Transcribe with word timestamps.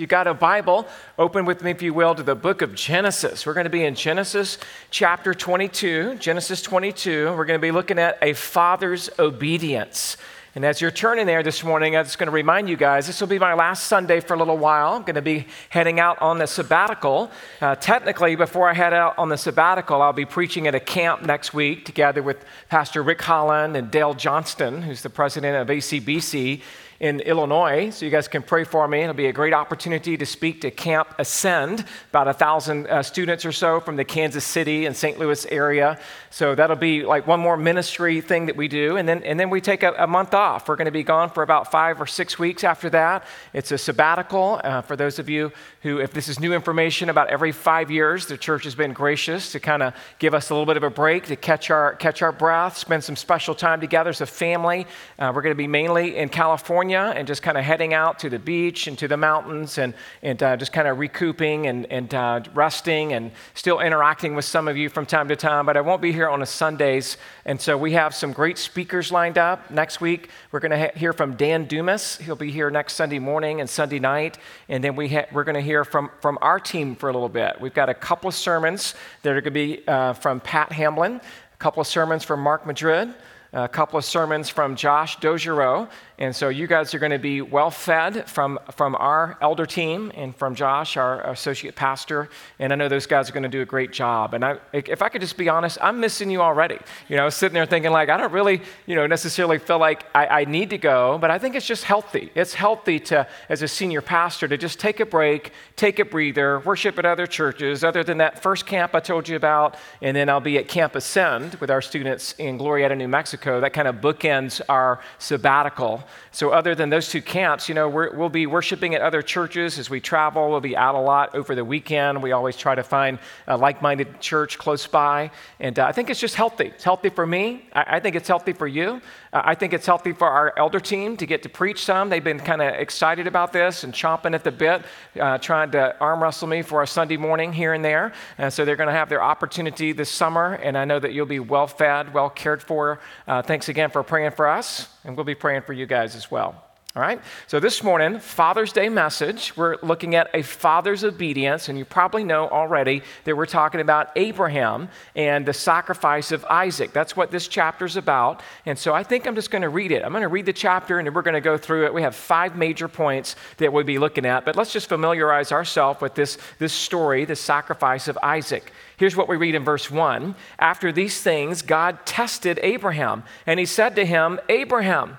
If 0.00 0.02
you 0.02 0.06
got 0.06 0.26
a 0.26 0.32
Bible, 0.32 0.88
open 1.18 1.44
with 1.44 1.62
me, 1.62 1.72
if 1.72 1.82
you 1.82 1.92
will, 1.92 2.14
to 2.14 2.22
the 2.22 2.34
book 2.34 2.62
of 2.62 2.74
Genesis. 2.74 3.44
We're 3.44 3.52
going 3.52 3.64
to 3.64 3.70
be 3.70 3.84
in 3.84 3.94
Genesis 3.94 4.56
chapter 4.90 5.34
22. 5.34 6.14
Genesis 6.14 6.62
22. 6.62 7.34
We're 7.36 7.44
going 7.44 7.60
to 7.60 7.62
be 7.62 7.70
looking 7.70 7.98
at 7.98 8.16
a 8.22 8.32
father's 8.32 9.10
obedience. 9.18 10.16
And 10.54 10.64
as 10.64 10.80
you're 10.80 10.90
turning 10.90 11.26
there 11.26 11.42
this 11.42 11.62
morning, 11.62 11.96
I'm 11.96 12.06
just 12.06 12.18
going 12.18 12.28
to 12.28 12.32
remind 12.32 12.70
you 12.70 12.78
guys 12.78 13.06
this 13.06 13.20
will 13.20 13.28
be 13.28 13.38
my 13.38 13.52
last 13.52 13.88
Sunday 13.88 14.20
for 14.20 14.32
a 14.32 14.38
little 14.38 14.56
while. 14.56 14.94
I'm 14.94 15.02
going 15.02 15.16
to 15.16 15.22
be 15.22 15.46
heading 15.68 16.00
out 16.00 16.20
on 16.22 16.38
the 16.38 16.46
sabbatical. 16.46 17.30
Uh, 17.60 17.74
technically, 17.74 18.36
before 18.36 18.70
I 18.70 18.72
head 18.72 18.94
out 18.94 19.18
on 19.18 19.28
the 19.28 19.36
sabbatical, 19.36 20.00
I'll 20.00 20.14
be 20.14 20.24
preaching 20.24 20.66
at 20.66 20.74
a 20.74 20.80
camp 20.80 21.22
next 21.22 21.52
week 21.52 21.84
together 21.84 22.22
with 22.22 22.42
Pastor 22.70 23.02
Rick 23.02 23.20
Holland 23.20 23.76
and 23.76 23.90
Dale 23.90 24.14
Johnson, 24.14 24.80
who's 24.80 25.02
the 25.02 25.10
president 25.10 25.58
of 25.58 25.68
ACBC 25.68 26.62
in 27.00 27.20
Illinois, 27.20 27.88
so 27.88 28.04
you 28.04 28.10
guys 28.10 28.28
can 28.28 28.42
pray 28.42 28.62
for 28.62 28.86
me. 28.86 29.00
It'll 29.00 29.14
be 29.14 29.28
a 29.28 29.32
great 29.32 29.54
opportunity 29.54 30.18
to 30.18 30.26
speak 30.26 30.60
to 30.60 30.70
Camp 30.70 31.14
Ascend, 31.18 31.86
about 32.10 32.28
a 32.28 32.34
thousand 32.34 32.86
uh, 32.88 33.02
students 33.02 33.46
or 33.46 33.52
so 33.52 33.80
from 33.80 33.96
the 33.96 34.04
Kansas 34.04 34.44
City 34.44 34.84
and 34.84 34.94
St. 34.94 35.18
Louis 35.18 35.46
area. 35.46 35.98
So 36.28 36.54
that'll 36.54 36.76
be 36.76 37.02
like 37.02 37.26
one 37.26 37.40
more 37.40 37.56
ministry 37.56 38.20
thing 38.20 38.46
that 38.46 38.56
we 38.56 38.68
do, 38.68 38.98
and 38.98 39.08
then 39.08 39.22
and 39.22 39.40
then 39.40 39.48
we 39.48 39.62
take 39.62 39.82
a, 39.82 39.94
a 39.94 40.06
month 40.06 40.34
off. 40.34 40.68
We're 40.68 40.76
going 40.76 40.84
to 40.84 40.90
be 40.90 41.02
gone 41.02 41.30
for 41.30 41.42
about 41.42 41.70
five 41.70 42.02
or 42.02 42.06
six 42.06 42.38
weeks 42.38 42.64
after 42.64 42.90
that. 42.90 43.24
It's 43.54 43.72
a 43.72 43.78
sabbatical 43.78 44.60
uh, 44.62 44.82
for 44.82 44.94
those 44.94 45.18
of 45.18 45.30
you 45.30 45.52
who, 45.82 45.98
if 45.98 46.12
this 46.12 46.28
is 46.28 46.38
new 46.38 46.52
information, 46.52 47.08
about 47.08 47.28
every 47.28 47.52
five 47.52 47.90
years, 47.90 48.26
the 48.26 48.36
church 48.36 48.64
has 48.64 48.74
been 48.74 48.92
gracious 48.92 49.52
to 49.52 49.60
kind 49.60 49.82
of 49.82 49.94
give 50.18 50.34
us 50.34 50.50
a 50.50 50.54
little 50.54 50.66
bit 50.66 50.76
of 50.76 50.82
a 50.82 50.90
break 50.90 51.26
to 51.26 51.36
catch 51.36 51.70
our 51.70 51.94
catch 51.94 52.20
our 52.22 52.32
breath, 52.32 52.76
spend 52.76 53.02
some 53.02 53.16
special 53.16 53.54
time 53.54 53.80
together 53.80 54.10
as 54.10 54.20
a 54.20 54.26
family. 54.26 54.86
Uh, 55.18 55.32
we're 55.34 55.42
going 55.42 55.54
to 55.54 55.58
be 55.58 55.66
mainly 55.66 56.16
in 56.16 56.28
California. 56.28 57.12
And 57.16 57.26
just 57.26 57.42
kind 57.42 57.56
of 57.56 57.64
heading 57.64 57.94
out 57.94 58.18
to 58.20 58.28
the 58.28 58.38
beach 58.38 58.86
and 58.86 58.98
to 58.98 59.08
the 59.08 59.16
mountains 59.16 59.78
and, 59.78 59.94
and 60.22 60.42
uh, 60.42 60.56
just 60.56 60.72
kind 60.72 60.88
of 60.88 60.98
recouping 60.98 61.66
and, 61.66 61.86
and 61.86 62.14
uh, 62.14 62.40
resting 62.54 63.12
and 63.12 63.30
still 63.54 63.80
interacting 63.80 64.34
with 64.34 64.44
some 64.44 64.68
of 64.68 64.76
you 64.76 64.88
from 64.88 65.06
time 65.06 65.28
to 65.28 65.36
time. 65.36 65.66
But 65.66 65.76
I 65.76 65.80
won't 65.80 66.02
be 66.02 66.12
here 66.12 66.28
on 66.28 66.42
a 66.42 66.46
Sundays. 66.46 67.16
And 67.50 67.60
so 67.60 67.76
we 67.76 67.94
have 67.94 68.14
some 68.14 68.32
great 68.32 68.58
speakers 68.58 69.10
lined 69.10 69.36
up 69.36 69.72
next 69.72 70.00
week. 70.00 70.30
We're 70.52 70.60
going 70.60 70.70
to 70.70 70.78
ha- 70.78 70.92
hear 70.94 71.12
from 71.12 71.34
Dan 71.34 71.64
Dumas. 71.64 72.16
He'll 72.18 72.36
be 72.36 72.52
here 72.52 72.70
next 72.70 72.92
Sunday 72.92 73.18
morning 73.18 73.60
and 73.60 73.68
Sunday 73.68 73.98
night. 73.98 74.38
And 74.68 74.84
then 74.84 74.94
we 74.94 75.08
ha- 75.08 75.26
we're 75.32 75.42
going 75.42 75.56
to 75.56 75.60
hear 75.60 75.84
from, 75.84 76.12
from 76.20 76.38
our 76.42 76.60
team 76.60 76.94
for 76.94 77.08
a 77.08 77.12
little 77.12 77.28
bit. 77.28 77.60
We've 77.60 77.74
got 77.74 77.88
a 77.88 77.94
couple 77.94 78.28
of 78.28 78.36
sermons 78.36 78.94
that 79.24 79.30
are 79.30 79.40
going 79.40 79.42
to 79.42 79.50
be 79.50 79.82
uh, 79.88 80.12
from 80.12 80.38
Pat 80.38 80.70
Hamlin, 80.70 81.14
a 81.14 81.56
couple 81.58 81.80
of 81.80 81.88
sermons 81.88 82.22
from 82.22 82.38
Mark 82.40 82.66
Madrid 82.66 83.12
a 83.52 83.68
couple 83.68 83.98
of 83.98 84.04
sermons 84.04 84.48
from 84.48 84.76
Josh 84.76 85.18
Dogerow. 85.18 85.88
And 86.20 86.36
so 86.36 86.50
you 86.50 86.66
guys 86.66 86.92
are 86.92 86.98
going 86.98 87.12
to 87.12 87.18
be 87.18 87.40
well 87.40 87.70
fed 87.70 88.28
from, 88.28 88.58
from 88.72 88.94
our 88.96 89.38
elder 89.40 89.64
team 89.64 90.12
and 90.14 90.36
from 90.36 90.54
Josh, 90.54 90.98
our 90.98 91.22
associate 91.30 91.74
pastor. 91.74 92.28
And 92.58 92.74
I 92.74 92.76
know 92.76 92.90
those 92.90 93.06
guys 93.06 93.30
are 93.30 93.32
going 93.32 93.44
to 93.44 93.48
do 93.48 93.62
a 93.62 93.64
great 93.64 93.90
job. 93.90 94.34
And 94.34 94.44
I, 94.44 94.58
if 94.74 95.00
I 95.00 95.08
could 95.08 95.22
just 95.22 95.38
be 95.38 95.48
honest, 95.48 95.78
I'm 95.80 95.98
missing 95.98 96.30
you 96.30 96.42
already. 96.42 96.78
You 97.08 97.16
know, 97.16 97.30
sitting 97.30 97.54
there 97.54 97.64
thinking, 97.64 97.90
like, 97.90 98.10
I 98.10 98.18
don't 98.18 98.32
really, 98.32 98.60
you 98.84 98.96
know, 98.96 99.06
necessarily 99.06 99.58
feel 99.58 99.78
like 99.78 100.04
I, 100.14 100.26
I 100.26 100.44
need 100.44 100.68
to 100.70 100.78
go, 100.78 101.16
but 101.18 101.30
I 101.30 101.38
think 101.38 101.54
it's 101.54 101.66
just 101.66 101.84
healthy. 101.84 102.30
It's 102.34 102.52
healthy 102.52 103.00
to, 103.00 103.26
as 103.48 103.62
a 103.62 103.68
senior 103.68 104.02
pastor, 104.02 104.46
to 104.46 104.58
just 104.58 104.78
take 104.78 105.00
a 105.00 105.06
break, 105.06 105.52
take 105.74 105.98
a 106.00 106.04
breather, 106.04 106.60
worship 106.60 106.98
at 106.98 107.06
other 107.06 107.26
churches, 107.26 107.82
other 107.82 108.04
than 108.04 108.18
that 108.18 108.42
first 108.42 108.66
camp 108.66 108.94
I 108.94 109.00
told 109.00 109.26
you 109.26 109.36
about. 109.36 109.74
And 110.02 110.14
then 110.14 110.28
I'll 110.28 110.38
be 110.38 110.58
at 110.58 110.68
Camp 110.68 110.96
Ascend 110.96 111.54
with 111.54 111.70
our 111.70 111.80
students 111.80 112.34
in 112.34 112.58
Glorieta, 112.58 112.94
New 112.94 113.08
Mexico. 113.08 113.58
That 113.60 113.72
kind 113.72 113.88
of 113.88 114.02
bookends 114.02 114.60
our 114.68 115.00
sabbatical. 115.18 116.04
So, 116.32 116.50
other 116.50 116.74
than 116.74 116.90
those 116.90 117.08
two 117.08 117.22
camps, 117.22 117.68
you 117.68 117.74
know, 117.74 117.88
we 117.88 118.08
will 118.08 118.28
be 118.28 118.46
worshiping 118.46 118.94
at 118.94 119.02
other 119.02 119.22
churches 119.22 119.78
as 119.78 119.90
we 119.90 120.00
travel. 120.00 120.50
We'll 120.50 120.60
be 120.60 120.76
out 120.76 120.94
a 120.94 121.00
lot 121.00 121.34
over 121.34 121.54
the 121.54 121.64
weekend. 121.64 122.22
We 122.22 122.32
always 122.32 122.56
try 122.56 122.74
to 122.74 122.82
find 122.82 123.18
a 123.46 123.56
like 123.56 123.82
minded 123.82 124.20
church 124.20 124.58
close 124.58 124.86
by. 124.86 125.30
And 125.58 125.78
uh, 125.78 125.86
I 125.86 125.92
think 125.92 126.10
it's 126.10 126.20
just 126.20 126.34
healthy. 126.34 126.66
It's 126.66 126.84
healthy 126.84 127.10
for 127.10 127.26
me. 127.26 127.68
I, 127.72 127.96
I 127.96 128.00
think 128.00 128.16
it's 128.16 128.28
healthy 128.28 128.52
for 128.52 128.66
you. 128.66 129.00
Uh, 129.32 129.42
I 129.44 129.54
think 129.54 129.72
it's 129.72 129.86
healthy 129.86 130.12
for 130.12 130.28
our 130.28 130.52
elder 130.56 130.80
team 130.80 131.16
to 131.18 131.26
get 131.26 131.42
to 131.42 131.48
preach 131.48 131.84
some. 131.84 132.08
They've 132.08 132.22
been 132.22 132.40
kind 132.40 132.62
of 132.62 132.74
excited 132.74 133.26
about 133.26 133.52
this 133.52 133.84
and 133.84 133.92
chomping 133.92 134.34
at 134.34 134.44
the 134.44 134.50
bit, 134.50 134.84
uh, 135.18 135.38
trying 135.38 135.70
to 135.72 135.98
arm 136.00 136.22
wrestle 136.22 136.48
me 136.48 136.62
for 136.62 136.82
a 136.82 136.86
Sunday 136.86 137.16
morning 137.16 137.52
here 137.52 137.74
and 137.74 137.84
there. 137.84 138.12
And 138.38 138.52
so 138.52 138.64
they're 138.64 138.76
going 138.76 138.88
to 138.88 138.92
have 138.92 139.08
their 139.08 139.22
opportunity 139.22 139.92
this 139.92 140.10
summer. 140.10 140.54
And 140.54 140.76
I 140.76 140.84
know 140.84 140.98
that 140.98 141.12
you'll 141.12 141.26
be 141.26 141.40
well 141.40 141.66
fed, 141.66 142.12
well 142.12 142.30
cared 142.30 142.62
for. 142.62 143.00
Uh, 143.26 143.42
thanks 143.42 143.68
again 143.68 143.90
for 143.90 144.02
praying 144.02 144.32
for 144.32 144.48
us. 144.48 144.88
And 145.04 145.16
we'll 145.16 145.24
be 145.24 145.34
praying 145.34 145.62
for 145.62 145.72
you 145.72 145.86
guys 145.86 145.99
as 146.04 146.30
well. 146.30 146.64
All 146.96 147.02
right? 147.02 147.20
So 147.46 147.60
this 147.60 147.84
morning, 147.84 148.18
Father's 148.18 148.72
Day 148.72 148.88
message, 148.88 149.56
we're 149.56 149.76
looking 149.80 150.16
at 150.16 150.28
a 150.34 150.42
father's 150.42 151.04
obedience, 151.04 151.68
and 151.68 151.78
you 151.78 151.84
probably 151.84 152.24
know 152.24 152.48
already 152.48 153.02
that 153.22 153.36
we're 153.36 153.46
talking 153.46 153.80
about 153.80 154.10
Abraham 154.16 154.88
and 155.14 155.46
the 155.46 155.52
sacrifice 155.52 156.32
of 156.32 156.44
Isaac. 156.46 156.92
That's 156.92 157.16
what 157.16 157.30
this 157.30 157.46
chapter 157.46 157.84
is 157.84 157.96
about. 157.96 158.42
And 158.66 158.76
so 158.76 158.92
I 158.92 159.04
think 159.04 159.28
I'm 159.28 159.36
just 159.36 159.52
going 159.52 159.62
to 159.62 159.68
read 159.68 159.92
it. 159.92 160.04
I'm 160.04 160.10
going 160.10 160.22
to 160.22 160.28
read 160.28 160.46
the 160.46 160.52
chapter 160.52 160.98
and 160.98 161.14
we're 161.14 161.22
going 161.22 161.34
to 161.34 161.40
go 161.40 161.56
through 161.56 161.86
it. 161.86 161.94
We 161.94 162.02
have 162.02 162.16
five 162.16 162.56
major 162.56 162.88
points 162.88 163.36
that 163.58 163.72
we'll 163.72 163.84
be 163.84 164.00
looking 164.00 164.26
at, 164.26 164.44
but 164.44 164.56
let's 164.56 164.72
just 164.72 164.88
familiarize 164.88 165.52
ourselves 165.52 166.00
with 166.00 166.16
this, 166.16 166.38
this 166.58 166.72
story, 166.72 167.24
the 167.24 167.36
sacrifice 167.36 168.08
of 168.08 168.18
Isaac. 168.20 168.72
Here's 168.96 169.14
what 169.14 169.28
we 169.28 169.36
read 169.36 169.54
in 169.54 169.62
verse 169.62 169.92
1. 169.92 170.34
After 170.58 170.90
these 170.90 171.20
things, 171.20 171.62
God 171.62 172.04
tested 172.04 172.58
Abraham, 172.64 173.22
and 173.46 173.60
he 173.60 173.66
said 173.66 173.94
to 173.94 174.04
him, 174.04 174.40
Abraham, 174.48 175.18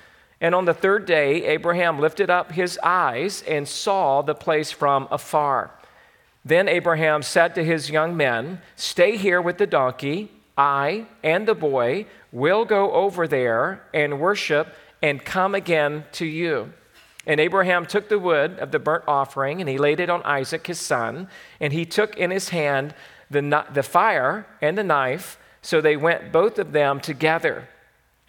And 0.41 0.55
on 0.55 0.65
the 0.65 0.73
third 0.73 1.05
day, 1.05 1.45
Abraham 1.45 1.99
lifted 1.99 2.31
up 2.31 2.51
his 2.51 2.79
eyes 2.81 3.43
and 3.47 3.67
saw 3.67 4.23
the 4.23 4.33
place 4.33 4.71
from 4.71 5.07
afar. 5.11 5.69
Then 6.43 6.67
Abraham 6.67 7.21
said 7.21 7.53
to 7.55 7.63
his 7.63 7.91
young 7.91 8.17
men, 8.17 8.59
Stay 8.75 9.17
here 9.17 9.39
with 9.39 9.59
the 9.59 9.67
donkey. 9.67 10.31
I 10.57 11.05
and 11.23 11.47
the 11.47 11.55
boy 11.55 12.07
will 12.31 12.65
go 12.65 12.91
over 12.91 13.27
there 13.27 13.83
and 13.93 14.19
worship 14.19 14.75
and 15.01 15.23
come 15.23 15.53
again 15.53 16.05
to 16.13 16.25
you. 16.25 16.73
And 17.27 17.39
Abraham 17.39 17.85
took 17.85 18.09
the 18.09 18.19
wood 18.19 18.57
of 18.57 18.71
the 18.71 18.79
burnt 18.79 19.03
offering 19.07 19.61
and 19.61 19.69
he 19.69 19.77
laid 19.77 19.99
it 19.99 20.09
on 20.09 20.23
Isaac 20.23 20.65
his 20.65 20.79
son. 20.79 21.29
And 21.59 21.71
he 21.71 21.85
took 21.85 22.17
in 22.17 22.31
his 22.31 22.49
hand 22.49 22.95
the, 23.29 23.65
the 23.71 23.83
fire 23.83 24.47
and 24.59 24.75
the 24.75 24.83
knife. 24.83 25.37
So 25.61 25.79
they 25.79 25.95
went 25.95 26.31
both 26.31 26.57
of 26.57 26.71
them 26.71 26.99
together. 26.99 27.67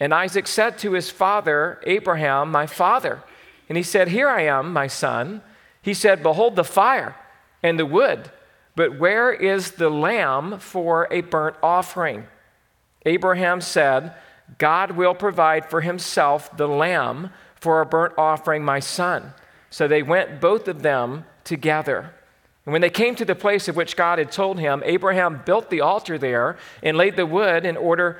And 0.03 0.13
Isaac 0.13 0.47
said 0.47 0.77
to 0.79 0.91
his 0.91 1.09
father, 1.09 1.79
Abraham, 1.85 2.51
my 2.51 2.65
father. 2.65 3.23
And 3.69 3.77
he 3.77 3.83
said, 3.83 4.09
Here 4.09 4.27
I 4.27 4.41
am, 4.41 4.73
my 4.73 4.85
son. 4.85 5.41
He 5.81 5.93
said, 5.93 6.21
Behold 6.21 6.57
the 6.57 6.65
fire 6.65 7.15
and 7.63 7.79
the 7.79 7.85
wood, 7.85 8.29
but 8.75 8.99
where 8.99 9.31
is 9.31 9.71
the 9.71 9.89
lamb 9.89 10.59
for 10.59 11.07
a 11.09 11.21
burnt 11.21 11.55
offering? 11.63 12.27
Abraham 13.05 13.61
said, 13.61 14.13
God 14.57 14.91
will 14.91 15.15
provide 15.15 15.69
for 15.69 15.79
himself 15.79 16.57
the 16.57 16.67
lamb 16.67 17.29
for 17.55 17.79
a 17.79 17.85
burnt 17.85 18.15
offering, 18.17 18.65
my 18.65 18.81
son. 18.81 19.33
So 19.69 19.87
they 19.87 20.03
went 20.03 20.41
both 20.41 20.67
of 20.67 20.81
them 20.81 21.23
together. 21.45 22.13
And 22.65 22.73
when 22.73 22.81
they 22.81 22.89
came 22.89 23.15
to 23.15 23.25
the 23.25 23.35
place 23.35 23.69
of 23.69 23.77
which 23.77 23.95
God 23.95 24.19
had 24.19 24.33
told 24.33 24.59
him, 24.59 24.83
Abraham 24.85 25.41
built 25.45 25.69
the 25.69 25.79
altar 25.79 26.17
there 26.17 26.57
and 26.81 26.97
laid 26.97 27.15
the 27.15 27.25
wood 27.25 27.65
in 27.65 27.77
order 27.77 28.19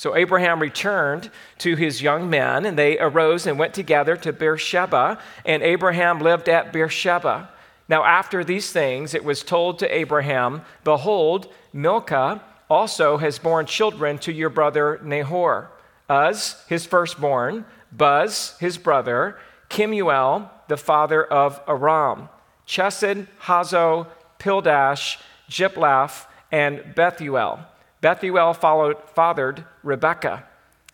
So 0.00 0.16
Abraham 0.16 0.60
returned 0.60 1.30
to 1.58 1.76
his 1.76 2.00
young 2.00 2.30
men, 2.30 2.64
and 2.64 2.78
they 2.78 2.98
arose 2.98 3.46
and 3.46 3.58
went 3.58 3.74
together 3.74 4.16
to 4.16 4.32
Beersheba, 4.32 5.18
and 5.44 5.62
Abraham 5.62 6.20
lived 6.20 6.48
at 6.48 6.72
Beersheba. 6.72 7.50
Now, 7.86 8.04
after 8.04 8.42
these 8.42 8.72
things, 8.72 9.12
it 9.12 9.26
was 9.26 9.42
told 9.42 9.78
to 9.78 9.94
Abraham, 9.94 10.62
Behold, 10.84 11.52
Milcah 11.74 12.42
also 12.70 13.18
has 13.18 13.38
borne 13.38 13.66
children 13.66 14.16
to 14.20 14.32
your 14.32 14.48
brother 14.48 14.98
Nahor. 15.04 15.70
Uz, 16.10 16.64
his 16.66 16.86
firstborn, 16.86 17.66
Buz, 17.92 18.56
his 18.58 18.78
brother, 18.78 19.36
Kemuel, 19.68 20.50
the 20.68 20.78
father 20.78 21.22
of 21.22 21.60
Aram, 21.68 22.30
Chesed, 22.66 23.26
Hazo, 23.42 24.06
Pildash, 24.38 25.18
Jidlaph, 25.50 26.24
and 26.50 26.94
Bethuel. 26.94 27.66
Bethuel 28.00 28.54
followed, 28.54 28.96
fathered 29.14 29.66
Rebekah. 29.82 30.44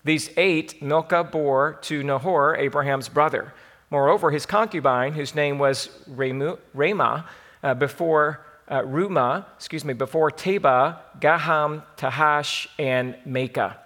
These 0.04 0.30
eight 0.36 0.80
Milcah 0.82 1.24
bore 1.24 1.74
to 1.82 2.02
Nahor, 2.02 2.56
Abraham's 2.56 3.08
brother. 3.08 3.52
Moreover, 3.90 4.30
his 4.30 4.46
concubine, 4.46 5.12
whose 5.12 5.34
name 5.34 5.58
was 5.58 5.88
Reumah, 6.08 7.24
uh, 7.62 7.74
before 7.74 8.40
uh, 8.68 8.82
Reumah, 8.82 9.46
excuse 9.56 9.84
me, 9.84 9.94
before 9.94 10.30
Tebah, 10.30 10.98
Gaham, 11.20 11.82
Tahash, 11.96 12.66
and 12.78 13.16
Maacah. 13.26 13.76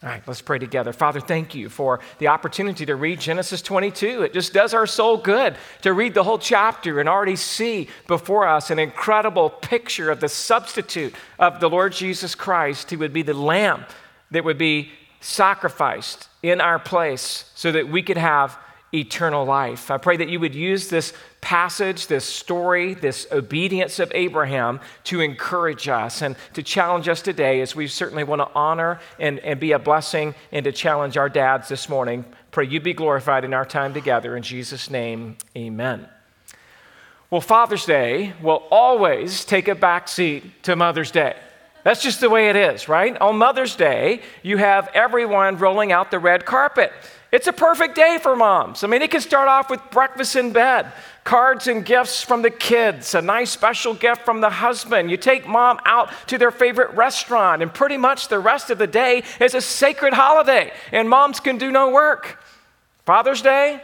All 0.00 0.08
right, 0.08 0.22
let's 0.28 0.40
pray 0.40 0.60
together. 0.60 0.92
Father, 0.92 1.18
thank 1.18 1.56
you 1.56 1.68
for 1.68 1.98
the 2.18 2.28
opportunity 2.28 2.86
to 2.86 2.94
read 2.94 3.18
Genesis 3.18 3.60
22. 3.62 4.22
It 4.22 4.32
just 4.32 4.52
does 4.52 4.72
our 4.72 4.86
soul 4.86 5.16
good 5.16 5.56
to 5.82 5.92
read 5.92 6.14
the 6.14 6.22
whole 6.22 6.38
chapter 6.38 7.00
and 7.00 7.08
already 7.08 7.34
see 7.34 7.88
before 8.06 8.46
us 8.46 8.70
an 8.70 8.78
incredible 8.78 9.50
picture 9.50 10.08
of 10.10 10.20
the 10.20 10.28
substitute 10.28 11.14
of 11.38 11.58
the 11.58 11.68
Lord 11.68 11.92
Jesus 11.92 12.36
Christ, 12.36 12.90
who 12.90 12.98
would 12.98 13.12
be 13.12 13.22
the 13.22 13.34
lamb 13.34 13.86
that 14.30 14.44
would 14.44 14.58
be 14.58 14.90
sacrificed 15.20 16.28
in 16.42 16.60
our 16.60 16.78
place 16.78 17.50
so 17.54 17.72
that 17.72 17.88
we 17.88 18.02
could 18.02 18.16
have 18.16 18.58
eternal 18.94 19.44
life. 19.44 19.90
I 19.90 19.98
pray 19.98 20.16
that 20.16 20.28
you 20.28 20.40
would 20.40 20.54
use 20.54 20.88
this 20.88 21.12
passage, 21.40 22.06
this 22.06 22.24
story, 22.24 22.94
this 22.94 23.26
obedience 23.30 23.98
of 23.98 24.10
Abraham 24.14 24.80
to 25.04 25.20
encourage 25.20 25.88
us 25.88 26.22
and 26.22 26.36
to 26.54 26.62
challenge 26.62 27.08
us 27.08 27.20
today 27.20 27.60
as 27.60 27.76
we 27.76 27.86
certainly 27.86 28.24
want 28.24 28.40
to 28.40 28.48
honor 28.54 28.98
and, 29.18 29.40
and 29.40 29.60
be 29.60 29.72
a 29.72 29.78
blessing 29.78 30.34
and 30.52 30.64
to 30.64 30.72
challenge 30.72 31.16
our 31.16 31.28
dads 31.28 31.68
this 31.68 31.88
morning. 31.88 32.24
Pray 32.50 32.66
you 32.66 32.80
be 32.80 32.94
glorified 32.94 33.44
in 33.44 33.52
our 33.52 33.66
time 33.66 33.92
together. 33.92 34.36
In 34.36 34.42
Jesus' 34.42 34.90
name, 34.90 35.36
amen. 35.56 36.08
Well, 37.30 37.42
Father's 37.42 37.84
Day 37.84 38.32
will 38.40 38.66
always 38.70 39.44
take 39.44 39.68
a 39.68 39.74
back 39.74 40.08
seat 40.08 40.62
to 40.62 40.76
Mother's 40.76 41.10
Day. 41.10 41.36
That's 41.84 42.02
just 42.02 42.20
the 42.20 42.28
way 42.28 42.50
it 42.50 42.56
is, 42.56 42.88
right? 42.88 43.16
On 43.18 43.38
Mother's 43.38 43.76
Day, 43.76 44.20
you 44.42 44.56
have 44.56 44.88
everyone 44.94 45.58
rolling 45.58 45.92
out 45.92 46.10
the 46.10 46.18
red 46.18 46.44
carpet. 46.44 46.92
It's 47.30 47.46
a 47.46 47.52
perfect 47.52 47.94
day 47.94 48.18
for 48.22 48.34
moms. 48.34 48.82
I 48.82 48.86
mean, 48.86 49.02
it 49.02 49.10
can 49.10 49.20
start 49.20 49.48
off 49.48 49.68
with 49.68 49.80
breakfast 49.90 50.34
in 50.34 50.52
bed, 50.52 50.90
cards 51.24 51.66
and 51.66 51.84
gifts 51.84 52.22
from 52.22 52.40
the 52.40 52.50
kids, 52.50 53.14
a 53.14 53.20
nice 53.20 53.50
special 53.50 53.92
gift 53.92 54.24
from 54.24 54.40
the 54.40 54.48
husband. 54.48 55.10
You 55.10 55.18
take 55.18 55.46
mom 55.46 55.78
out 55.84 56.10
to 56.28 56.38
their 56.38 56.50
favorite 56.50 56.94
restaurant, 56.94 57.60
and 57.60 57.72
pretty 57.72 57.98
much 57.98 58.28
the 58.28 58.38
rest 58.38 58.70
of 58.70 58.78
the 58.78 58.86
day 58.86 59.24
is 59.40 59.54
a 59.54 59.60
sacred 59.60 60.14
holiday, 60.14 60.72
and 60.90 61.08
moms 61.08 61.38
can 61.38 61.58
do 61.58 61.70
no 61.70 61.90
work. 61.90 62.42
Father's 63.04 63.42
Day, 63.42 63.82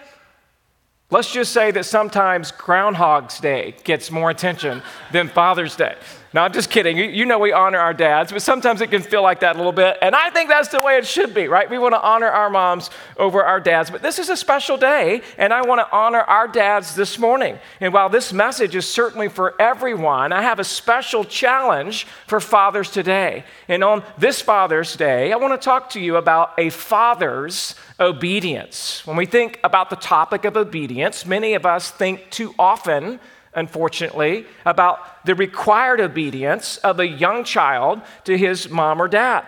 let's 1.10 1.30
just 1.30 1.52
say 1.52 1.70
that 1.70 1.84
sometimes 1.84 2.50
Groundhog's 2.50 3.40
Day 3.40 3.76
gets 3.84 4.10
more 4.10 4.30
attention 4.30 4.82
than 5.12 5.28
Father's 5.28 5.76
Day. 5.76 5.96
No, 6.34 6.42
I'm 6.42 6.52
just 6.52 6.68
kidding. 6.68 6.98
You, 6.98 7.26
know 7.26 7.38
we 7.38 7.52
honor 7.52 7.78
our 7.78 7.94
dads, 7.94 8.32
but 8.32 8.42
sometimes 8.42 8.80
it 8.80 8.90
can 8.90 9.02
feel 9.02 9.22
like 9.22 9.38
that 9.40 9.54
a 9.54 9.56
little 9.56 9.70
bit. 9.70 9.96
And 10.02 10.16
I 10.16 10.30
think 10.30 10.48
that's 10.48 10.66
the 10.66 10.80
way 10.80 10.96
it 10.96 11.06
should 11.06 11.32
be, 11.32 11.46
right? 11.46 11.70
We 11.70 11.78
want 11.78 11.94
to 11.94 12.02
honor 12.02 12.26
our 12.26 12.50
moms 12.50 12.90
over 13.16 13.44
our 13.44 13.60
dads. 13.60 13.88
But 13.88 14.02
this 14.02 14.18
is 14.18 14.28
a 14.30 14.36
special 14.36 14.76
day, 14.76 15.22
and 15.38 15.52
I 15.52 15.62
want 15.62 15.78
to 15.78 15.96
honor 15.96 16.22
our 16.22 16.48
dads 16.48 16.96
this 16.96 17.20
morning. 17.20 17.56
And 17.80 17.94
while 17.94 18.08
this 18.08 18.32
message 18.32 18.74
is 18.74 18.84
certainly 18.84 19.28
for 19.28 19.54
everyone, 19.62 20.32
I 20.32 20.42
have 20.42 20.58
a 20.58 20.64
special 20.64 21.22
challenge 21.22 22.08
for 22.26 22.40
fathers 22.40 22.90
today. 22.90 23.44
And 23.68 23.84
on 23.84 24.02
this 24.18 24.40
Father's 24.40 24.96
Day, 24.96 25.32
I 25.32 25.36
want 25.36 25.52
to 25.52 25.64
talk 25.64 25.90
to 25.90 26.00
you 26.00 26.16
about 26.16 26.54
a 26.58 26.70
father's 26.70 27.76
obedience. 28.00 29.06
When 29.06 29.16
we 29.16 29.26
think 29.26 29.60
about 29.62 29.88
the 29.88 29.94
topic 29.94 30.44
of 30.44 30.56
obedience, 30.56 31.24
many 31.24 31.54
of 31.54 31.64
us 31.64 31.92
think 31.92 32.28
too 32.30 32.56
often 32.58 33.20
unfortunately, 33.56 34.46
about 34.64 35.24
the 35.24 35.34
required 35.34 36.00
obedience 36.00 36.78
of 36.78 37.00
a 37.00 37.06
young 37.06 37.44
child 37.44 38.00
to 38.24 38.36
his 38.36 38.68
mom 38.68 39.00
or 39.00 39.08
dad. 39.08 39.44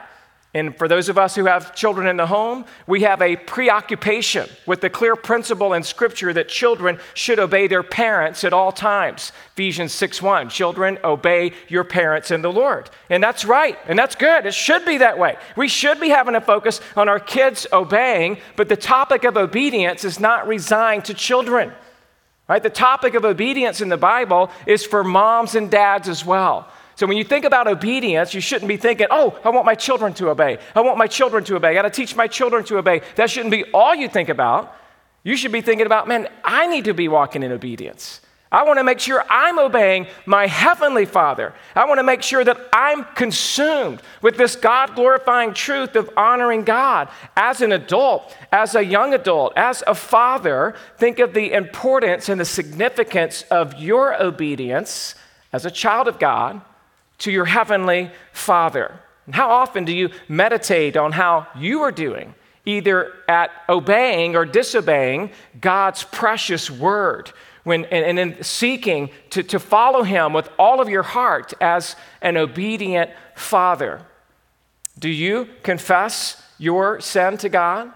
And 0.56 0.74
for 0.74 0.88
those 0.88 1.10
of 1.10 1.18
us 1.18 1.34
who 1.34 1.44
have 1.44 1.74
children 1.74 2.06
in 2.06 2.16
the 2.16 2.28
home, 2.28 2.64
we 2.86 3.02
have 3.02 3.20
a 3.20 3.36
preoccupation 3.36 4.48
with 4.64 4.80
the 4.80 4.88
clear 4.88 5.14
principle 5.14 5.74
in 5.74 5.82
Scripture 5.82 6.32
that 6.32 6.48
children 6.48 6.98
should 7.12 7.38
obey 7.38 7.66
their 7.66 7.82
parents 7.82 8.42
at 8.42 8.54
all 8.54 8.72
times. 8.72 9.32
Ephesians 9.52 9.92
6 9.92 10.22
1, 10.22 10.48
children, 10.48 10.98
obey 11.04 11.52
your 11.68 11.84
parents 11.84 12.30
in 12.30 12.40
the 12.40 12.50
Lord. 12.50 12.88
And 13.10 13.22
that's 13.22 13.44
right, 13.44 13.76
and 13.86 13.98
that's 13.98 14.14
good. 14.14 14.46
It 14.46 14.54
should 14.54 14.86
be 14.86 14.96
that 14.96 15.18
way. 15.18 15.36
We 15.56 15.68
should 15.68 16.00
be 16.00 16.08
having 16.08 16.34
a 16.34 16.40
focus 16.40 16.80
on 16.96 17.06
our 17.06 17.20
kids 17.20 17.66
obeying, 17.70 18.38
but 18.56 18.70
the 18.70 18.78
topic 18.78 19.24
of 19.24 19.36
obedience 19.36 20.04
is 20.04 20.18
not 20.18 20.48
resigned 20.48 21.04
to 21.04 21.12
children. 21.12 21.70
Right? 22.48 22.62
The 22.62 22.70
topic 22.70 23.14
of 23.14 23.24
obedience 23.24 23.80
in 23.80 23.88
the 23.88 23.96
Bible 23.96 24.50
is 24.66 24.86
for 24.86 25.02
moms 25.02 25.54
and 25.54 25.70
dads 25.70 26.08
as 26.08 26.24
well. 26.24 26.68
So 26.94 27.06
when 27.06 27.18
you 27.18 27.24
think 27.24 27.44
about 27.44 27.66
obedience, 27.66 28.32
you 28.32 28.40
shouldn't 28.40 28.68
be 28.68 28.76
thinking, 28.76 29.08
oh, 29.10 29.38
I 29.44 29.50
want 29.50 29.66
my 29.66 29.74
children 29.74 30.14
to 30.14 30.30
obey. 30.30 30.58
I 30.74 30.80
want 30.80 30.96
my 30.96 31.06
children 31.06 31.44
to 31.44 31.56
obey. 31.56 31.68
I 31.68 31.74
got 31.74 31.82
to 31.82 31.90
teach 31.90 32.16
my 32.16 32.26
children 32.26 32.64
to 32.64 32.78
obey. 32.78 33.02
That 33.16 33.28
shouldn't 33.28 33.50
be 33.50 33.64
all 33.74 33.94
you 33.94 34.08
think 34.08 34.28
about. 34.28 34.74
You 35.22 35.36
should 35.36 35.52
be 35.52 35.60
thinking 35.60 35.86
about, 35.86 36.08
man, 36.08 36.28
I 36.44 36.68
need 36.68 36.84
to 36.84 36.94
be 36.94 37.08
walking 37.08 37.42
in 37.42 37.52
obedience. 37.52 38.20
I 38.52 38.62
want 38.62 38.78
to 38.78 38.84
make 38.84 39.00
sure 39.00 39.24
I'm 39.28 39.58
obeying 39.58 40.06
my 40.24 40.46
heavenly 40.46 41.04
Father. 41.04 41.52
I 41.74 41.84
want 41.84 41.98
to 41.98 42.04
make 42.04 42.22
sure 42.22 42.44
that 42.44 42.58
I'm 42.72 43.04
consumed 43.16 44.00
with 44.22 44.36
this 44.36 44.54
God 44.54 44.94
glorifying 44.94 45.52
truth 45.52 45.96
of 45.96 46.10
honoring 46.16 46.62
God 46.62 47.08
as 47.36 47.60
an 47.60 47.72
adult, 47.72 48.36
as 48.52 48.76
a 48.76 48.84
young 48.84 49.14
adult, 49.14 49.52
as 49.56 49.82
a 49.86 49.96
father. 49.96 50.76
Think 50.96 51.18
of 51.18 51.34
the 51.34 51.52
importance 51.52 52.28
and 52.28 52.40
the 52.40 52.44
significance 52.44 53.42
of 53.50 53.80
your 53.80 54.20
obedience 54.22 55.16
as 55.52 55.66
a 55.66 55.70
child 55.70 56.06
of 56.06 56.20
God 56.20 56.60
to 57.18 57.32
your 57.32 57.46
heavenly 57.46 58.10
Father. 58.32 59.00
And 59.26 59.34
how 59.34 59.50
often 59.50 59.84
do 59.84 59.92
you 59.92 60.10
meditate 60.28 60.96
on 60.96 61.12
how 61.12 61.48
you 61.56 61.80
are 61.80 61.92
doing? 61.92 62.34
Either 62.64 63.12
at 63.28 63.50
obeying 63.68 64.36
or 64.36 64.44
disobeying 64.44 65.30
God's 65.60 66.04
precious 66.04 66.70
word 66.70 67.32
when, 67.66 67.84
and, 67.86 68.04
and 68.04 68.18
in 68.18 68.44
seeking 68.44 69.10
to, 69.30 69.42
to 69.42 69.58
follow 69.58 70.04
him 70.04 70.32
with 70.32 70.48
all 70.56 70.80
of 70.80 70.88
your 70.88 71.02
heart 71.02 71.52
as 71.60 71.96
an 72.22 72.36
obedient 72.36 73.10
father. 73.34 74.02
Do 75.00 75.08
you 75.08 75.48
confess 75.64 76.40
your 76.58 77.00
sin 77.00 77.38
to 77.38 77.48
God? 77.48 77.90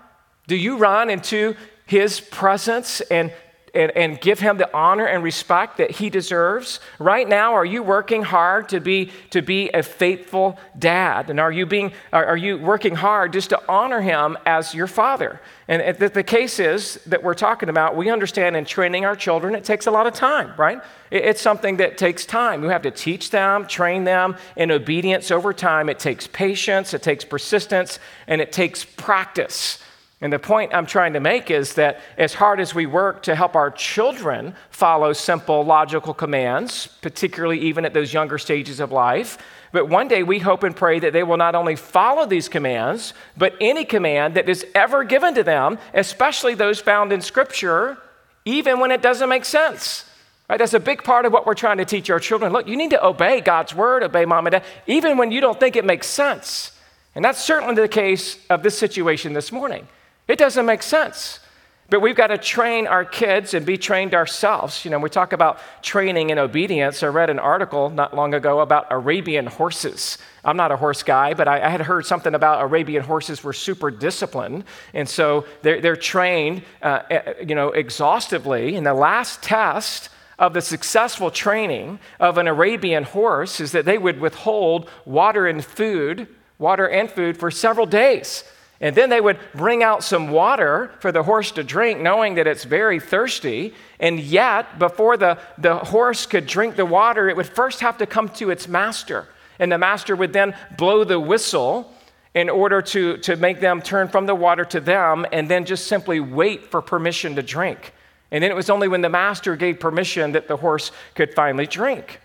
Do 0.48 0.56
you 0.56 0.76
run 0.76 1.08
into 1.08 1.54
his 1.86 2.18
presence 2.18 3.00
and 3.02 3.32
and, 3.74 3.90
and 3.96 4.20
give 4.20 4.40
him 4.40 4.58
the 4.58 4.72
honor 4.74 5.06
and 5.06 5.22
respect 5.22 5.76
that 5.78 5.90
he 5.92 6.10
deserves? 6.10 6.80
Right 6.98 7.28
now, 7.28 7.54
are 7.54 7.64
you 7.64 7.82
working 7.82 8.22
hard 8.22 8.68
to 8.70 8.80
be, 8.80 9.10
to 9.30 9.42
be 9.42 9.70
a 9.70 9.82
faithful 9.82 10.58
dad? 10.78 11.30
And 11.30 11.38
are 11.40 11.52
you, 11.52 11.66
being, 11.66 11.92
are, 12.12 12.24
are 12.24 12.36
you 12.36 12.58
working 12.58 12.94
hard 12.94 13.32
just 13.32 13.50
to 13.50 13.62
honor 13.68 14.00
him 14.00 14.36
as 14.46 14.74
your 14.74 14.86
father? 14.86 15.40
And 15.68 15.96
the, 15.98 16.08
the 16.08 16.24
case 16.24 16.58
is 16.58 16.94
that 17.06 17.22
we're 17.22 17.34
talking 17.34 17.68
about, 17.68 17.96
we 17.96 18.10
understand 18.10 18.56
in 18.56 18.64
training 18.64 19.04
our 19.04 19.14
children, 19.14 19.54
it 19.54 19.64
takes 19.64 19.86
a 19.86 19.90
lot 19.90 20.06
of 20.06 20.14
time, 20.14 20.52
right? 20.58 20.80
It, 21.10 21.24
it's 21.24 21.40
something 21.40 21.76
that 21.76 21.96
takes 21.96 22.26
time. 22.26 22.62
You 22.62 22.70
have 22.70 22.82
to 22.82 22.90
teach 22.90 23.30
them, 23.30 23.66
train 23.66 24.04
them 24.04 24.36
in 24.56 24.70
obedience 24.70 25.30
over 25.30 25.52
time. 25.52 25.88
It 25.88 25.98
takes 25.98 26.26
patience, 26.26 26.92
it 26.92 27.02
takes 27.02 27.24
persistence, 27.24 27.98
and 28.26 28.40
it 28.40 28.52
takes 28.52 28.84
practice. 28.84 29.78
And 30.22 30.32
the 30.32 30.38
point 30.38 30.74
I'm 30.74 30.84
trying 30.84 31.14
to 31.14 31.20
make 31.20 31.50
is 31.50 31.74
that 31.74 32.00
as 32.18 32.34
hard 32.34 32.60
as 32.60 32.74
we 32.74 32.84
work 32.84 33.22
to 33.22 33.34
help 33.34 33.56
our 33.56 33.70
children 33.70 34.54
follow 34.68 35.14
simple 35.14 35.64
logical 35.64 36.12
commands, 36.12 36.88
particularly 37.00 37.58
even 37.60 37.86
at 37.86 37.94
those 37.94 38.12
younger 38.12 38.36
stages 38.36 38.80
of 38.80 38.92
life, 38.92 39.38
but 39.72 39.88
one 39.88 40.08
day 40.08 40.22
we 40.22 40.40
hope 40.40 40.62
and 40.62 40.74
pray 40.76 40.98
that 40.98 41.12
they 41.12 41.22
will 41.22 41.36
not 41.36 41.54
only 41.54 41.76
follow 41.76 42.26
these 42.26 42.48
commands, 42.48 43.14
but 43.36 43.54
any 43.60 43.84
command 43.84 44.34
that 44.34 44.48
is 44.48 44.66
ever 44.74 45.04
given 45.04 45.34
to 45.34 45.42
them, 45.42 45.78
especially 45.94 46.54
those 46.54 46.80
found 46.80 47.12
in 47.12 47.22
Scripture, 47.22 47.96
even 48.44 48.80
when 48.80 48.90
it 48.90 49.00
doesn't 49.00 49.28
make 49.28 49.44
sense. 49.44 50.04
Right? 50.50 50.58
That's 50.58 50.74
a 50.74 50.80
big 50.80 51.04
part 51.04 51.24
of 51.24 51.32
what 51.32 51.46
we're 51.46 51.54
trying 51.54 51.78
to 51.78 51.84
teach 51.84 52.10
our 52.10 52.18
children. 52.18 52.52
Look, 52.52 52.66
you 52.66 52.76
need 52.76 52.90
to 52.90 53.06
obey 53.06 53.40
God's 53.40 53.74
word, 53.74 54.02
obey 54.02 54.24
mom 54.24 54.48
and 54.48 54.52
dad, 54.52 54.64
even 54.86 55.16
when 55.16 55.30
you 55.30 55.40
don't 55.40 55.58
think 55.58 55.76
it 55.76 55.84
makes 55.84 56.08
sense. 56.08 56.72
And 57.14 57.24
that's 57.24 57.42
certainly 57.42 57.76
the 57.76 57.88
case 57.88 58.38
of 58.50 58.62
this 58.62 58.76
situation 58.76 59.32
this 59.32 59.52
morning. 59.52 59.86
It 60.30 60.38
doesn't 60.38 60.64
make 60.64 60.84
sense. 60.84 61.40
But 61.88 62.02
we've 62.02 62.14
got 62.14 62.28
to 62.28 62.38
train 62.38 62.86
our 62.86 63.04
kids 63.04 63.52
and 63.52 63.66
be 63.66 63.76
trained 63.76 64.14
ourselves. 64.14 64.84
You 64.84 64.92
know, 64.92 65.00
we 65.00 65.10
talk 65.10 65.32
about 65.32 65.58
training 65.82 66.30
and 66.30 66.38
obedience. 66.38 67.02
I 67.02 67.08
read 67.08 67.30
an 67.30 67.40
article 67.40 67.90
not 67.90 68.14
long 68.14 68.32
ago 68.32 68.60
about 68.60 68.86
Arabian 68.92 69.46
horses. 69.46 70.18
I'm 70.44 70.56
not 70.56 70.70
a 70.70 70.76
horse 70.76 71.02
guy, 71.02 71.34
but 71.34 71.48
I, 71.48 71.60
I 71.60 71.68
had 71.68 71.80
heard 71.80 72.06
something 72.06 72.32
about 72.32 72.62
Arabian 72.62 73.02
horses 73.02 73.42
were 73.42 73.52
super 73.52 73.90
disciplined. 73.90 74.62
And 74.94 75.08
so 75.08 75.46
they're, 75.62 75.80
they're 75.80 75.96
trained, 75.96 76.62
uh, 76.80 77.00
you 77.44 77.56
know, 77.56 77.70
exhaustively. 77.70 78.76
And 78.76 78.86
the 78.86 78.94
last 78.94 79.42
test 79.42 80.10
of 80.38 80.54
the 80.54 80.62
successful 80.62 81.32
training 81.32 81.98
of 82.20 82.38
an 82.38 82.46
Arabian 82.46 83.02
horse 83.02 83.58
is 83.58 83.72
that 83.72 83.84
they 83.84 83.98
would 83.98 84.20
withhold 84.20 84.88
water 85.04 85.48
and 85.48 85.64
food, 85.64 86.28
water 86.56 86.86
and 86.86 87.10
food 87.10 87.36
for 87.36 87.50
several 87.50 87.86
days. 87.86 88.44
And 88.80 88.96
then 88.96 89.10
they 89.10 89.20
would 89.20 89.38
bring 89.54 89.82
out 89.82 90.02
some 90.02 90.30
water 90.30 90.90
for 91.00 91.12
the 91.12 91.22
horse 91.22 91.50
to 91.52 91.62
drink, 91.62 92.00
knowing 92.00 92.36
that 92.36 92.46
it's 92.46 92.64
very 92.64 92.98
thirsty. 92.98 93.74
And 93.98 94.18
yet, 94.18 94.78
before 94.78 95.18
the, 95.18 95.38
the 95.58 95.76
horse 95.76 96.24
could 96.24 96.46
drink 96.46 96.76
the 96.76 96.86
water, 96.86 97.28
it 97.28 97.36
would 97.36 97.48
first 97.48 97.80
have 97.80 97.98
to 97.98 98.06
come 98.06 98.30
to 98.30 98.50
its 98.50 98.68
master. 98.68 99.28
And 99.58 99.70
the 99.70 99.76
master 99.76 100.16
would 100.16 100.32
then 100.32 100.56
blow 100.78 101.04
the 101.04 101.20
whistle 101.20 101.94
in 102.34 102.48
order 102.48 102.80
to, 102.80 103.18
to 103.18 103.36
make 103.36 103.60
them 103.60 103.82
turn 103.82 104.08
from 104.08 104.24
the 104.24 104.34
water 104.34 104.64
to 104.64 104.80
them 104.80 105.26
and 105.32 105.48
then 105.48 105.64
just 105.64 105.86
simply 105.86 106.20
wait 106.20 106.70
for 106.70 106.80
permission 106.80 107.34
to 107.34 107.42
drink. 107.42 107.92
And 108.30 108.42
then 108.42 108.50
it 108.50 108.54
was 108.54 108.70
only 108.70 108.88
when 108.88 109.00
the 109.00 109.08
master 109.08 109.56
gave 109.56 109.80
permission 109.80 110.32
that 110.32 110.48
the 110.48 110.56
horse 110.56 110.92
could 111.14 111.34
finally 111.34 111.66
drink. 111.66 112.20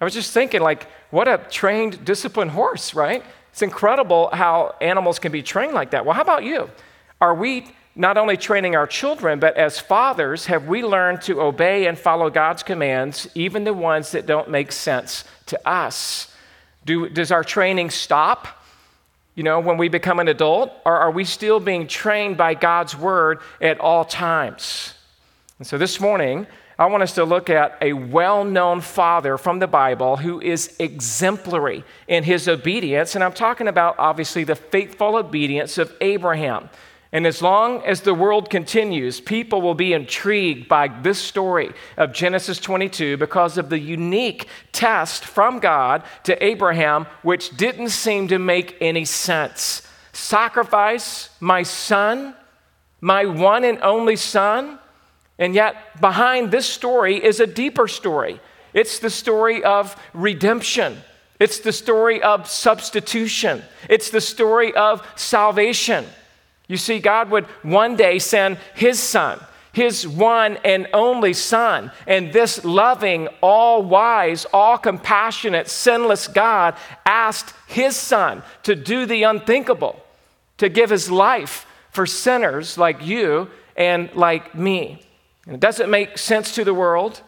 I 0.00 0.04
was 0.04 0.14
just 0.14 0.32
thinking, 0.32 0.60
like, 0.60 0.86
what 1.10 1.26
a 1.26 1.38
trained, 1.50 2.04
disciplined 2.04 2.52
horse, 2.52 2.94
right? 2.94 3.24
It's 3.58 3.62
incredible 3.64 4.30
how 4.32 4.76
animals 4.80 5.18
can 5.18 5.32
be 5.32 5.42
trained 5.42 5.74
like 5.74 5.90
that. 5.90 6.06
Well, 6.06 6.14
how 6.14 6.22
about 6.22 6.44
you? 6.44 6.70
Are 7.20 7.34
we 7.34 7.66
not 7.96 8.16
only 8.16 8.36
training 8.36 8.76
our 8.76 8.86
children, 8.86 9.40
but 9.40 9.56
as 9.56 9.80
fathers, 9.80 10.46
have 10.46 10.68
we 10.68 10.84
learned 10.84 11.22
to 11.22 11.42
obey 11.42 11.88
and 11.88 11.98
follow 11.98 12.30
God's 12.30 12.62
commands, 12.62 13.26
even 13.34 13.64
the 13.64 13.74
ones 13.74 14.12
that 14.12 14.26
don't 14.26 14.48
make 14.48 14.70
sense 14.70 15.24
to 15.46 15.68
us? 15.68 16.32
Do, 16.84 17.08
does 17.08 17.32
our 17.32 17.42
training 17.42 17.90
stop, 17.90 18.46
you 19.34 19.42
know, 19.42 19.58
when 19.58 19.76
we 19.76 19.88
become 19.88 20.20
an 20.20 20.28
adult, 20.28 20.72
or 20.86 20.96
are 20.96 21.10
we 21.10 21.24
still 21.24 21.58
being 21.58 21.88
trained 21.88 22.36
by 22.36 22.54
God's 22.54 22.96
word 22.96 23.40
at 23.60 23.80
all 23.80 24.04
times? 24.04 24.94
And 25.58 25.66
so 25.66 25.78
this 25.78 25.98
morning, 25.98 26.46
I 26.78 26.86
want 26.86 27.02
us 27.02 27.14
to 27.14 27.24
look 27.24 27.50
at 27.50 27.76
a 27.80 27.92
well 27.92 28.44
known 28.44 28.80
father 28.80 29.36
from 29.36 29.58
the 29.58 29.66
Bible 29.66 30.16
who 30.16 30.40
is 30.40 30.76
exemplary 30.78 31.82
in 32.06 32.22
his 32.22 32.46
obedience. 32.46 33.16
And 33.16 33.24
I'm 33.24 33.32
talking 33.32 33.66
about, 33.66 33.96
obviously, 33.98 34.44
the 34.44 34.54
faithful 34.54 35.16
obedience 35.16 35.76
of 35.76 35.92
Abraham. 36.00 36.70
And 37.10 37.26
as 37.26 37.40
long 37.40 37.82
as 37.84 38.02
the 38.02 38.14
world 38.14 38.48
continues, 38.50 39.18
people 39.18 39.60
will 39.62 39.74
be 39.74 39.92
intrigued 39.92 40.68
by 40.68 40.88
this 40.88 41.18
story 41.18 41.72
of 41.96 42.12
Genesis 42.12 42.60
22 42.60 43.16
because 43.16 43.58
of 43.58 43.70
the 43.70 43.78
unique 43.78 44.46
test 44.70 45.24
from 45.24 45.58
God 45.58 46.04
to 46.24 46.44
Abraham, 46.44 47.06
which 47.22 47.56
didn't 47.56 47.88
seem 47.88 48.28
to 48.28 48.38
make 48.38 48.76
any 48.80 49.06
sense. 49.06 49.82
Sacrifice 50.12 51.30
my 51.40 51.62
son, 51.62 52.36
my 53.00 53.24
one 53.24 53.64
and 53.64 53.80
only 53.82 54.16
son? 54.16 54.77
And 55.38 55.54
yet, 55.54 56.00
behind 56.00 56.50
this 56.50 56.66
story 56.66 57.22
is 57.22 57.40
a 57.40 57.46
deeper 57.46 57.86
story. 57.86 58.40
It's 58.74 58.98
the 58.98 59.10
story 59.10 59.62
of 59.62 59.96
redemption. 60.12 60.98
It's 61.38 61.60
the 61.60 61.72
story 61.72 62.20
of 62.22 62.48
substitution. 62.48 63.62
It's 63.88 64.10
the 64.10 64.20
story 64.20 64.74
of 64.74 65.06
salvation. 65.14 66.04
You 66.66 66.76
see, 66.76 66.98
God 66.98 67.30
would 67.30 67.46
one 67.62 67.96
day 67.96 68.18
send 68.18 68.58
His 68.74 68.98
Son, 68.98 69.40
His 69.72 70.06
one 70.06 70.58
and 70.64 70.88
only 70.92 71.32
Son. 71.32 71.92
And 72.06 72.32
this 72.32 72.64
loving, 72.64 73.28
all 73.40 73.82
wise, 73.82 74.44
all 74.52 74.76
compassionate, 74.76 75.68
sinless 75.68 76.26
God 76.26 76.74
asked 77.06 77.54
His 77.68 77.96
Son 77.96 78.42
to 78.64 78.74
do 78.74 79.06
the 79.06 79.22
unthinkable, 79.22 80.04
to 80.58 80.68
give 80.68 80.90
His 80.90 81.10
life 81.10 81.64
for 81.90 82.04
sinners 82.04 82.76
like 82.76 83.06
you 83.06 83.48
and 83.76 84.12
like 84.14 84.54
me. 84.54 85.04
And 85.48 85.54
it 85.54 85.60
doesn't 85.60 85.90
make 85.90 86.18
sense 86.18 86.54
to 86.56 86.62
the 86.62 86.74
world, 86.74 87.22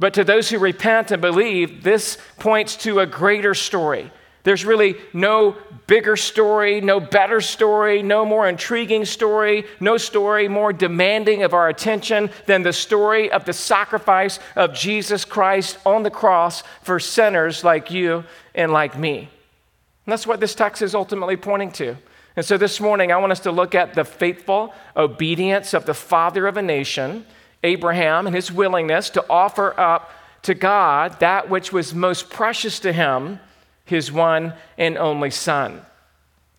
but 0.00 0.12
to 0.14 0.24
those 0.24 0.50
who 0.50 0.58
repent 0.58 1.12
and 1.12 1.22
believe, 1.22 1.84
this 1.84 2.18
points 2.40 2.74
to 2.78 2.98
a 2.98 3.06
greater 3.06 3.54
story. 3.54 4.10
There's 4.42 4.64
really 4.64 4.96
no 5.12 5.56
bigger 5.86 6.16
story, 6.16 6.80
no 6.80 6.98
better 6.98 7.40
story, 7.40 8.02
no 8.02 8.24
more 8.24 8.48
intriguing 8.48 9.04
story, 9.04 9.66
no 9.78 9.98
story 9.98 10.48
more 10.48 10.72
demanding 10.72 11.44
of 11.44 11.54
our 11.54 11.68
attention 11.68 12.30
than 12.46 12.64
the 12.64 12.72
story 12.72 13.30
of 13.30 13.44
the 13.44 13.52
sacrifice 13.52 14.40
of 14.56 14.74
Jesus 14.74 15.24
Christ 15.24 15.78
on 15.86 16.02
the 16.02 16.10
cross 16.10 16.64
for 16.82 16.98
sinners 16.98 17.62
like 17.62 17.92
you 17.92 18.24
and 18.52 18.72
like 18.72 18.98
me. 18.98 19.18
And 20.06 20.12
that's 20.12 20.26
what 20.26 20.40
this 20.40 20.56
text 20.56 20.82
is 20.82 20.96
ultimately 20.96 21.36
pointing 21.36 21.70
to. 21.72 21.96
And 22.34 22.44
so 22.44 22.56
this 22.56 22.80
morning, 22.80 23.12
I 23.12 23.18
want 23.18 23.30
us 23.30 23.40
to 23.40 23.52
look 23.52 23.76
at 23.76 23.94
the 23.94 24.04
faithful 24.04 24.74
obedience 24.96 25.72
of 25.72 25.84
the 25.84 25.94
father 25.94 26.48
of 26.48 26.56
a 26.56 26.62
nation 26.62 27.26
Abraham 27.62 28.26
and 28.26 28.34
his 28.34 28.50
willingness 28.50 29.10
to 29.10 29.24
offer 29.28 29.78
up 29.78 30.10
to 30.42 30.54
God 30.54 31.20
that 31.20 31.50
which 31.50 31.72
was 31.72 31.94
most 31.94 32.30
precious 32.30 32.80
to 32.80 32.92
him, 32.92 33.40
his 33.84 34.10
one 34.10 34.54
and 34.78 34.96
only 34.96 35.30
son. 35.30 35.82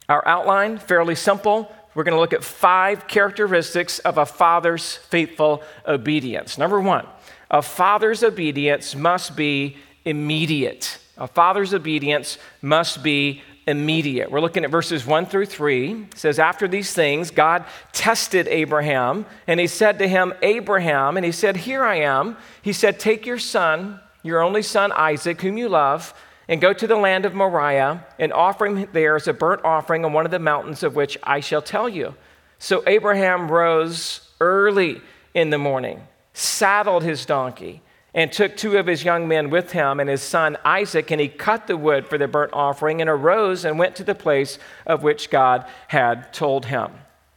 Our 0.07 0.25
outline, 0.27 0.77
fairly 0.77 1.15
simple. 1.15 1.73
We're 1.93 2.03
going 2.03 2.15
to 2.15 2.19
look 2.19 2.33
at 2.33 2.43
five 2.43 3.07
characteristics 3.07 3.99
of 3.99 4.17
a 4.17 4.25
father's 4.25 4.95
faithful 4.95 5.63
obedience. 5.87 6.57
Number 6.57 6.79
one, 6.79 7.07
a 7.49 7.61
father's 7.61 8.23
obedience 8.23 8.95
must 8.95 9.35
be 9.35 9.77
immediate. 10.05 10.97
A 11.17 11.27
father's 11.27 11.73
obedience 11.73 12.37
must 12.61 13.03
be 13.03 13.41
immediate. 13.67 14.31
We're 14.31 14.41
looking 14.41 14.65
at 14.65 14.71
verses 14.71 15.05
1 15.05 15.27
through 15.27 15.45
3. 15.45 15.91
It 16.03 16.17
says, 16.17 16.39
After 16.39 16.67
these 16.67 16.93
things, 16.93 17.31
God 17.31 17.65
tested 17.91 18.47
Abraham, 18.47 19.25
and 19.47 19.59
he 19.59 19.67
said 19.67 19.99
to 19.99 20.07
him, 20.07 20.33
Abraham, 20.41 21.17
and 21.17 21.25
he 21.25 21.31
said, 21.31 21.57
Here 21.57 21.83
I 21.83 21.97
am. 21.97 22.37
He 22.61 22.73
said, 22.73 22.99
Take 22.99 23.25
your 23.25 23.39
son, 23.39 23.99
your 24.23 24.41
only 24.41 24.61
son 24.61 24.91
Isaac, 24.91 25.41
whom 25.41 25.57
you 25.57 25.69
love, 25.69 26.13
and 26.47 26.59
go 26.59 26.73
to 26.73 26.87
the 26.87 26.95
land 26.95 27.25
of 27.25 27.33
Moriah, 27.33 28.05
and 28.19 28.33
offer 28.33 28.65
him 28.65 28.87
there 28.93 29.15
as 29.15 29.27
a 29.27 29.33
burnt 29.33 29.63
offering 29.63 30.03
on 30.05 30.13
one 30.13 30.25
of 30.25 30.31
the 30.31 30.39
mountains 30.39 30.83
of 30.83 30.95
which 30.95 31.17
I 31.23 31.39
shall 31.39 31.61
tell 31.61 31.87
you. 31.87 32.15
So 32.59 32.83
Abraham 32.87 33.49
rose 33.49 34.27
early 34.39 35.01
in 35.33 35.49
the 35.49 35.57
morning, 35.57 36.01
saddled 36.33 37.03
his 37.03 37.25
donkey 37.25 37.81
and 38.13 38.31
took 38.31 38.57
two 38.57 38.77
of 38.77 38.87
his 38.87 39.03
young 39.03 39.27
men 39.27 39.49
with 39.49 39.71
him 39.71 39.99
and 39.99 40.09
his 40.09 40.21
son 40.21 40.57
Isaac, 40.65 41.11
and 41.11 41.21
he 41.21 41.29
cut 41.29 41.67
the 41.67 41.77
wood 41.77 42.07
for 42.07 42.17
the 42.17 42.27
burnt 42.27 42.51
offering 42.53 43.01
and 43.01 43.09
arose 43.09 43.63
and 43.63 43.79
went 43.79 43.95
to 43.97 44.03
the 44.03 44.15
place 44.15 44.59
of 44.85 45.03
which 45.03 45.29
God 45.29 45.65
had 45.87 46.33
told 46.33 46.65
him. 46.65 46.91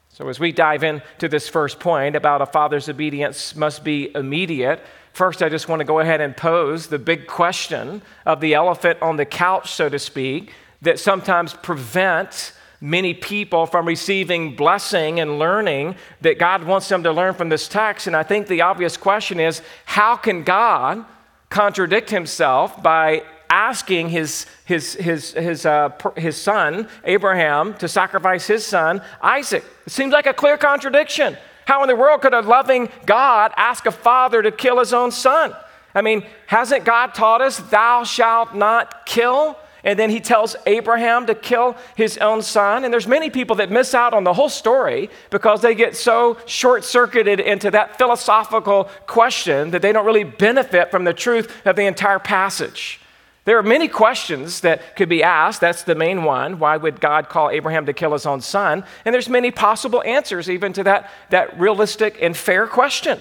So, 0.09 0.29
as 0.29 0.39
we 0.39 0.53
dive 0.53 0.85
into 0.85 1.29
this 1.29 1.49
first 1.49 1.81
point 1.81 2.15
about 2.17 2.43
a 2.43 2.47
father's 2.47 2.89
obedience 2.89 3.57
must 3.57 3.83
be 3.83 4.15
immediate, 4.15 4.81
first 5.13 5.43
I 5.43 5.49
just 5.49 5.69
want 5.69 5.81
to 5.81 5.85
go 5.85 6.01
ahead 6.01 6.21
and 6.21 6.37
pose 6.37 6.87
the 6.87 6.99
big 6.99 7.27
question 7.27 8.03
of 8.25 8.41
the 8.41 8.55
elephant 8.55 9.03
on 9.03 9.17
the 9.17 9.25
couch, 9.25 9.73
so 9.73 9.89
to 9.89 9.99
speak, 9.99 10.53
that 10.83 11.01
sometimes 11.01 11.55
prevents 11.55 12.53
many 12.81 13.15
people 13.15 13.67
from 13.67 13.87
receiving 13.87 14.57
blessing 14.57 15.21
and 15.21 15.39
learning 15.39 15.97
that 16.21 16.39
God 16.39 16.65
wants 16.65 16.89
them 16.89 17.03
to 17.03 17.13
learn 17.13 17.35
from 17.35 17.49
this 17.49 17.69
text. 17.69 18.07
And 18.07 18.15
I 18.15 18.23
think 18.23 18.47
the 18.47 18.63
obvious 18.63 18.97
question 18.97 19.41
is 19.41 19.63
how 19.85 20.17
can 20.17 20.43
God 20.43 21.05
contradict 21.49 22.11
himself 22.11 22.83
by 22.83 23.23
asking 23.49 24.09
his, 24.09 24.47
his, 24.65 24.95
his, 24.95 25.33
his, 25.33 25.65
uh, 25.65 25.91
his 26.17 26.37
son, 26.37 26.89
Abraham, 27.05 27.75
to 27.75 27.89
sacrifice 27.89 28.47
his 28.47 28.67
son, 28.67 29.01
Isaac? 29.23 29.65
It 29.87 29.93
seems 29.93 30.13
like 30.13 30.27
a 30.27 30.35
clear 30.35 30.57
contradiction. 30.57 31.37
How 31.67 31.83
in 31.83 31.89
the 31.89 31.97
world 31.97 32.21
could 32.21 32.35
a 32.35 32.41
loving 32.41 32.91
God 33.07 33.53
ask 33.57 33.87
a 33.87 33.91
father 33.91 34.43
to 34.43 34.51
kill 34.51 34.79
his 34.79 34.93
own 34.93 35.11
son? 35.11 35.55
I 35.95 36.03
mean, 36.03 36.27
hasn't 36.47 36.85
God 36.85 37.15
taught 37.15 37.41
us, 37.41 37.59
thou 37.59 38.05
shalt 38.05 38.55
not 38.55 39.07
kill? 39.07 39.57
And 39.85 39.99
then 39.99 40.09
he 40.09 40.19
tells 40.19 40.57
Abraham 40.67 41.27
to 41.27 41.35
kill 41.35 41.77
his 41.95 42.17
own 42.19 42.41
son. 42.41 42.85
And 42.85 42.93
there's 42.93 43.07
many 43.07 43.29
people 43.29 43.57
that 43.57 43.71
miss 43.71 43.95
out 43.95 44.15
on 44.15 44.25
the 44.25 44.33
whole 44.33 44.49
story 44.49 45.11
because 45.31 45.61
they 45.61 45.75
get 45.75 45.95
so 45.95 46.39
short 46.47 46.85
circuited 46.85 47.39
into 47.39 47.71
that 47.71 47.99
philosophical 47.99 48.85
question 49.07 49.71
that 49.71 49.83
they 49.83 49.93
don't 49.93 50.07
really 50.07 50.25
benefit 50.25 50.91
from 50.91 51.05
the 51.05 51.13
truth 51.13 51.55
of 51.67 51.77
the 51.77 51.85
entire 51.85 52.19
passage. 52.19 52.99
There 53.45 53.59
are 53.59 53.63
many 53.63 53.89
questions 53.89 54.63
that 54.63 54.97
could 54.97 55.11
be 55.11 55.23
asked. 55.23 55.61
That's 55.61 55.83
the 55.83 55.95
main 55.95 56.25
one. 56.25 56.59
Why 56.59 56.79
would 56.79 56.99
God 56.99 57.29
call 57.29 57.51
Abraham 57.51 57.85
to 57.85 57.93
kill 57.93 58.15
his 58.15 58.25
own 58.25 58.41
son? 58.41 58.85
And 59.05 59.15
there's 59.15 59.29
many 59.29 59.51
possible 59.51 60.03
answers 60.03 60.49
even 60.49 60.73
to 60.73 60.85
that, 60.85 61.11
that 61.29 61.61
realistic 61.61 62.17
and 62.23 62.35
fair 62.35 62.67
question. 62.67 63.21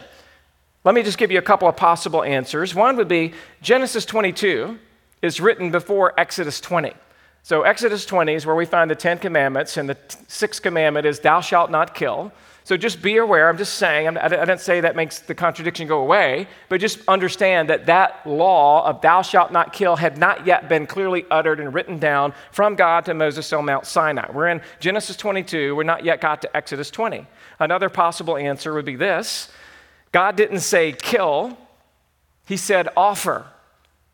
Let 0.86 0.96
me 0.96 1.03
just 1.03 1.17
give 1.17 1.29
you 1.29 1.39
a 1.39 1.43
couple 1.43 1.67
of 1.67 1.75
possible 1.75 2.24
answers. 2.24 2.74
One 2.74 2.96
would 2.96 3.10
be 3.10 3.34
Genesis 3.62 4.05
22 4.05 4.79
is 5.24 5.39
written 5.39 5.72
before 5.72 6.13
Exodus 6.20 6.62
20. 6.62 6.94
So, 7.42 7.63
Exodus 7.63 8.06
20 8.06 8.36
is 8.36 8.46
where 8.46 8.56
we 8.56 8.65
find 8.65 8.92
the 8.92 8.96
Ten 8.96 9.18
Commandments, 9.18 9.75
and 9.77 9.89
the 9.89 9.98
sixth 10.27 10.62
commandment 10.62 11.06
is, 11.06 11.20
Thou 11.20 11.42
shalt 11.42 11.72
not 11.72 11.96
kill. 11.96 12.32
So, 12.65 12.77
just 12.77 13.01
be 13.01 13.18
aware. 13.18 13.50
I'm 13.50 13.58
just 13.58 13.75
saying, 13.75 14.18
I 14.18 14.27
didn't 14.27 14.60
say 14.60 14.82
that 14.82 14.96
makes 14.96 15.20
the 15.20 15.36
contradiction 15.36 15.88
go 15.88 16.01
away, 16.01 16.48
but 16.70 16.80
just 16.80 17.00
understand 17.08 17.70
that 17.70 17.86
that 17.88 18.25
law 18.25 18.86
of 18.88 19.01
Thou 19.01 19.22
shalt 19.22 19.51
not 19.51 19.74
kill 19.74 19.96
had 19.96 20.18
not 20.18 20.46
yet 20.46 20.70
been 20.70 20.86
clearly 20.86 21.25
uttered 21.32 21.60
and 21.60 21.74
written 21.74 22.00
down 22.00 22.34
from 22.51 22.75
God 22.75 23.06
to 23.06 23.13
Moses 23.13 23.51
on 23.51 23.65
Mount 23.65 23.86
Sinai. 23.86 24.30
We're 24.32 24.48
in 24.48 24.62
Genesis 24.80 25.18
22, 25.18 25.75
we're 25.75 25.84
not 25.84 26.06
yet 26.06 26.22
got 26.22 26.42
to 26.44 26.56
Exodus 26.56 26.89
20. 26.92 27.25
Another 27.60 27.89
possible 27.89 28.38
answer 28.38 28.74
would 28.74 28.86
be 28.86 28.96
this 28.96 29.50
God 30.12 30.36
didn't 30.36 30.62
say 30.62 30.92
kill, 30.94 31.58
He 32.46 32.56
said 32.56 32.88
offer. 32.96 33.48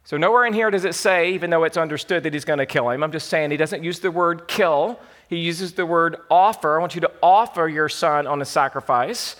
So, 0.09 0.17
nowhere 0.17 0.47
in 0.47 0.53
here 0.53 0.71
does 0.71 0.85
it 0.85 0.95
say, 0.95 1.33
even 1.33 1.51
though 1.51 1.65
it's 1.65 1.77
understood 1.77 2.23
that 2.23 2.33
he's 2.33 2.43
going 2.43 2.57
to 2.57 2.65
kill 2.65 2.89
him, 2.89 3.03
I'm 3.03 3.11
just 3.11 3.29
saying 3.29 3.51
he 3.51 3.57
doesn't 3.57 3.83
use 3.83 3.99
the 3.99 4.09
word 4.09 4.47
kill. 4.47 4.99
He 5.27 5.37
uses 5.37 5.73
the 5.73 5.85
word 5.85 6.17
offer. 6.31 6.75
I 6.75 6.79
want 6.79 6.95
you 6.95 7.01
to 7.01 7.11
offer 7.21 7.67
your 7.67 7.89
son 7.89 8.25
on 8.25 8.41
a 8.41 8.45
sacrifice. 8.45 9.35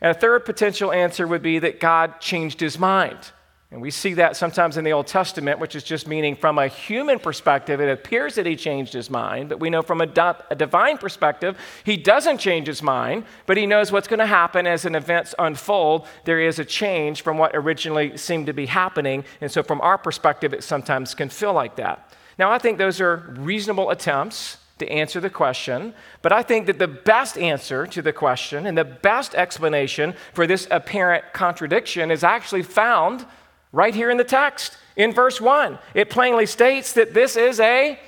And 0.00 0.10
a 0.10 0.18
third 0.18 0.44
potential 0.44 0.90
answer 0.90 1.24
would 1.24 1.40
be 1.40 1.60
that 1.60 1.78
God 1.78 2.20
changed 2.20 2.58
his 2.58 2.80
mind. 2.80 3.30
And 3.70 3.82
we 3.82 3.90
see 3.90 4.14
that 4.14 4.34
sometimes 4.34 4.78
in 4.78 4.84
the 4.84 4.94
Old 4.94 5.06
Testament, 5.06 5.58
which 5.58 5.76
is 5.76 5.82
just 5.82 6.08
meaning 6.08 6.34
from 6.34 6.58
a 6.58 6.68
human 6.68 7.18
perspective, 7.18 7.82
it 7.82 7.90
appears 7.90 8.36
that 8.36 8.46
he 8.46 8.56
changed 8.56 8.94
his 8.94 9.10
mind. 9.10 9.50
But 9.50 9.60
we 9.60 9.68
know 9.68 9.82
from 9.82 10.00
a, 10.00 10.06
di- 10.06 10.40
a 10.50 10.54
divine 10.54 10.96
perspective, 10.96 11.58
he 11.84 11.98
doesn't 11.98 12.38
change 12.38 12.66
his 12.66 12.82
mind, 12.82 13.24
but 13.44 13.58
he 13.58 13.66
knows 13.66 13.92
what's 13.92 14.08
going 14.08 14.20
to 14.20 14.26
happen 14.26 14.66
as 14.66 14.86
an 14.86 14.94
events 14.94 15.34
unfold. 15.38 16.06
There 16.24 16.40
is 16.40 16.58
a 16.58 16.64
change 16.64 17.20
from 17.20 17.36
what 17.36 17.54
originally 17.54 18.16
seemed 18.16 18.46
to 18.46 18.54
be 18.54 18.64
happening. 18.64 19.24
And 19.42 19.50
so, 19.50 19.62
from 19.62 19.82
our 19.82 19.98
perspective, 19.98 20.54
it 20.54 20.64
sometimes 20.64 21.14
can 21.14 21.28
feel 21.28 21.52
like 21.52 21.76
that. 21.76 22.10
Now, 22.38 22.50
I 22.50 22.58
think 22.58 22.78
those 22.78 23.02
are 23.02 23.34
reasonable 23.36 23.90
attempts 23.90 24.56
to 24.78 24.88
answer 24.88 25.20
the 25.20 25.28
question, 25.28 25.92
but 26.22 26.32
I 26.32 26.42
think 26.42 26.66
that 26.66 26.78
the 26.78 26.88
best 26.88 27.36
answer 27.36 27.86
to 27.88 28.00
the 28.00 28.12
question 28.12 28.66
and 28.66 28.78
the 28.78 28.84
best 28.84 29.34
explanation 29.34 30.14
for 30.32 30.46
this 30.46 30.68
apparent 30.70 31.32
contradiction 31.32 32.10
is 32.10 32.24
actually 32.24 32.62
found 32.62 33.26
right 33.72 33.94
here 33.94 34.10
in 34.10 34.16
the 34.16 34.24
text 34.24 34.76
in 34.96 35.12
verse 35.12 35.40
1. 35.40 35.78
It 35.94 36.10
plainly 36.10 36.46
states 36.46 36.92
that 36.94 37.14
this 37.14 37.36
is 37.36 37.60
a, 37.60 37.98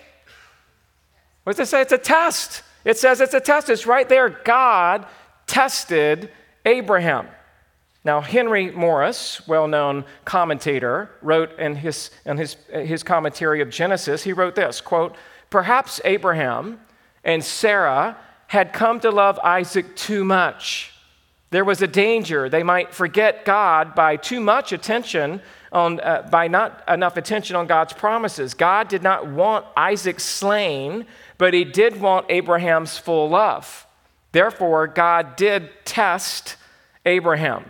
what 1.45 1.57
does 1.57 1.69
it 1.69 1.71
say? 1.71 1.83
It's 1.83 1.93
a 1.93 1.99
test. 1.99 2.63
It 2.85 2.99
says 2.99 3.21
it's 3.21 3.35
a 3.35 3.41
test. 3.41 3.69
It's 3.69 3.87
right 3.87 4.09
there. 4.09 4.29
God 4.29 5.07
tested 5.47 6.31
Abraham. 6.65 7.29
Now, 8.03 8.23
Henry 8.23 8.71
Morris, 8.71 9.47
well 9.47 9.69
known 9.69 10.05
commentator, 10.25 11.11
wrote 11.21 11.59
in, 11.59 11.77
his, 11.77 12.11
in 12.25 12.39
his, 12.39 12.57
his 12.73 13.03
commentary 13.03 13.61
of 13.61 13.69
Genesis, 13.69 14.23
he 14.23 14.33
wrote 14.33 14.55
this 14.55 14.81
quote, 14.81 15.17
Perhaps 15.51 16.01
Abraham 16.05 16.81
and 17.25 17.45
Sarah 17.45 18.17
had 18.47 18.73
come 18.73 19.01
to 19.01 19.11
love 19.11 19.39
Isaac 19.41 19.97
too 19.97 20.25
much 20.25 20.90
there 21.51 21.65
was 21.65 21.83
a 21.83 21.87
danger 21.87 22.49
they 22.49 22.63
might 22.63 22.95
forget 22.95 23.45
God 23.45 23.95
by 23.95 24.17
too 24.17 24.41
much 24.41 24.73
attention 24.73 25.43
on, 25.73 26.01
uh, 26.01 26.29
by 26.31 26.49
not 26.49 26.83
enough 26.89 27.17
attention 27.17 27.57
on 27.57 27.67
God's 27.67 27.93
promises. 27.93 28.55
God 28.55 28.89
did 28.89 29.03
not 29.03 29.27
want 29.27 29.67
Isaac 29.77 30.21
slain, 30.21 31.07
but 31.39 31.55
he 31.55 31.65
did 31.65 32.01
want 32.01 32.27
Abraham's 32.29 32.99
full 32.99 33.29
love. 33.29 33.87
Therefore, 34.33 34.87
God 34.87 35.37
did 35.37 35.71
test 35.85 36.57
Abraham. 37.05 37.65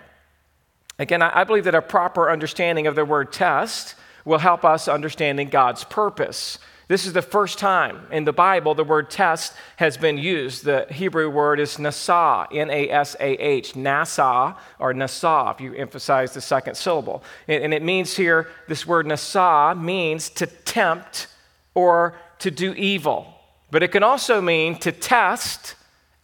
Again, 0.99 1.23
I 1.23 1.45
believe 1.45 1.65
that 1.65 1.75
a 1.75 1.81
proper 1.81 2.31
understanding 2.31 2.87
of 2.87 2.95
the 2.95 3.07
word 3.07 3.33
test 3.33 3.95
will 4.27 4.39
help 4.39 4.65
us 4.65 4.87
understanding 4.87 5.49
God's 5.49 5.85
purpose. 5.85 6.59
This 6.91 7.07
is 7.07 7.13
the 7.13 7.23
first 7.23 7.61
time 7.61 8.01
in 8.11 8.25
the 8.25 8.33
Bible 8.33 8.75
the 8.75 8.83
word 8.83 9.11
test 9.11 9.53
has 9.77 9.97
been 9.97 10.19
used. 10.19 10.65
The 10.65 10.89
Hebrew 10.91 11.31
word 11.31 11.61
is 11.61 11.77
nasah, 11.77 12.49
N 12.51 12.69
A 12.69 12.91
S 12.91 13.15
A 13.21 13.31
H, 13.35 13.75
nasa 13.75 14.57
or 14.81 14.93
nasah, 14.93 15.55
if 15.55 15.61
you 15.61 15.73
emphasize 15.73 16.35
the 16.35 16.41
second 16.41 16.75
syllable. 16.75 17.23
And 17.47 17.73
it 17.73 17.85
means 17.85 18.17
here, 18.17 18.49
this 18.67 18.89
word 18.89 19.07
nasah 19.07 19.81
means 19.81 20.31
to 20.31 20.49
tempt 20.49 21.29
or 21.75 22.19
to 22.41 22.51
do 22.51 22.75
evil. 22.75 23.35
But 23.71 23.85
it 23.85 23.93
can 23.93 24.03
also 24.03 24.41
mean 24.41 24.77
to 24.81 24.91
test 24.91 25.77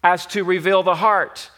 as 0.02 0.26
to 0.26 0.42
reveal 0.42 0.82
the 0.82 0.96
heart. 0.96 1.48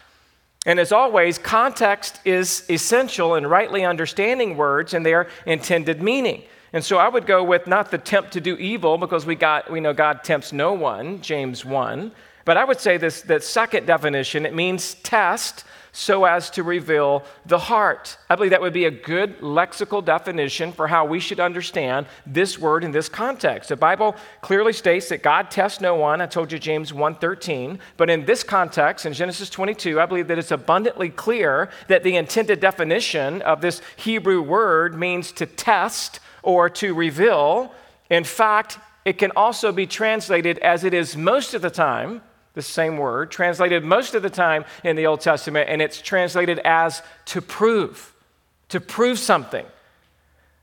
And 0.67 0.79
as 0.79 0.91
always, 0.91 1.39
context 1.39 2.19
is 2.25 2.63
essential 2.69 3.33
in 3.33 3.47
rightly 3.47 3.83
understanding 3.83 4.55
words 4.55 4.93
and 4.93 5.03
their 5.03 5.29
intended 5.47 5.99
meaning. 5.99 6.43
And 6.73 6.83
so 6.83 6.97
I 6.97 7.09
would 7.09 7.25
go 7.25 7.43
with 7.43 7.67
not 7.67 7.91
the 7.91 7.97
tempt 7.97 8.33
to 8.33 8.41
do 8.41 8.55
evil 8.57 8.97
because 8.97 9.25
we 9.25 9.35
got 9.35 9.71
we 9.71 9.79
know 9.79 9.93
God 9.93 10.23
tempts 10.23 10.53
no 10.53 10.73
one, 10.73 11.21
James 11.21 11.65
1. 11.65 12.11
But 12.45 12.57
I 12.57 12.63
would 12.63 12.79
say 12.79 12.97
this 12.97 13.21
that 13.23 13.43
second 13.43 13.85
definition, 13.85 14.45
it 14.45 14.53
means 14.53 14.95
test 14.95 15.63
so 15.91 16.25
as 16.25 16.49
to 16.51 16.63
reveal 16.63 17.23
the 17.45 17.57
heart. 17.57 18.17
I 18.29 18.35
believe 18.35 18.51
that 18.51 18.61
would 18.61 18.73
be 18.73 18.85
a 18.85 18.91
good 18.91 19.39
lexical 19.39 20.03
definition 20.03 20.71
for 20.71 20.87
how 20.87 21.05
we 21.05 21.19
should 21.19 21.39
understand 21.39 22.05
this 22.25 22.59
word 22.59 22.83
in 22.83 22.91
this 22.91 23.09
context. 23.09 23.69
The 23.69 23.75
Bible 23.75 24.15
clearly 24.41 24.73
states 24.73 25.09
that 25.09 25.23
God 25.23 25.49
tests 25.49 25.81
no 25.81 25.95
one. 25.95 26.21
I 26.21 26.27
told 26.27 26.51
you 26.51 26.59
James 26.59 26.93
1:13, 26.93 27.79
but 27.97 28.09
in 28.09 28.25
this 28.25 28.43
context 28.43 29.05
in 29.05 29.13
Genesis 29.13 29.49
22, 29.49 29.99
I 29.99 30.05
believe 30.05 30.27
that 30.27 30.37
it's 30.37 30.51
abundantly 30.51 31.09
clear 31.09 31.69
that 31.87 32.03
the 32.03 32.15
intended 32.15 32.59
definition 32.59 33.41
of 33.41 33.61
this 33.61 33.81
Hebrew 33.95 34.41
word 34.41 34.97
means 34.97 35.31
to 35.33 35.45
test 35.45 36.19
or 36.43 36.69
to 36.69 36.93
reveal. 36.93 37.71
In 38.09 38.23
fact, 38.23 38.79
it 39.05 39.17
can 39.17 39.31
also 39.35 39.71
be 39.71 39.87
translated 39.87 40.57
as 40.59 40.83
it 40.83 40.93
is 40.93 41.15
most 41.15 41.53
of 41.53 41.61
the 41.61 41.69
time, 41.69 42.21
the 42.53 42.61
same 42.61 42.97
word, 42.97 43.31
translated 43.31 43.83
most 43.83 44.15
of 44.15 44.21
the 44.21 44.29
time 44.29 44.65
in 44.83 44.95
the 44.95 45.05
Old 45.05 45.21
Testament, 45.21 45.69
and 45.69 45.81
it's 45.81 46.01
translated 46.01 46.59
as 46.59 47.01
to 47.25 47.41
prove, 47.41 48.13
to 48.69 48.79
prove 48.79 49.17
something. 49.19 49.65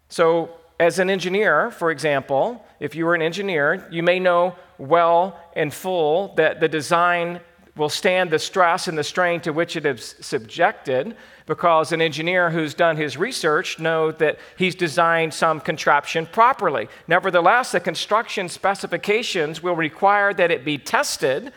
So, 0.08 0.50
as 0.78 0.98
an 0.98 1.08
engineer, 1.08 1.70
for 1.70 1.90
example, 1.90 2.62
if 2.80 2.94
you 2.94 3.06
were 3.06 3.14
an 3.14 3.22
engineer, 3.22 3.88
you 3.90 4.02
may 4.02 4.20
know 4.20 4.54
well 4.78 5.40
and 5.54 5.72
full 5.72 6.34
that 6.36 6.60
the 6.60 6.68
design 6.68 7.40
will 7.76 7.88
stand 7.88 8.30
the 8.30 8.38
stress 8.38 8.88
and 8.88 8.96
the 8.96 9.04
strain 9.04 9.40
to 9.40 9.52
which 9.52 9.76
it 9.76 9.86
is 9.86 10.14
subjected 10.20 11.16
because 11.46 11.92
an 11.92 12.02
engineer 12.02 12.50
who's 12.50 12.74
done 12.74 12.96
his 12.96 13.16
research 13.16 13.78
knows 13.78 14.16
that 14.18 14.38
he's 14.58 14.74
designed 14.74 15.32
some 15.32 15.60
contraption 15.60 16.26
properly. 16.26 16.88
Nevertheless, 17.06 17.72
the 17.72 17.80
construction 17.80 18.48
specifications 18.48 19.62
will 19.62 19.76
require 19.76 20.34
that 20.34 20.50
it 20.50 20.64
be 20.64 20.76
tested, 20.76 21.52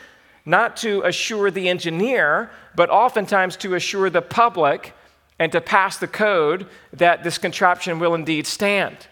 not 0.45 0.77
to 0.77 1.01
assure 1.01 1.49
the 1.49 1.67
engineer, 1.67 2.51
but 2.75 2.89
oftentimes 2.89 3.57
to 3.57 3.75
assure 3.75 4.09
the 4.09 4.21
public 4.21 4.93
and 5.39 5.51
to 5.51 5.61
pass 5.61 5.97
the 5.97 6.07
code 6.07 6.67
that 6.93 7.23
this 7.23 7.37
contraption 7.37 7.97
will 7.97 8.13
indeed 8.13 8.45
stand. 8.45 9.07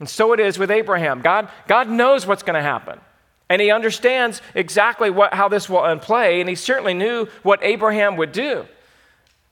And 0.00 0.08
so 0.08 0.32
it 0.32 0.40
is 0.40 0.58
with 0.58 0.70
Abraham. 0.70 1.20
God, 1.20 1.48
God 1.66 1.88
knows 1.88 2.26
what's 2.26 2.42
going 2.42 2.54
to 2.54 2.62
happen. 2.62 3.00
And 3.48 3.62
he 3.62 3.70
understands 3.70 4.42
exactly 4.54 5.10
what, 5.10 5.32
how 5.32 5.48
this 5.48 5.68
will 5.68 5.80
unplay, 5.80 6.40
and 6.40 6.48
he 6.48 6.54
certainly 6.54 6.94
knew 6.94 7.26
what 7.42 7.60
Abraham 7.62 8.16
would 8.16 8.32
do. 8.32 8.66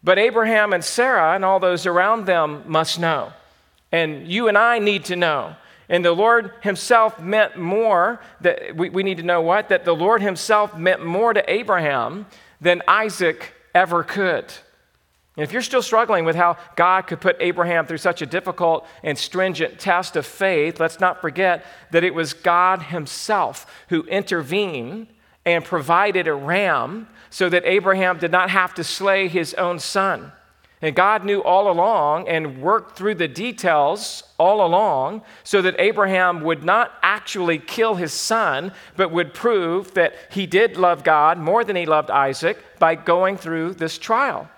But 0.03 0.19
Abraham 0.19 0.73
and 0.73 0.85
Sarah 0.85 1.35
and 1.35 1.45
all 1.45 1.59
those 1.59 1.87
around 1.87 2.27
them 2.27 2.63
must 2.67 2.99
know. 2.99 3.33
And 3.91 4.29
you 4.29 4.49
and 4.49 4.57
I 4.57 4.79
need 4.79 5.07
to 5.07 5.17
know. 5.17 5.57
And 5.89 6.05
the 6.05 6.13
Lord 6.13 6.53
Himself 6.63 7.21
meant 7.21 7.57
more, 7.57 8.21
that 8.41 8.77
we, 8.77 8.91
we 8.91 9.03
need 9.03 9.19
to 9.19 9.23
know 9.23 9.41
what? 9.41 9.69
That 9.69 9.85
the 9.85 9.95
Lord 9.95 10.21
Himself 10.21 10.77
meant 10.77 11.05
more 11.05 11.33
to 11.33 11.51
Abraham 11.51 12.27
than 12.61 12.83
Isaac 12.89 13.55
ever 13.75 14.03
could. 14.03 14.53
And 15.37 15.45
if 15.45 15.53
you're 15.53 15.63
still 15.63 15.83
struggling 15.83 16.25
with 16.25 16.35
how 16.35 16.57
God 16.77 17.03
could 17.03 17.21
put 17.21 17.37
Abraham 17.41 17.87
through 17.87 17.99
such 17.99 18.23
a 18.23 18.27
difficult 18.27 18.87
and 19.03 19.19
stringent 19.19 19.79
test 19.79 20.17
of 20.17 20.25
faith, 20.25 20.81
let's 20.81 20.99
not 20.99 21.21
forget 21.21 21.65
that 21.91 22.05
it 22.05 22.15
was 22.15 22.33
God 22.33 22.83
Himself 22.83 23.85
who 23.89 24.03
intervened 24.05 25.09
and 25.47 25.65
provided 25.65 26.27
a 26.29 26.35
ram 26.35 27.07
so 27.31 27.49
that 27.49 27.65
Abraham 27.65 28.19
did 28.19 28.33
not 28.33 28.51
have 28.51 28.75
to 28.75 28.85
slay 28.85 29.29
his 29.29 29.55
own 29.55 29.79
son. 29.79 30.33
And 30.83 30.95
God 30.95 31.25
knew 31.25 31.43
all 31.43 31.71
along 31.71 32.29
and 32.29 32.61
worked 32.61 32.99
through 32.99 33.15
the 33.15 33.29
details 33.29 34.25
all 34.39 34.65
along 34.65 35.23
so 35.43 35.63
that 35.63 35.77
Abraham 35.79 36.43
would 36.43 36.65
not 36.65 36.93
actually 37.03 37.59
kill 37.59 37.95
his 37.95 38.13
son, 38.13 38.73
but 38.95 39.11
would 39.11 39.33
prove 39.33 39.95
that 39.95 40.15
he 40.31 40.47
did 40.47 40.77
love 40.77 41.03
God 41.03 41.39
more 41.39 41.65
than 41.65 41.77
he 41.77 41.87
loved 41.87 42.11
Isaac 42.11 42.59
by 42.79 42.95
going 42.95 43.39
through 43.39 43.75
this 43.75 43.97
trial. 43.97 44.51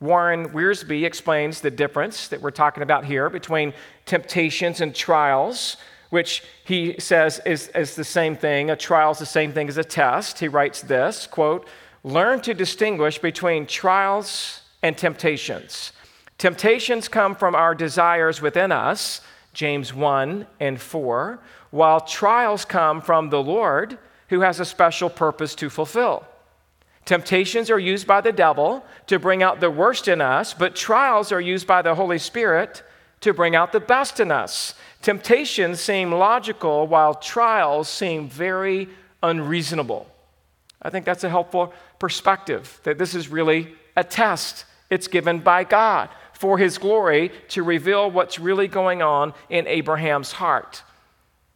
Warren 0.00 0.50
Wiersbe 0.50 1.04
explains 1.04 1.60
the 1.60 1.70
difference 1.70 2.28
that 2.28 2.40
we're 2.40 2.50
talking 2.50 2.82
about 2.82 3.04
here 3.04 3.30
between 3.30 3.72
temptations 4.06 4.80
and 4.80 4.94
trials, 4.94 5.76
which 6.10 6.42
he 6.64 6.96
says 6.98 7.40
is, 7.46 7.68
is 7.68 7.94
the 7.94 8.04
same 8.04 8.36
thing. 8.36 8.70
A 8.70 8.76
trial 8.76 9.12
is 9.12 9.18
the 9.18 9.26
same 9.26 9.52
thing 9.52 9.68
as 9.68 9.78
a 9.78 9.84
test. 9.84 10.38
He 10.38 10.48
writes 10.48 10.82
this 10.82 11.26
quote, 11.26 11.66
learn 12.04 12.40
to 12.42 12.54
distinguish 12.54 13.18
between 13.18 13.66
trials 13.66 14.60
and 14.82 14.96
temptations. 14.96 15.92
Temptations 16.38 17.08
come 17.08 17.34
from 17.34 17.54
our 17.54 17.74
desires 17.74 18.40
within 18.40 18.72
us, 18.72 19.20
James 19.52 19.92
1 19.92 20.46
and 20.58 20.80
4, 20.80 21.38
while 21.70 22.00
trials 22.00 22.64
come 22.64 23.00
from 23.00 23.30
the 23.30 23.42
Lord 23.42 23.98
who 24.28 24.40
has 24.40 24.60
a 24.60 24.64
special 24.64 25.10
purpose 25.10 25.54
to 25.56 25.68
fulfill. 25.68 26.24
Temptations 27.04 27.70
are 27.70 27.78
used 27.78 28.06
by 28.06 28.20
the 28.20 28.32
devil 28.32 28.84
to 29.06 29.18
bring 29.18 29.42
out 29.42 29.60
the 29.60 29.70
worst 29.70 30.06
in 30.06 30.20
us, 30.20 30.54
but 30.54 30.76
trials 30.76 31.32
are 31.32 31.40
used 31.40 31.66
by 31.66 31.82
the 31.82 31.94
Holy 31.94 32.18
Spirit 32.18 32.82
to 33.20 33.34
bring 33.34 33.54
out 33.54 33.72
the 33.72 33.80
best 33.80 34.20
in 34.20 34.30
us. 34.30 34.74
Temptations 35.02 35.80
seem 35.80 36.12
logical, 36.12 36.86
while 36.86 37.14
trials 37.14 37.88
seem 37.88 38.28
very 38.28 38.88
unreasonable. 39.22 40.06
I 40.82 40.90
think 40.90 41.04
that's 41.04 41.24
a 41.24 41.30
helpful 41.30 41.72
perspective 41.98 42.80
that 42.84 42.98
this 42.98 43.14
is 43.14 43.28
really 43.28 43.74
a 43.96 44.04
test. 44.04 44.64
It's 44.90 45.08
given 45.08 45.40
by 45.40 45.64
God 45.64 46.08
for 46.32 46.58
his 46.58 46.78
glory 46.78 47.30
to 47.48 47.62
reveal 47.62 48.10
what's 48.10 48.38
really 48.38 48.68
going 48.68 49.02
on 49.02 49.34
in 49.48 49.66
Abraham's 49.66 50.32
heart. 50.32 50.82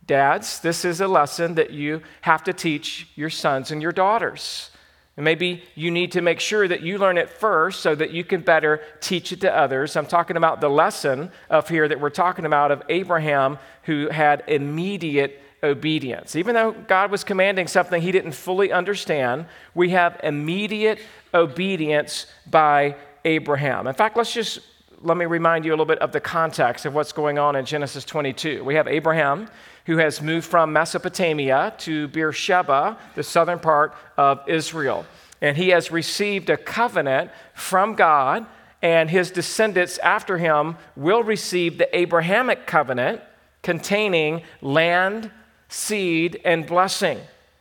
Dads, 0.06 0.60
this 0.60 0.84
is 0.84 1.00
a 1.00 1.08
lesson 1.08 1.54
that 1.54 1.70
you 1.70 2.02
have 2.20 2.44
to 2.44 2.52
teach 2.52 3.08
your 3.14 3.30
sons 3.30 3.70
and 3.70 3.80
your 3.80 3.92
daughters. 3.92 4.70
And 5.16 5.24
maybe 5.24 5.62
you 5.76 5.90
need 5.90 6.12
to 6.12 6.20
make 6.20 6.40
sure 6.40 6.66
that 6.66 6.82
you 6.82 6.98
learn 6.98 7.18
it 7.18 7.30
first 7.30 7.80
so 7.80 7.94
that 7.94 8.10
you 8.10 8.24
can 8.24 8.40
better 8.40 8.80
teach 9.00 9.30
it 9.32 9.40
to 9.42 9.56
others. 9.56 9.96
I'm 9.96 10.06
talking 10.06 10.36
about 10.36 10.60
the 10.60 10.68
lesson 10.68 11.30
of 11.48 11.68
here 11.68 11.86
that 11.86 12.00
we're 12.00 12.10
talking 12.10 12.44
about 12.44 12.72
of 12.72 12.82
Abraham 12.88 13.58
who 13.84 14.08
had 14.08 14.42
immediate 14.48 15.40
obedience. 15.62 16.34
Even 16.34 16.54
though 16.54 16.72
God 16.72 17.10
was 17.10 17.22
commanding 17.22 17.68
something 17.68 18.02
he 18.02 18.12
didn't 18.12 18.32
fully 18.32 18.72
understand, 18.72 19.46
we 19.74 19.90
have 19.90 20.20
immediate 20.22 20.98
obedience 21.32 22.26
by 22.50 22.96
Abraham. 23.24 23.86
In 23.86 23.94
fact, 23.94 24.16
let's 24.16 24.32
just 24.32 24.60
let 25.04 25.18
me 25.18 25.26
remind 25.26 25.66
you 25.66 25.70
a 25.70 25.74
little 25.74 25.84
bit 25.84 25.98
of 25.98 26.12
the 26.12 26.20
context 26.20 26.86
of 26.86 26.94
what's 26.94 27.12
going 27.12 27.38
on 27.38 27.56
in 27.56 27.66
Genesis 27.66 28.06
22. 28.06 28.64
We 28.64 28.74
have 28.76 28.88
Abraham 28.88 29.48
who 29.84 29.98
has 29.98 30.22
moved 30.22 30.46
from 30.46 30.72
Mesopotamia 30.72 31.74
to 31.76 32.08
Beersheba, 32.08 32.96
the 33.14 33.22
southern 33.22 33.58
part 33.58 33.94
of 34.16 34.40
Israel. 34.48 35.04
And 35.42 35.58
he 35.58 35.68
has 35.68 35.90
received 35.90 36.48
a 36.48 36.56
covenant 36.56 37.30
from 37.52 37.96
God, 37.96 38.46
and 38.80 39.10
his 39.10 39.30
descendants 39.30 39.98
after 39.98 40.38
him 40.38 40.78
will 40.96 41.22
receive 41.22 41.76
the 41.76 41.94
Abrahamic 41.94 42.66
covenant 42.66 43.20
containing 43.62 44.40
land, 44.62 45.30
seed, 45.68 46.40
and 46.46 46.66
blessing. 46.66 47.20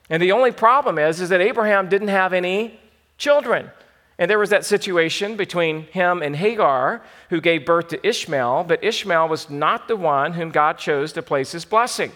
And 0.10 0.24
the 0.24 0.32
only 0.32 0.52
problem 0.52 0.98
is, 0.98 1.20
is 1.20 1.28
that 1.28 1.42
Abraham 1.42 1.90
didn't 1.90 2.08
have 2.08 2.32
any 2.32 2.80
children. 3.18 3.70
And 4.24 4.30
there 4.30 4.40
was 4.40 4.52
that 4.52 4.64
situation 4.64 5.36
between 5.36 5.82
him 5.88 6.22
and 6.22 6.34
Hagar, 6.34 7.02
who 7.30 7.42
gave 7.42 7.66
birth 7.66 7.90
to 7.90 8.08
Ishmael, 8.08 8.64
but 8.64 8.82
Ishmael 8.82 9.28
was 9.28 9.50
not 9.50 9.90
the 9.90 9.98
one 9.98 10.32
whom 10.32 10.50
God 10.50 10.78
chose 10.78 11.12
to 11.12 11.22
place 11.22 11.52
his 11.52 11.66
blessing. 11.66 12.10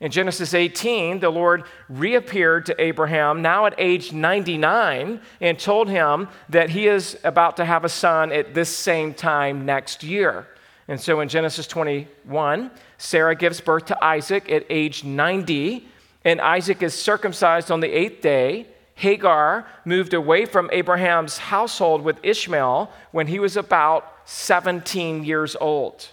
In 0.00 0.10
Genesis 0.10 0.54
18, 0.54 1.20
the 1.20 1.28
Lord 1.28 1.64
reappeared 1.90 2.64
to 2.64 2.82
Abraham, 2.82 3.42
now 3.42 3.66
at 3.66 3.74
age 3.76 4.10
99, 4.10 5.20
and 5.42 5.58
told 5.58 5.90
him 5.90 6.28
that 6.48 6.70
he 6.70 6.88
is 6.88 7.18
about 7.24 7.58
to 7.58 7.66
have 7.66 7.84
a 7.84 7.90
son 7.90 8.32
at 8.32 8.54
this 8.54 8.74
same 8.74 9.12
time 9.12 9.66
next 9.66 10.02
year. 10.02 10.46
And 10.88 10.98
so 10.98 11.20
in 11.20 11.28
Genesis 11.28 11.66
21, 11.66 12.70
Sarah 12.96 13.36
gives 13.36 13.60
birth 13.60 13.84
to 13.84 14.02
Isaac 14.02 14.50
at 14.50 14.64
age 14.70 15.04
90, 15.04 15.86
and 16.24 16.40
Isaac 16.40 16.82
is 16.82 16.94
circumcised 16.94 17.70
on 17.70 17.80
the 17.80 17.90
eighth 17.94 18.22
day. 18.22 18.66
Hagar 19.00 19.66
moved 19.86 20.12
away 20.12 20.44
from 20.44 20.68
Abraham's 20.72 21.38
household 21.38 22.02
with 22.02 22.22
Ishmael 22.22 22.92
when 23.12 23.28
he 23.28 23.38
was 23.38 23.56
about 23.56 24.12
17 24.26 25.24
years 25.24 25.56
old. 25.58 26.06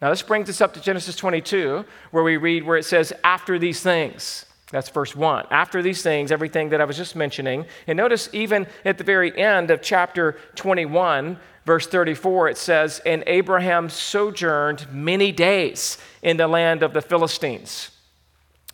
Now, 0.00 0.10
this 0.10 0.22
brings 0.22 0.50
us 0.50 0.60
up 0.60 0.74
to 0.74 0.80
Genesis 0.80 1.14
22, 1.14 1.84
where 2.10 2.24
we 2.24 2.36
read 2.36 2.64
where 2.64 2.76
it 2.76 2.84
says, 2.84 3.12
After 3.22 3.60
these 3.60 3.80
things. 3.80 4.44
That's 4.72 4.88
verse 4.88 5.14
1. 5.14 5.46
After 5.52 5.82
these 5.82 6.02
things, 6.02 6.32
everything 6.32 6.70
that 6.70 6.80
I 6.80 6.84
was 6.84 6.96
just 6.96 7.14
mentioning. 7.14 7.64
And 7.86 7.96
notice, 7.96 8.28
even 8.32 8.66
at 8.84 8.98
the 8.98 9.04
very 9.04 9.38
end 9.38 9.70
of 9.70 9.80
chapter 9.80 10.36
21, 10.56 11.38
verse 11.64 11.86
34, 11.86 12.48
it 12.48 12.56
says, 12.56 13.00
And 13.06 13.22
Abraham 13.28 13.88
sojourned 13.88 14.92
many 14.92 15.30
days 15.30 15.96
in 16.22 16.38
the 16.38 16.48
land 16.48 16.82
of 16.82 16.92
the 16.92 17.02
Philistines. 17.02 17.92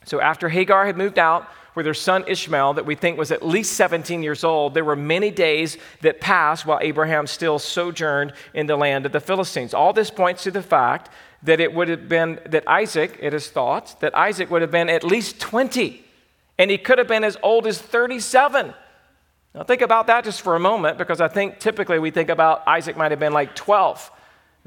So 0.06 0.22
after 0.22 0.48
Hagar 0.48 0.86
had 0.86 0.96
moved 0.96 1.18
out, 1.18 1.46
with 1.78 1.86
her 1.86 1.94
son 1.94 2.24
Ishmael, 2.26 2.74
that 2.74 2.86
we 2.86 2.96
think 2.96 3.16
was 3.16 3.30
at 3.30 3.46
least 3.46 3.74
17 3.74 4.20
years 4.20 4.42
old, 4.42 4.74
there 4.74 4.84
were 4.84 4.96
many 4.96 5.30
days 5.30 5.78
that 6.00 6.20
passed 6.20 6.66
while 6.66 6.80
Abraham 6.82 7.28
still 7.28 7.60
sojourned 7.60 8.32
in 8.52 8.66
the 8.66 8.76
land 8.76 9.06
of 9.06 9.12
the 9.12 9.20
Philistines. 9.20 9.72
All 9.72 9.92
this 9.92 10.10
points 10.10 10.42
to 10.42 10.50
the 10.50 10.60
fact 10.60 11.08
that 11.44 11.60
it 11.60 11.72
would 11.72 11.88
have 11.88 12.08
been, 12.08 12.40
that 12.46 12.68
Isaac, 12.68 13.16
it 13.20 13.32
is 13.32 13.48
thought, 13.48 14.00
that 14.00 14.12
Isaac 14.16 14.50
would 14.50 14.60
have 14.60 14.72
been 14.72 14.88
at 14.88 15.04
least 15.04 15.38
20, 15.38 16.04
and 16.58 16.68
he 16.68 16.78
could 16.78 16.98
have 16.98 17.06
been 17.06 17.22
as 17.22 17.36
old 17.44 17.64
as 17.64 17.80
37. 17.80 18.74
Now, 19.54 19.62
think 19.62 19.80
about 19.80 20.08
that 20.08 20.24
just 20.24 20.42
for 20.42 20.56
a 20.56 20.60
moment, 20.60 20.98
because 20.98 21.20
I 21.20 21.28
think 21.28 21.60
typically 21.60 22.00
we 22.00 22.10
think 22.10 22.28
about 22.28 22.66
Isaac 22.66 22.96
might 22.96 23.12
have 23.12 23.20
been 23.20 23.32
like 23.32 23.54
12. 23.54 24.10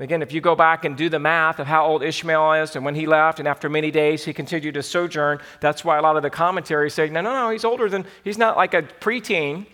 Again, 0.02 0.24
if 0.24 0.34
you 0.34 0.42
go 0.42 0.56
back 0.56 0.84
and 0.84 0.98
do 0.98 1.10
the 1.10 1.20
math 1.20 1.60
of 1.60 1.68
how 1.68 1.86
old 1.86 2.02
Ishmael 2.02 2.54
is 2.54 2.76
and 2.76 2.84
when 2.84 2.96
he 2.96 3.06
left, 3.06 3.38
and 3.38 3.48
after 3.48 3.70
many 3.70 3.92
days 3.92 4.26
he 4.26 4.34
continued 4.34 4.74
to 4.74 4.82
sojourn, 4.82 5.40
that's 5.60 5.86
why 5.86 6.00
a 6.00 6.02
lot 6.02 6.18
of 6.18 6.24
the 6.24 6.30
commentaries 6.32 6.96
say, 6.96 7.08
no, 7.08 7.22
no, 7.22 7.32
no, 7.32 7.50
he's 7.52 7.64
older 7.64 7.88
than, 7.88 8.08
he's 8.24 8.40
not 8.40 8.58
like 8.58 8.74
a 8.74 8.82
preteen, 8.82 9.68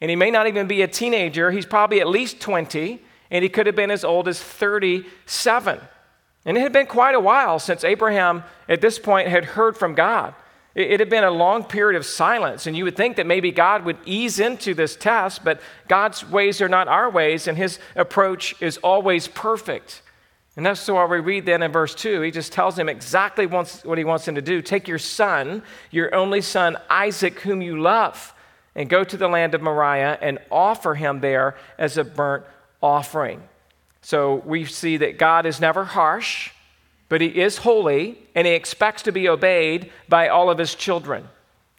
and 0.00 0.10
he 0.10 0.14
may 0.14 0.30
not 0.30 0.46
even 0.46 0.68
be 0.68 0.82
a 0.82 0.86
teenager. 0.86 1.50
He's 1.50 1.66
probably 1.66 2.00
at 2.00 2.06
least 2.06 2.40
20, 2.40 3.02
and 3.32 3.42
he 3.42 3.48
could 3.48 3.66
have 3.66 3.74
been 3.74 3.90
as 3.90 4.04
old 4.04 4.28
as 4.28 4.40
37. 4.40 5.80
And 6.44 6.56
it 6.56 6.60
had 6.60 6.72
been 6.72 6.86
quite 6.86 7.16
a 7.16 7.20
while 7.20 7.58
since 7.58 7.82
Abraham, 7.82 8.44
at 8.68 8.80
this 8.80 9.00
point, 9.00 9.26
had 9.26 9.44
heard 9.44 9.76
from 9.76 9.96
God. 9.96 10.34
It, 10.74 10.98
had 10.98 11.08
been 11.08 11.24
a 11.24 11.30
long 11.30 11.64
period 11.64 11.96
of 11.96 12.04
silence, 12.04 12.66
and 12.66 12.76
you 12.76 12.84
would 12.84 12.96
think 12.96 13.16
that 13.16 13.26
maybe 13.26 13.52
God 13.52 13.84
would 13.84 13.98
ease 14.04 14.40
into 14.40 14.74
this 14.74 14.96
test, 14.96 15.44
but 15.44 15.60
God's 15.86 16.28
ways 16.28 16.60
are 16.60 16.68
not 16.68 16.88
our 16.88 17.08
ways, 17.08 17.46
and 17.46 17.56
his 17.56 17.78
approach 17.94 18.60
is 18.60 18.78
always 18.78 19.28
perfect. 19.28 20.02
And 20.56 20.66
that's 20.66 20.86
why 20.88 21.04
we 21.04 21.20
read 21.20 21.46
then 21.46 21.62
in 21.62 21.70
verse 21.70 21.94
2, 21.94 22.22
he 22.22 22.30
just 22.30 22.52
tells 22.52 22.76
him 22.76 22.88
exactly 22.88 23.46
what 23.46 23.98
he 23.98 24.04
wants 24.04 24.26
him 24.26 24.34
to 24.34 24.42
do. 24.42 24.62
Take 24.62 24.88
your 24.88 24.98
son, 24.98 25.62
your 25.90 26.12
only 26.14 26.40
son, 26.40 26.76
Isaac, 26.90 27.40
whom 27.40 27.62
you 27.62 27.80
love, 27.80 28.34
and 28.74 28.88
go 28.88 29.04
to 29.04 29.16
the 29.16 29.28
land 29.28 29.54
of 29.54 29.62
Moriah 29.62 30.18
and 30.20 30.38
offer 30.50 30.94
him 30.94 31.20
there 31.20 31.56
as 31.78 31.96
a 31.96 32.04
burnt 32.04 32.44
offering. 32.82 33.42
So 34.02 34.42
we 34.44 34.64
see 34.64 34.96
that 34.98 35.18
God 35.18 35.46
is 35.46 35.60
never 35.60 35.84
harsh 35.84 36.50
but 37.08 37.20
he 37.20 37.28
is 37.28 37.58
holy 37.58 38.18
and 38.34 38.46
he 38.46 38.54
expects 38.54 39.02
to 39.02 39.12
be 39.12 39.28
obeyed 39.28 39.90
by 40.08 40.28
all 40.28 40.50
of 40.50 40.58
his 40.58 40.74
children. 40.74 41.28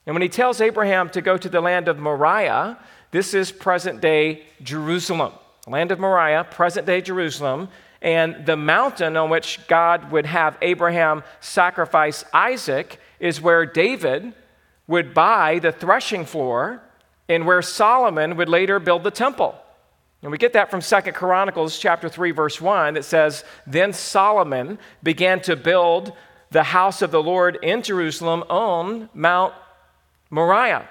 And 0.05 0.13
when 0.13 0.21
he 0.21 0.29
tells 0.29 0.61
Abraham 0.61 1.09
to 1.11 1.21
go 1.21 1.37
to 1.37 1.49
the 1.49 1.61
land 1.61 1.87
of 1.87 1.97
Moriah, 1.97 2.77
this 3.11 3.33
is 3.33 3.51
present 3.51 4.01
day 4.01 4.43
Jerusalem. 4.61 5.33
Land 5.67 5.91
of 5.91 5.99
Moriah, 5.99 6.43
present 6.43 6.85
day 6.85 7.01
Jerusalem, 7.01 7.69
and 8.01 8.45
the 8.45 8.55
mountain 8.55 9.17
on 9.17 9.29
which 9.29 9.65
God 9.67 10.11
would 10.11 10.27
have 10.27 10.57
Abraham 10.61 11.23
sacrifice 11.39 12.23
Isaac 12.33 12.99
is 13.19 13.41
where 13.41 13.65
David 13.65 14.33
would 14.87 15.13
buy 15.13 15.57
the 15.57 15.71
threshing 15.71 16.25
floor 16.25 16.83
and 17.27 17.47
where 17.47 17.63
Solomon 17.63 18.37
would 18.37 18.49
later 18.49 18.79
build 18.79 19.03
the 19.03 19.11
temple. 19.11 19.55
And 20.25 20.31
we 20.31 20.39
get 20.39 20.53
that 20.53 20.71
from 20.71 20.81
Second 20.81 21.13
Chronicles 21.13 21.77
chapter 21.77 22.09
3 22.09 22.31
verse 22.31 22.59
1 22.59 22.95
that 22.95 23.05
says 23.05 23.43
then 23.67 23.93
Solomon 23.93 24.79
began 25.03 25.39
to 25.41 25.55
build 25.55 26.13
the 26.49 26.63
house 26.63 27.03
of 27.03 27.11
the 27.11 27.21
Lord 27.21 27.59
in 27.61 27.83
Jerusalem 27.83 28.43
on 28.49 29.07
Mount 29.13 29.53
Moriah, 30.31 30.89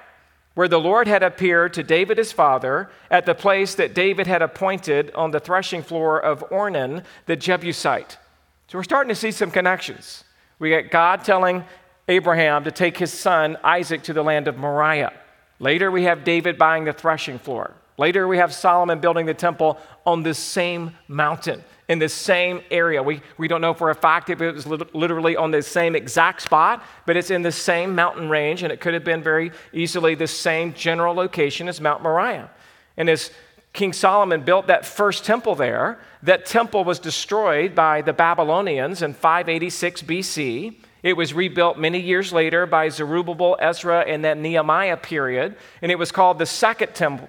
where 0.54 0.68
the 0.68 0.78
Lord 0.78 1.08
had 1.08 1.24
appeared 1.24 1.74
to 1.74 1.82
David 1.82 2.16
his 2.16 2.30
father 2.30 2.88
at 3.10 3.26
the 3.26 3.34
place 3.34 3.74
that 3.74 3.92
David 3.92 4.28
had 4.28 4.40
appointed 4.40 5.10
on 5.16 5.32
the 5.32 5.40
threshing 5.40 5.82
floor 5.82 6.20
of 6.20 6.48
Ornan 6.50 7.02
the 7.26 7.34
Jebusite. 7.34 8.18
So 8.68 8.78
we're 8.78 8.84
starting 8.84 9.08
to 9.08 9.16
see 9.16 9.32
some 9.32 9.50
connections. 9.50 10.22
We 10.60 10.68
get 10.68 10.92
God 10.92 11.24
telling 11.24 11.64
Abraham 12.06 12.62
to 12.62 12.70
take 12.70 12.98
his 12.98 13.12
son 13.12 13.56
Isaac 13.64 14.04
to 14.04 14.12
the 14.12 14.22
land 14.22 14.46
of 14.46 14.56
Moriah. 14.56 15.12
Later, 15.58 15.90
we 15.90 16.04
have 16.04 16.22
David 16.22 16.56
buying 16.56 16.84
the 16.84 16.92
threshing 16.92 17.40
floor. 17.40 17.74
Later, 17.96 18.26
we 18.26 18.38
have 18.38 18.52
Solomon 18.52 18.98
building 18.98 19.26
the 19.26 19.34
temple 19.34 19.78
on 20.04 20.22
this 20.22 20.38
same 20.38 20.96
mountain, 21.06 21.62
in 21.88 22.00
this 22.00 22.12
same 22.12 22.60
area. 22.70 23.02
We, 23.02 23.22
we 23.38 23.46
don't 23.46 23.60
know 23.60 23.74
for 23.74 23.90
a 23.90 23.94
fact 23.94 24.30
if 24.30 24.40
it 24.40 24.52
was 24.52 24.66
literally 24.66 25.36
on 25.36 25.52
the 25.52 25.62
same 25.62 25.94
exact 25.94 26.42
spot, 26.42 26.82
but 27.06 27.16
it's 27.16 27.30
in 27.30 27.42
the 27.42 27.52
same 27.52 27.94
mountain 27.94 28.28
range, 28.28 28.64
and 28.64 28.72
it 28.72 28.80
could 28.80 28.94
have 28.94 29.04
been 29.04 29.22
very 29.22 29.52
easily 29.72 30.16
the 30.16 30.26
same 30.26 30.74
general 30.74 31.14
location 31.14 31.68
as 31.68 31.80
Mount 31.80 32.02
Moriah. 32.02 32.50
And 32.96 33.08
as 33.08 33.30
King 33.72 33.92
Solomon 33.92 34.42
built 34.42 34.66
that 34.68 34.84
first 34.84 35.24
temple 35.24 35.54
there, 35.54 36.00
that 36.22 36.46
temple 36.46 36.84
was 36.84 36.98
destroyed 36.98 37.74
by 37.74 38.02
the 38.02 38.12
Babylonians 38.12 39.02
in 39.02 39.14
586 39.14 40.02
BC. 40.02 40.76
It 41.04 41.16
was 41.16 41.34
rebuilt 41.34 41.78
many 41.78 42.00
years 42.00 42.32
later 42.32 42.66
by 42.66 42.88
Zerubbabel, 42.88 43.56
Ezra, 43.60 44.00
and 44.00 44.24
that 44.24 44.38
Nehemiah 44.38 44.96
period, 44.96 45.56
and 45.82 45.92
it 45.92 45.98
was 45.98 46.10
called 46.10 46.38
the 46.38 46.46
Second 46.46 46.94
Temple. 46.94 47.28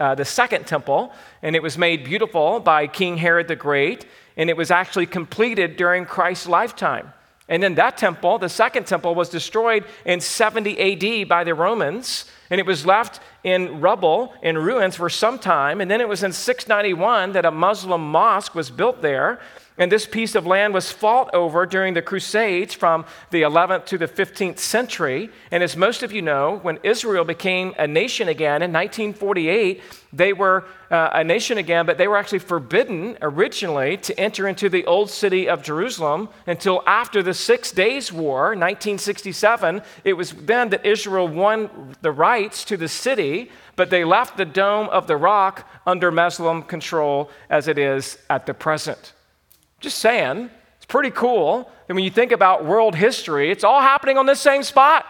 Uh, 0.00 0.14
the 0.14 0.24
second 0.24 0.66
temple, 0.66 1.12
and 1.42 1.54
it 1.54 1.62
was 1.62 1.78
made 1.78 2.04
beautiful 2.04 2.58
by 2.58 2.86
King 2.86 3.16
Herod 3.16 3.48
the 3.48 3.56
Great, 3.56 4.06
and 4.36 4.50
it 4.50 4.56
was 4.56 4.70
actually 4.70 5.06
completed 5.06 5.76
during 5.76 6.04
Christ's 6.04 6.48
lifetime. 6.48 7.12
And 7.48 7.62
then 7.62 7.74
that 7.74 7.98
temple, 7.98 8.38
the 8.38 8.48
second 8.48 8.86
temple, 8.86 9.14
was 9.14 9.28
destroyed 9.28 9.84
in 10.06 10.20
70 10.20 11.22
AD 11.22 11.28
by 11.28 11.44
the 11.44 11.54
Romans, 11.54 12.24
and 12.48 12.58
it 12.58 12.66
was 12.66 12.86
left 12.86 13.20
in 13.42 13.80
rubble, 13.80 14.34
in 14.42 14.56
ruins 14.56 14.96
for 14.96 15.10
some 15.10 15.38
time. 15.38 15.80
And 15.80 15.90
then 15.90 16.00
it 16.00 16.08
was 16.08 16.22
in 16.22 16.32
691 16.32 17.32
that 17.32 17.44
a 17.44 17.50
Muslim 17.50 18.00
mosque 18.10 18.54
was 18.54 18.70
built 18.70 19.02
there. 19.02 19.40
And 19.76 19.90
this 19.90 20.06
piece 20.06 20.36
of 20.36 20.46
land 20.46 20.72
was 20.72 20.92
fought 20.92 21.34
over 21.34 21.66
during 21.66 21.94
the 21.94 22.02
Crusades 22.02 22.74
from 22.74 23.04
the 23.30 23.42
11th 23.42 23.86
to 23.86 23.98
the 23.98 24.06
15th 24.06 24.60
century. 24.60 25.30
And 25.50 25.64
as 25.64 25.76
most 25.76 26.04
of 26.04 26.12
you 26.12 26.22
know, 26.22 26.60
when 26.62 26.78
Israel 26.84 27.24
became 27.24 27.74
a 27.76 27.88
nation 27.88 28.28
again 28.28 28.62
in 28.62 28.72
1948, 28.72 29.82
they 30.12 30.32
were 30.32 30.64
uh, 30.92 31.10
a 31.14 31.24
nation 31.24 31.58
again, 31.58 31.86
but 31.86 31.98
they 31.98 32.06
were 32.06 32.16
actually 32.16 32.38
forbidden 32.38 33.18
originally 33.20 33.96
to 33.96 34.18
enter 34.20 34.46
into 34.46 34.68
the 34.68 34.84
old 34.86 35.10
city 35.10 35.48
of 35.48 35.64
Jerusalem 35.64 36.28
until 36.46 36.84
after 36.86 37.20
the 37.20 37.34
Six 37.34 37.72
Days 37.72 38.12
War, 38.12 38.50
1967. 38.50 39.82
It 40.04 40.12
was 40.12 40.30
then 40.34 40.68
that 40.68 40.86
Israel 40.86 41.26
won 41.26 41.96
the 42.00 42.12
rights 42.12 42.64
to 42.66 42.76
the 42.76 42.86
city, 42.86 43.50
but 43.74 43.90
they 43.90 44.04
left 44.04 44.36
the 44.36 44.44
Dome 44.44 44.88
of 44.90 45.08
the 45.08 45.16
Rock 45.16 45.68
under 45.84 46.12
Muslim 46.12 46.62
control 46.62 47.28
as 47.50 47.66
it 47.66 47.76
is 47.76 48.18
at 48.30 48.46
the 48.46 48.54
present. 48.54 49.13
Just 49.84 49.98
saying, 49.98 50.48
it's 50.78 50.86
pretty 50.86 51.10
cool. 51.10 51.70
And 51.90 51.94
when 51.94 52.06
you 52.06 52.10
think 52.10 52.32
about 52.32 52.64
world 52.64 52.94
history, 52.94 53.50
it's 53.50 53.64
all 53.64 53.82
happening 53.82 54.16
on 54.16 54.24
this 54.24 54.40
same 54.40 54.62
spot. 54.62 55.04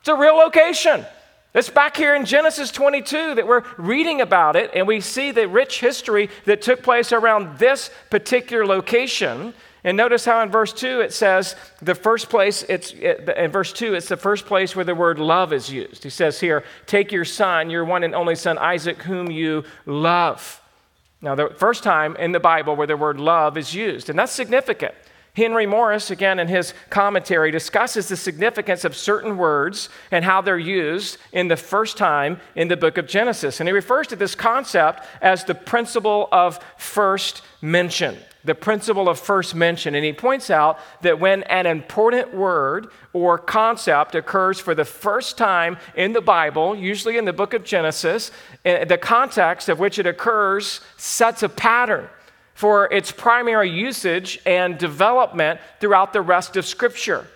It's 0.00 0.08
a 0.10 0.14
real 0.14 0.36
location. 0.36 1.06
It's 1.54 1.70
back 1.70 1.96
here 1.96 2.14
in 2.14 2.26
Genesis 2.26 2.70
22 2.70 3.36
that 3.36 3.46
we're 3.46 3.64
reading 3.78 4.20
about 4.20 4.54
it, 4.54 4.70
and 4.74 4.86
we 4.86 5.00
see 5.00 5.30
the 5.30 5.48
rich 5.48 5.80
history 5.80 6.28
that 6.44 6.60
took 6.60 6.82
place 6.82 7.10
around 7.10 7.58
this 7.58 7.90
particular 8.10 8.66
location. 8.66 9.54
And 9.82 9.96
notice 9.96 10.26
how 10.26 10.42
in 10.42 10.50
verse 10.50 10.74
2 10.74 11.00
it 11.00 11.14
says 11.14 11.56
the 11.80 11.94
first 11.94 12.28
place, 12.28 12.62
it's, 12.68 12.92
it, 12.92 13.26
in 13.34 13.50
verse 13.50 13.72
2, 13.72 13.94
it's 13.94 14.08
the 14.08 14.18
first 14.18 14.44
place 14.44 14.76
where 14.76 14.84
the 14.84 14.94
word 14.94 15.18
love 15.18 15.54
is 15.54 15.72
used. 15.72 16.04
He 16.04 16.10
says 16.10 16.38
here, 16.38 16.64
Take 16.84 17.12
your 17.12 17.24
son, 17.24 17.70
your 17.70 17.86
one 17.86 18.04
and 18.04 18.14
only 18.14 18.34
son, 18.34 18.58
Isaac, 18.58 19.00
whom 19.04 19.30
you 19.30 19.64
love. 19.86 20.61
Now, 21.22 21.36
the 21.36 21.50
first 21.56 21.84
time 21.84 22.16
in 22.16 22.32
the 22.32 22.40
Bible 22.40 22.74
where 22.74 22.86
the 22.86 22.96
word 22.96 23.20
love 23.20 23.56
is 23.56 23.74
used, 23.74 24.10
and 24.10 24.18
that's 24.18 24.32
significant. 24.32 24.94
Henry 25.34 25.64
Morris, 25.64 26.10
again 26.10 26.38
in 26.38 26.48
his 26.48 26.74
commentary, 26.90 27.50
discusses 27.50 28.08
the 28.08 28.16
significance 28.16 28.84
of 28.84 28.94
certain 28.94 29.38
words 29.38 29.88
and 30.10 30.24
how 30.24 30.42
they're 30.42 30.58
used 30.58 31.16
in 31.32 31.48
the 31.48 31.56
first 31.56 31.96
time 31.96 32.38
in 32.54 32.68
the 32.68 32.76
book 32.76 32.98
of 32.98 33.06
Genesis. 33.06 33.58
And 33.58 33.68
he 33.68 33.72
refers 33.72 34.08
to 34.08 34.16
this 34.16 34.34
concept 34.34 35.04
as 35.22 35.44
the 35.44 35.54
principle 35.54 36.28
of 36.32 36.62
first 36.76 37.40
mention 37.62 38.18
the 38.44 38.54
principle 38.54 39.08
of 39.08 39.18
first 39.18 39.54
mention. 39.54 39.94
And 39.94 40.04
he 40.04 40.12
points 40.12 40.50
out 40.50 40.78
that 41.02 41.20
when 41.20 41.42
an 41.44 41.66
important 41.66 42.34
word 42.34 42.88
or 43.12 43.38
concept 43.38 44.14
occurs 44.14 44.58
for 44.58 44.74
the 44.74 44.84
first 44.84 45.38
time 45.38 45.76
in 45.94 46.12
the 46.12 46.20
Bible, 46.20 46.74
usually 46.74 47.18
in 47.18 47.24
the 47.24 47.32
book 47.32 47.54
of 47.54 47.64
Genesis, 47.64 48.30
eh, 48.64 48.84
the 48.84 48.98
context 48.98 49.68
of 49.68 49.78
which 49.78 49.98
it 49.98 50.06
occurs 50.06 50.80
sets 50.96 51.42
a 51.42 51.48
pattern 51.48 52.08
for 52.54 52.92
its 52.92 53.10
primary 53.12 53.70
usage 53.70 54.40
and 54.44 54.78
development 54.78 55.60
throughout 55.80 56.12
the 56.12 56.20
rest 56.20 56.56
of 56.56 56.66
Scripture. 56.66 57.26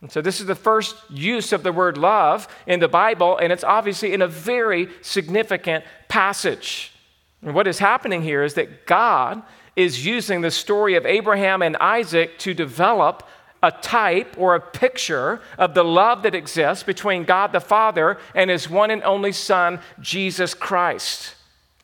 And 0.00 0.12
so, 0.12 0.20
this 0.20 0.40
is 0.40 0.46
the 0.46 0.54
first 0.54 0.96
use 1.08 1.52
of 1.52 1.62
the 1.62 1.72
word 1.72 1.96
love 1.96 2.46
in 2.66 2.78
the 2.78 2.88
Bible, 2.88 3.38
and 3.38 3.52
it's 3.52 3.64
obviously 3.64 4.12
in 4.12 4.20
a 4.20 4.28
very 4.28 4.88
significant 5.00 5.84
passage. 6.08 6.92
And 7.40 7.54
what 7.54 7.66
is 7.66 7.78
happening 7.78 8.22
here 8.22 8.42
is 8.42 8.54
that 8.54 8.86
God 8.86 9.42
is 9.76 10.06
using 10.06 10.40
the 10.40 10.50
story 10.50 10.94
of 10.94 11.06
Abraham 11.06 11.62
and 11.62 11.76
Isaac 11.78 12.38
to 12.40 12.54
develop 12.54 13.28
a 13.62 13.72
type 13.72 14.34
or 14.36 14.54
a 14.54 14.60
picture 14.60 15.40
of 15.56 15.74
the 15.74 15.84
love 15.84 16.22
that 16.22 16.34
exists 16.34 16.84
between 16.84 17.24
God 17.24 17.52
the 17.52 17.60
Father 17.60 18.18
and 18.34 18.50
his 18.50 18.68
one 18.68 18.90
and 18.90 19.02
only 19.02 19.32
Son, 19.32 19.80
Jesus 20.00 20.52
Christ. 20.52 21.34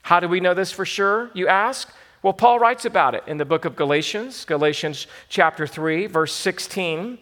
How 0.03 0.20
do 0.20 0.29
we 0.29 0.40
know 0.40 0.55
this 0.55 0.72
for 0.72 0.85
sure, 0.85 1.31
you 1.35 1.48
ask? 1.48 1.90
Well, 2.22 2.35
Paul 2.35 2.59
writes 2.59 2.85
about 2.85 3.14
it 3.14 3.24
in 3.26 3.38
the 3.38 3.46
book 3.46 3.64
of 3.64 3.76
Galatians, 3.76 4.44
Galatians 4.44 5.07
chapter 5.31 5.66
3, 5.66 6.07
verse 6.07 6.35
16. 6.35 7.18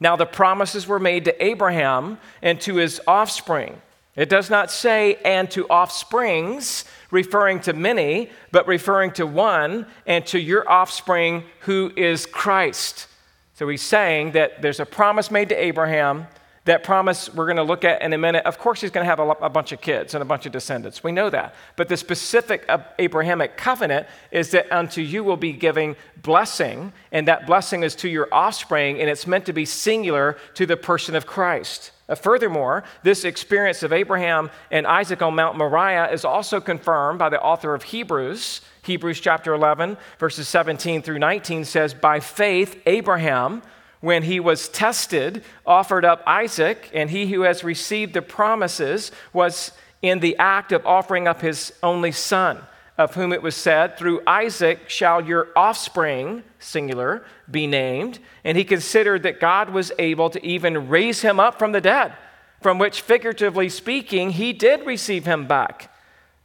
Now, 0.00 0.16
the 0.16 0.26
promises 0.26 0.86
were 0.86 0.98
made 0.98 1.26
to 1.26 1.44
Abraham 1.44 2.18
and 2.40 2.60
to 2.62 2.76
his 2.76 3.00
offspring. 3.06 3.80
It 4.16 4.28
does 4.28 4.48
not 4.48 4.70
say, 4.70 5.16
and 5.24 5.50
to 5.50 5.66
offsprings, 5.66 6.84
referring 7.10 7.60
to 7.60 7.72
many, 7.72 8.30
but 8.52 8.66
referring 8.68 9.10
to 9.12 9.26
one, 9.26 9.86
and 10.06 10.24
to 10.26 10.38
your 10.38 10.68
offspring 10.68 11.42
who 11.60 11.92
is 11.96 12.24
Christ. 12.24 13.08
So 13.54 13.68
he's 13.68 13.82
saying 13.82 14.32
that 14.32 14.62
there's 14.62 14.80
a 14.80 14.86
promise 14.86 15.30
made 15.30 15.48
to 15.48 15.56
Abraham. 15.56 16.26
That 16.64 16.82
promise 16.82 17.32
we're 17.34 17.46
going 17.46 17.58
to 17.58 17.62
look 17.62 17.84
at 17.84 18.02
in 18.02 18.12
a 18.12 18.18
minute. 18.18 18.46
Of 18.46 18.58
course, 18.58 18.80
he's 18.80 18.90
going 18.90 19.04
to 19.04 19.08
have 19.08 19.18
a, 19.18 19.28
a, 19.44 19.50
bunch 19.50 19.72
of 19.72 19.80
kids 19.80 20.14
and 20.14 20.22
a 20.22 20.24
bunch 20.24 20.46
of 20.46 20.52
descendants. 20.52 21.04
We 21.04 21.12
know 21.12 21.28
that. 21.28 21.54
But 21.76 21.88
the 21.88 21.96
specific 21.96 22.68
Abrahamic 22.98 23.56
covenant 23.56 24.06
is 24.30 24.50
that 24.52 24.72
unto 24.72 25.02
you 25.02 25.22
will 25.24 25.36
be 25.36 25.52
giving 25.52 25.94
blessing, 26.22 26.92
and 27.12 27.28
that 27.28 27.46
blessing 27.46 27.82
is 27.82 27.94
to 27.96 28.08
your 28.08 28.28
offspring, 28.32 28.98
and 28.98 29.10
it's 29.10 29.26
meant 29.26 29.44
to 29.46 29.52
be 29.52 29.66
singular 29.66 30.38
to 30.54 30.66
the 30.66 30.76
person 30.76 31.14
of 31.14 31.26
Christ. 31.26 31.90
Uh, 32.08 32.14
furthermore, 32.14 32.84
this 33.02 33.24
experience 33.24 33.82
of 33.82 33.92
Abraham 33.92 34.50
and 34.70 34.86
Isaac 34.86 35.22
on 35.22 35.34
Mount 35.34 35.56
Moriah 35.56 36.10
is 36.10 36.24
also 36.24 36.60
confirmed 36.60 37.18
by 37.18 37.30
the 37.30 37.40
author 37.40 37.74
of 37.74 37.84
Hebrews. 37.84 38.60
Hebrews 38.82 39.20
chapter 39.20 39.54
11, 39.54 39.96
verses 40.18 40.46
17 40.48 41.02
through 41.02 41.18
19 41.18 41.64
says, 41.64 41.94
By 41.94 42.20
faith, 42.20 42.80
Abraham, 42.84 43.62
when 44.00 44.24
he 44.24 44.38
was 44.38 44.68
tested, 44.68 45.42
offered 45.64 46.04
up 46.04 46.22
Isaac, 46.26 46.90
and 46.92 47.08
he 47.08 47.26
who 47.32 47.42
has 47.42 47.64
received 47.64 48.12
the 48.12 48.20
promises 48.20 49.10
was 49.32 49.72
in 50.02 50.20
the 50.20 50.36
act 50.36 50.72
of 50.72 50.84
offering 50.84 51.26
up 51.26 51.40
his 51.40 51.72
only 51.82 52.12
son 52.12 52.62
of 52.96 53.14
whom 53.14 53.32
it 53.32 53.42
was 53.42 53.56
said, 53.56 53.96
Through 53.96 54.22
Isaac 54.26 54.88
shall 54.88 55.20
your 55.20 55.48
offspring, 55.56 56.44
singular, 56.58 57.24
be 57.50 57.66
named. 57.66 58.20
And 58.44 58.56
he 58.56 58.64
considered 58.64 59.22
that 59.24 59.40
God 59.40 59.70
was 59.70 59.90
able 59.98 60.30
to 60.30 60.44
even 60.46 60.88
raise 60.88 61.22
him 61.22 61.40
up 61.40 61.58
from 61.58 61.72
the 61.72 61.80
dead, 61.80 62.14
from 62.62 62.78
which, 62.78 63.00
figuratively 63.00 63.68
speaking, 63.68 64.30
he 64.30 64.52
did 64.52 64.86
receive 64.86 65.24
him 65.24 65.46
back. 65.46 65.92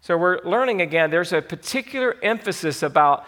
So 0.02 0.18
we're 0.18 0.42
learning 0.44 0.82
again, 0.82 1.12
there's 1.12 1.34
a 1.34 1.42
particular 1.42 2.16
emphasis 2.24 2.82
about 2.82 3.26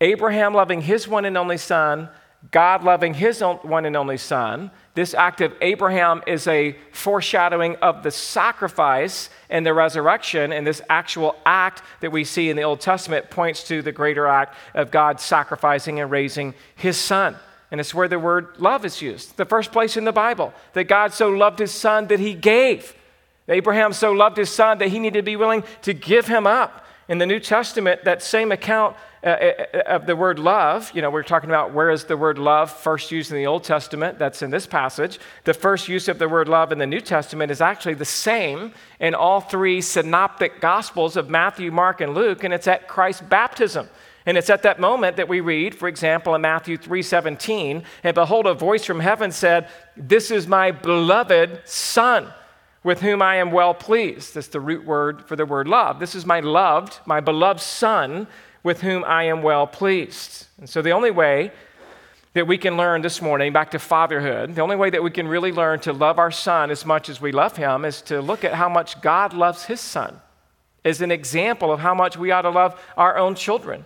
Abraham 0.00 0.54
loving 0.54 0.80
his 0.80 1.06
one 1.06 1.24
and 1.24 1.36
only 1.36 1.58
son, 1.58 2.08
God 2.50 2.82
loving 2.82 3.14
his 3.14 3.40
one 3.40 3.84
and 3.84 3.96
only 3.96 4.16
son, 4.16 4.70
this 4.98 5.14
act 5.14 5.40
of 5.40 5.54
Abraham 5.60 6.24
is 6.26 6.48
a 6.48 6.74
foreshadowing 6.90 7.76
of 7.76 8.02
the 8.02 8.10
sacrifice 8.10 9.30
and 9.48 9.64
the 9.64 9.72
resurrection, 9.72 10.52
and 10.52 10.66
this 10.66 10.82
actual 10.90 11.36
act 11.46 11.82
that 12.00 12.10
we 12.10 12.24
see 12.24 12.50
in 12.50 12.56
the 12.56 12.64
Old 12.64 12.80
Testament 12.80 13.30
points 13.30 13.62
to 13.68 13.80
the 13.80 13.92
greater 13.92 14.26
act 14.26 14.56
of 14.74 14.90
God 14.90 15.20
sacrificing 15.20 16.00
and 16.00 16.10
raising 16.10 16.52
his 16.74 16.96
son. 16.96 17.36
And 17.70 17.80
it's 17.80 17.94
where 17.94 18.08
the 18.08 18.18
word 18.18 18.58
love 18.58 18.84
is 18.84 19.00
used. 19.00 19.36
The 19.36 19.44
first 19.44 19.70
place 19.70 19.96
in 19.96 20.04
the 20.04 20.10
Bible 20.10 20.52
that 20.72 20.84
God 20.84 21.12
so 21.12 21.28
loved 21.28 21.60
his 21.60 21.70
son 21.70 22.08
that 22.08 22.18
he 22.18 22.34
gave. 22.34 22.92
Abraham 23.46 23.92
so 23.92 24.10
loved 24.10 24.36
his 24.36 24.50
son 24.50 24.78
that 24.78 24.88
he 24.88 24.98
needed 24.98 25.20
to 25.20 25.22
be 25.22 25.36
willing 25.36 25.62
to 25.82 25.94
give 25.94 26.26
him 26.26 26.44
up. 26.44 26.84
In 27.08 27.16
the 27.16 27.24
New 27.24 27.40
Testament, 27.40 28.04
that 28.04 28.22
same 28.22 28.52
account 28.52 28.94
uh, 29.24 29.28
uh, 29.28 29.64
uh, 29.74 29.78
of 29.86 30.06
the 30.06 30.14
word 30.14 30.38
love, 30.38 30.92
you 30.94 31.00
know, 31.00 31.08
we're 31.08 31.22
talking 31.22 31.48
about 31.48 31.72
where 31.72 31.90
is 31.90 32.04
the 32.04 32.18
word 32.18 32.38
love 32.38 32.70
first 32.70 33.10
used 33.10 33.30
in 33.30 33.38
the 33.38 33.46
Old 33.46 33.64
Testament? 33.64 34.18
That's 34.18 34.42
in 34.42 34.50
this 34.50 34.66
passage. 34.66 35.18
The 35.44 35.54
first 35.54 35.88
use 35.88 36.08
of 36.08 36.18
the 36.18 36.28
word 36.28 36.48
love 36.48 36.70
in 36.70 36.76
the 36.76 36.86
New 36.86 37.00
Testament 37.00 37.50
is 37.50 37.62
actually 37.62 37.94
the 37.94 38.04
same 38.04 38.74
in 39.00 39.14
all 39.14 39.40
three 39.40 39.80
synoptic 39.80 40.60
gospels 40.60 41.16
of 41.16 41.30
Matthew, 41.30 41.72
Mark, 41.72 42.02
and 42.02 42.14
Luke, 42.14 42.44
and 42.44 42.52
it's 42.52 42.68
at 42.68 42.88
Christ's 42.88 43.22
baptism. 43.22 43.88
And 44.26 44.36
it's 44.36 44.50
at 44.50 44.62
that 44.64 44.78
moment 44.78 45.16
that 45.16 45.30
we 45.30 45.40
read, 45.40 45.74
for 45.74 45.88
example, 45.88 46.34
in 46.34 46.42
Matthew 46.42 46.76
3:17, 46.76 47.84
and 48.04 48.14
behold, 48.14 48.46
a 48.46 48.52
voice 48.52 48.84
from 48.84 49.00
heaven 49.00 49.32
said, 49.32 49.68
This 49.96 50.30
is 50.30 50.46
my 50.46 50.72
beloved 50.72 51.62
Son, 51.64 52.30
with 52.82 53.00
whom 53.00 53.22
I 53.22 53.36
am 53.36 53.50
well 53.50 53.74
pleased. 53.74 54.34
That's 54.34 54.48
the 54.48 54.60
root 54.60 54.84
word 54.84 55.24
for 55.26 55.36
the 55.36 55.46
word 55.46 55.68
love. 55.68 55.98
This 55.98 56.14
is 56.14 56.24
my 56.24 56.40
loved, 56.40 56.98
my 57.06 57.20
beloved 57.20 57.60
Son, 57.60 58.26
with 58.62 58.80
whom 58.80 59.04
I 59.04 59.24
am 59.24 59.42
well 59.42 59.66
pleased. 59.66 60.46
And 60.58 60.68
so 60.68 60.82
the 60.82 60.92
only 60.92 61.10
way 61.10 61.52
that 62.34 62.46
we 62.46 62.58
can 62.58 62.76
learn 62.76 63.02
this 63.02 63.20
morning, 63.20 63.52
back 63.52 63.70
to 63.72 63.78
fatherhood, 63.78 64.54
the 64.54 64.60
only 64.60 64.76
way 64.76 64.90
that 64.90 65.02
we 65.02 65.10
can 65.10 65.26
really 65.26 65.50
learn 65.50 65.80
to 65.80 65.92
love 65.92 66.18
our 66.18 66.30
son 66.30 66.70
as 66.70 66.84
much 66.84 67.08
as 67.08 67.20
we 67.20 67.32
love 67.32 67.56
him 67.56 67.84
is 67.84 68.02
to 68.02 68.20
look 68.20 68.44
at 68.44 68.54
how 68.54 68.68
much 68.68 69.00
God 69.00 69.32
loves 69.32 69.64
his 69.64 69.80
son 69.80 70.20
as 70.84 71.00
an 71.00 71.10
example 71.10 71.72
of 71.72 71.80
how 71.80 71.94
much 71.94 72.16
we 72.16 72.30
ought 72.30 72.42
to 72.42 72.50
love 72.50 72.80
our 72.96 73.16
own 73.18 73.34
children. 73.34 73.84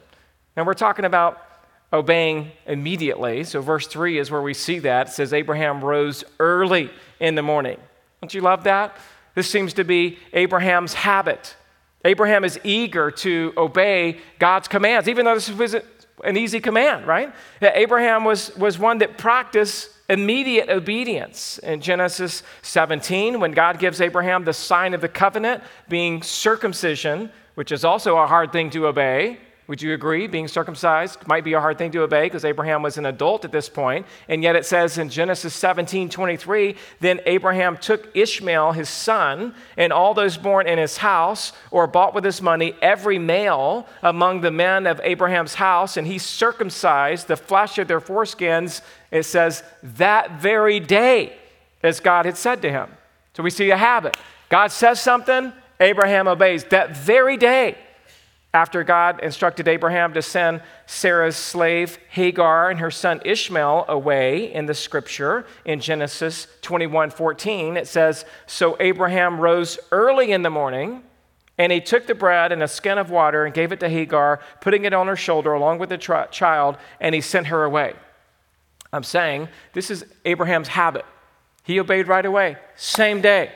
And 0.56 0.66
we're 0.66 0.74
talking 0.74 1.04
about 1.04 1.42
obeying 1.92 2.50
immediately. 2.66 3.44
So, 3.44 3.60
verse 3.60 3.86
3 3.86 4.18
is 4.18 4.30
where 4.30 4.42
we 4.42 4.54
see 4.54 4.78
that. 4.80 5.08
It 5.08 5.12
says, 5.12 5.32
Abraham 5.32 5.82
rose 5.82 6.24
early 6.38 6.90
in 7.20 7.34
the 7.34 7.42
morning. 7.42 7.78
Don't 8.22 8.32
you 8.32 8.40
love 8.40 8.62
that? 8.64 8.96
This 9.34 9.50
seems 9.50 9.72
to 9.74 9.84
be 9.84 10.16
Abraham's 10.32 10.94
habit. 10.94 11.56
Abraham 12.04 12.44
is 12.44 12.58
eager 12.62 13.10
to 13.10 13.52
obey 13.56 14.18
God's 14.38 14.68
commands, 14.68 15.08
even 15.08 15.24
though 15.24 15.34
this 15.34 15.50
was 15.50 15.74
an 16.22 16.36
easy 16.36 16.60
command, 16.60 17.08
right? 17.08 17.34
Abraham 17.60 18.22
was, 18.22 18.56
was 18.56 18.78
one 18.78 18.98
that 18.98 19.18
practiced 19.18 19.90
immediate 20.08 20.68
obedience. 20.68 21.58
In 21.58 21.80
Genesis 21.80 22.44
17, 22.62 23.40
when 23.40 23.50
God 23.50 23.80
gives 23.80 24.00
Abraham 24.00 24.44
the 24.44 24.52
sign 24.52 24.94
of 24.94 25.00
the 25.00 25.08
covenant, 25.08 25.64
being 25.88 26.22
circumcision, 26.22 27.28
which 27.56 27.72
is 27.72 27.84
also 27.84 28.18
a 28.18 28.26
hard 28.28 28.52
thing 28.52 28.70
to 28.70 28.86
obey, 28.86 29.38
would 29.72 29.80
you 29.80 29.94
agree? 29.94 30.26
Being 30.26 30.48
circumcised 30.48 31.26
might 31.26 31.44
be 31.44 31.54
a 31.54 31.60
hard 31.60 31.78
thing 31.78 31.90
to 31.92 32.02
obey 32.02 32.26
because 32.26 32.44
Abraham 32.44 32.82
was 32.82 32.98
an 32.98 33.06
adult 33.06 33.46
at 33.46 33.52
this 33.52 33.70
point. 33.70 34.04
And 34.28 34.42
yet 34.42 34.54
it 34.54 34.66
says 34.66 34.98
in 34.98 35.08
Genesis 35.08 35.54
17 35.54 36.10
23, 36.10 36.76
then 37.00 37.20
Abraham 37.24 37.78
took 37.78 38.14
Ishmael, 38.14 38.72
his 38.72 38.90
son, 38.90 39.54
and 39.78 39.90
all 39.90 40.12
those 40.12 40.36
born 40.36 40.68
in 40.68 40.76
his 40.76 40.98
house 40.98 41.54
or 41.70 41.86
bought 41.86 42.12
with 42.12 42.22
his 42.22 42.42
money, 42.42 42.74
every 42.82 43.18
male 43.18 43.86
among 44.02 44.42
the 44.42 44.50
men 44.50 44.86
of 44.86 45.00
Abraham's 45.02 45.54
house, 45.54 45.96
and 45.96 46.06
he 46.06 46.18
circumcised 46.18 47.26
the 47.26 47.36
flesh 47.38 47.78
of 47.78 47.88
their 47.88 47.98
foreskins, 47.98 48.82
it 49.10 49.22
says, 49.22 49.64
that 49.82 50.32
very 50.32 50.80
day, 50.80 51.34
as 51.82 51.98
God 51.98 52.26
had 52.26 52.36
said 52.36 52.60
to 52.60 52.70
him. 52.70 52.90
So 53.32 53.42
we 53.42 53.48
see 53.48 53.70
a 53.70 53.78
habit. 53.78 54.18
God 54.50 54.70
says 54.70 55.00
something, 55.00 55.50
Abraham 55.80 56.28
obeys. 56.28 56.64
That 56.64 56.94
very 56.94 57.38
day, 57.38 57.78
after 58.54 58.84
God 58.84 59.20
instructed 59.22 59.66
Abraham 59.66 60.12
to 60.12 60.20
send 60.20 60.60
Sarah's 60.84 61.36
slave 61.36 61.98
Hagar 62.10 62.70
and 62.70 62.80
her 62.80 62.90
son 62.90 63.22
Ishmael 63.24 63.86
away 63.88 64.52
in 64.52 64.66
the 64.66 64.74
scripture 64.74 65.46
in 65.64 65.80
Genesis 65.80 66.46
21 66.60 67.10
14, 67.10 67.76
it 67.78 67.88
says, 67.88 68.26
So 68.46 68.76
Abraham 68.78 69.40
rose 69.40 69.78
early 69.90 70.32
in 70.32 70.42
the 70.42 70.50
morning, 70.50 71.02
and 71.56 71.72
he 71.72 71.80
took 71.80 72.06
the 72.06 72.14
bread 72.14 72.52
and 72.52 72.62
a 72.62 72.68
skin 72.68 72.98
of 72.98 73.10
water 73.10 73.46
and 73.46 73.54
gave 73.54 73.72
it 73.72 73.80
to 73.80 73.88
Hagar, 73.88 74.40
putting 74.60 74.84
it 74.84 74.92
on 74.92 75.06
her 75.06 75.16
shoulder 75.16 75.54
along 75.54 75.78
with 75.78 75.88
the 75.88 75.98
child, 75.98 76.76
and 77.00 77.14
he 77.14 77.22
sent 77.22 77.46
her 77.46 77.64
away. 77.64 77.94
I'm 78.92 79.04
saying 79.04 79.48
this 79.72 79.90
is 79.90 80.04
Abraham's 80.26 80.68
habit. 80.68 81.06
He 81.64 81.80
obeyed 81.80 82.06
right 82.06 82.26
away, 82.26 82.56
same 82.76 83.22
day, 83.22 83.52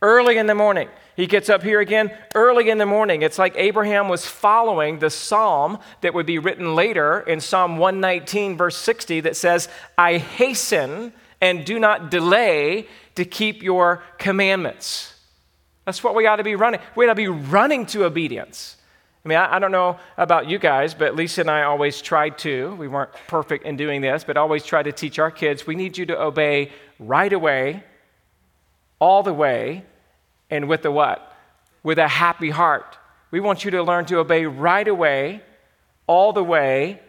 early 0.00 0.36
in 0.38 0.46
the 0.46 0.54
morning. 0.54 0.88
He 1.18 1.26
gets 1.26 1.48
up 1.48 1.64
here 1.64 1.80
again 1.80 2.16
early 2.36 2.70
in 2.70 2.78
the 2.78 2.86
morning. 2.86 3.22
It's 3.22 3.40
like 3.40 3.54
Abraham 3.56 4.08
was 4.08 4.24
following 4.24 5.00
the 5.00 5.10
psalm 5.10 5.80
that 6.00 6.14
would 6.14 6.26
be 6.26 6.38
written 6.38 6.76
later 6.76 7.18
in 7.18 7.40
Psalm 7.40 7.76
119, 7.76 8.56
verse 8.56 8.76
60, 8.76 9.18
that 9.22 9.34
says, 9.34 9.68
I 9.98 10.18
hasten 10.18 11.12
and 11.40 11.64
do 11.64 11.80
not 11.80 12.12
delay 12.12 12.86
to 13.16 13.24
keep 13.24 13.64
your 13.64 14.04
commandments. 14.18 15.12
That's 15.86 16.04
what 16.04 16.14
we 16.14 16.28
ought 16.28 16.36
to 16.36 16.44
be 16.44 16.54
running. 16.54 16.78
We 16.94 17.06
ought 17.06 17.08
to 17.08 17.14
be 17.16 17.26
running 17.26 17.84
to 17.86 18.04
obedience. 18.04 18.76
I 19.24 19.28
mean, 19.28 19.38
I, 19.38 19.56
I, 19.56 19.58
don't 19.58 19.72
know 19.72 19.98
about 20.18 20.48
you 20.48 20.60
guys, 20.60 20.94
but 20.94 21.16
Lisa 21.16 21.40
and 21.40 21.50
I 21.50 21.64
always 21.64 22.00
tried 22.00 22.38
to. 22.38 22.76
We 22.76 22.86
weren't 22.86 23.10
perfect 23.26 23.64
in 23.64 23.76
doing 23.76 24.02
this, 24.02 24.22
but 24.22 24.36
always 24.36 24.64
tried 24.64 24.84
to 24.84 24.92
teach 24.92 25.18
our 25.18 25.32
kids 25.32 25.66
we 25.66 25.74
need 25.74 25.98
you 25.98 26.06
to 26.06 26.22
obey 26.22 26.70
right 27.00 27.32
away, 27.32 27.82
all 29.00 29.24
the 29.24 29.34
way, 29.34 29.84
and 30.50 30.68
with 30.68 30.84
a 30.84 30.90
what? 30.90 31.32
With 31.82 31.98
a 31.98 32.08
happy 32.08 32.50
heart. 32.50 32.96
We 33.30 33.40
want 33.40 33.64
you 33.64 33.70
to 33.72 33.82
learn 33.82 34.06
to 34.06 34.18
obey 34.18 34.46
right 34.46 34.86
away, 34.86 35.42
all 36.06 36.32
the 36.32 36.44
way, 36.44 37.00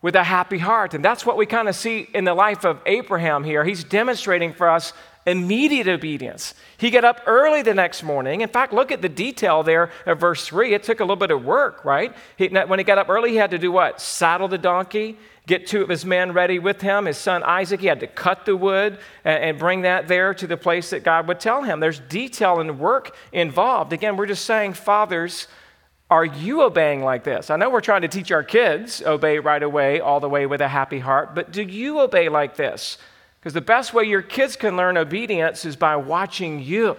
with 0.00 0.14
a 0.14 0.24
happy 0.24 0.58
heart. 0.58 0.94
And 0.94 1.04
that's 1.04 1.26
what 1.26 1.36
we 1.36 1.44
kind 1.44 1.68
of 1.68 1.74
see 1.74 2.08
in 2.14 2.24
the 2.24 2.34
life 2.34 2.64
of 2.64 2.80
Abraham 2.86 3.44
here. 3.44 3.64
He's 3.64 3.84
demonstrating 3.84 4.52
for 4.52 4.68
us 4.68 4.92
immediate 5.26 5.88
obedience. 5.88 6.54
He 6.78 6.90
got 6.90 7.04
up 7.04 7.20
early 7.26 7.62
the 7.62 7.74
next 7.74 8.02
morning. 8.02 8.40
In 8.40 8.48
fact, 8.48 8.72
look 8.72 8.90
at 8.90 9.02
the 9.02 9.08
detail 9.08 9.62
there 9.62 9.90
of 10.06 10.20
verse 10.20 10.46
3. 10.46 10.72
It 10.72 10.82
took 10.82 11.00
a 11.00 11.04
little 11.04 11.16
bit 11.16 11.30
of 11.30 11.44
work, 11.44 11.84
right? 11.84 12.14
He, 12.36 12.48
when 12.48 12.78
he 12.78 12.84
got 12.84 12.98
up 12.98 13.08
early, 13.08 13.30
he 13.30 13.36
had 13.36 13.50
to 13.50 13.58
do 13.58 13.70
what? 13.70 14.00
Saddle 14.00 14.48
the 14.48 14.58
donkey, 14.58 15.18
get 15.48 15.66
two 15.66 15.82
of 15.82 15.88
his 15.88 16.04
men 16.04 16.32
ready 16.32 16.60
with 16.60 16.80
him. 16.80 17.06
His 17.06 17.18
son 17.18 17.42
Isaac, 17.42 17.80
he 17.80 17.88
had 17.88 18.00
to 18.00 18.06
cut 18.06 18.44
the 18.44 18.56
wood 18.56 18.98
and, 19.24 19.58
bring 19.58 19.80
that 19.82 20.06
there 20.06 20.32
to 20.34 20.46
the 20.46 20.56
place 20.56 20.90
that 20.90 21.02
God 21.02 21.26
would 21.26 21.40
tell 21.40 21.64
him. 21.64 21.80
There's 21.80 21.98
detail 21.98 22.60
and 22.60 22.78
work 22.78 23.16
involved. 23.32 23.92
Again, 23.92 24.16
we're 24.16 24.26
just 24.26 24.44
saying, 24.44 24.74
fathers, 24.74 25.48
are 26.10 26.24
you 26.24 26.62
obeying 26.62 27.02
like 27.02 27.24
this? 27.24 27.50
I 27.50 27.56
know 27.56 27.70
we're 27.70 27.80
trying 27.80 28.02
to 28.02 28.08
teach 28.08 28.30
our 28.30 28.44
kids 28.44 29.02
obey 29.02 29.40
right 29.40 29.62
away, 29.62 30.00
all 30.00 30.20
the 30.20 30.28
way 30.28 30.46
with 30.46 30.60
a 30.60 30.68
happy 30.68 31.00
heart, 31.00 31.34
but 31.34 31.50
do 31.50 31.62
you 31.62 31.98
obey 32.00 32.28
like 32.28 32.56
this? 32.56 32.98
Because 33.40 33.54
the 33.54 33.60
best 33.60 33.94
way 33.94 34.04
your 34.04 34.22
kids 34.22 34.54
can 34.56 34.76
learn 34.76 34.96
obedience 34.96 35.64
is 35.64 35.76
by 35.76 35.96
watching 35.96 36.62
you 36.62 36.96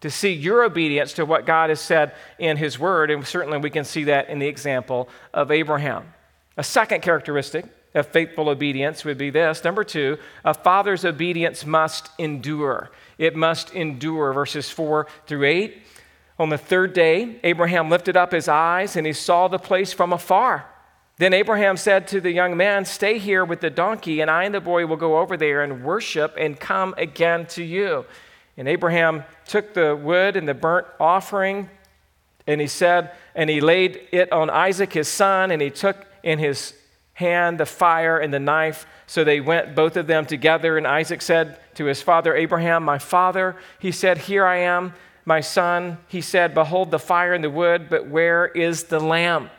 to 0.00 0.10
see 0.10 0.32
your 0.32 0.64
obedience 0.64 1.14
to 1.14 1.24
what 1.24 1.46
God 1.46 1.70
has 1.70 1.80
said 1.80 2.14
in 2.38 2.56
His 2.56 2.78
Word. 2.78 3.10
And 3.10 3.26
certainly 3.26 3.58
we 3.58 3.70
can 3.70 3.84
see 3.84 4.04
that 4.04 4.28
in 4.28 4.38
the 4.38 4.46
example 4.46 5.08
of 5.32 5.50
Abraham. 5.50 6.12
A 6.56 6.64
second 6.64 7.02
characteristic 7.02 7.66
of 7.94 8.06
faithful 8.06 8.48
obedience 8.48 9.04
would 9.04 9.18
be 9.18 9.30
this. 9.30 9.64
Number 9.64 9.84
two, 9.84 10.18
a 10.44 10.54
father's 10.54 11.04
obedience 11.04 11.64
must 11.64 12.10
endure. 12.18 12.90
It 13.18 13.34
must 13.34 13.74
endure. 13.74 14.32
Verses 14.32 14.70
four 14.70 15.06
through 15.26 15.44
eight. 15.44 15.82
On 16.38 16.50
the 16.50 16.58
third 16.58 16.92
day, 16.92 17.40
Abraham 17.44 17.88
lifted 17.88 18.16
up 18.16 18.32
his 18.32 18.48
eyes 18.48 18.96
and 18.96 19.06
he 19.06 19.12
saw 19.12 19.48
the 19.48 19.58
place 19.58 19.92
from 19.92 20.12
afar. 20.12 20.66
Then 21.18 21.32
Abraham 21.32 21.78
said 21.78 22.08
to 22.08 22.20
the 22.20 22.30
young 22.30 22.58
man, 22.58 22.84
Stay 22.84 23.18
here 23.18 23.42
with 23.42 23.62
the 23.62 23.70
donkey, 23.70 24.20
and 24.20 24.30
I 24.30 24.44
and 24.44 24.54
the 24.54 24.60
boy 24.60 24.84
will 24.84 24.98
go 24.98 25.18
over 25.18 25.38
there 25.38 25.62
and 25.62 25.82
worship 25.82 26.34
and 26.38 26.60
come 26.60 26.94
again 26.98 27.46
to 27.46 27.64
you. 27.64 28.04
And 28.58 28.68
Abraham 28.68 29.24
took 29.46 29.72
the 29.72 29.96
wood 29.96 30.36
and 30.36 30.46
the 30.46 30.52
burnt 30.52 30.86
offering, 31.00 31.70
and 32.46 32.60
he 32.60 32.66
said, 32.66 33.12
and 33.34 33.48
he 33.48 33.62
laid 33.62 34.08
it 34.12 34.30
on 34.30 34.50
Isaac 34.50 34.92
his 34.92 35.08
son, 35.08 35.50
and 35.50 35.60
he 35.60 35.70
took 35.70 36.05
in 36.26 36.40
his 36.40 36.74
hand 37.14 37.58
the 37.58 37.64
fire 37.64 38.18
and 38.18 38.34
the 38.34 38.38
knife. 38.38 38.84
So 39.06 39.24
they 39.24 39.40
went, 39.40 39.74
both 39.74 39.96
of 39.96 40.06
them 40.06 40.26
together. 40.26 40.76
And 40.76 40.86
Isaac 40.86 41.22
said 41.22 41.58
to 41.76 41.86
his 41.86 42.02
father 42.02 42.34
Abraham, 42.34 42.82
My 42.82 42.98
father, 42.98 43.56
he 43.78 43.90
said, 43.90 44.18
Here 44.18 44.44
I 44.44 44.56
am, 44.58 44.92
my 45.24 45.40
son. 45.40 45.96
He 46.08 46.20
said, 46.20 46.52
Behold 46.52 46.90
the 46.90 46.98
fire 46.98 47.32
and 47.32 47.42
the 47.42 47.48
wood, 47.48 47.88
but 47.88 48.08
where 48.08 48.46
is 48.46 48.84
the 48.84 49.00
lamb? 49.00 49.50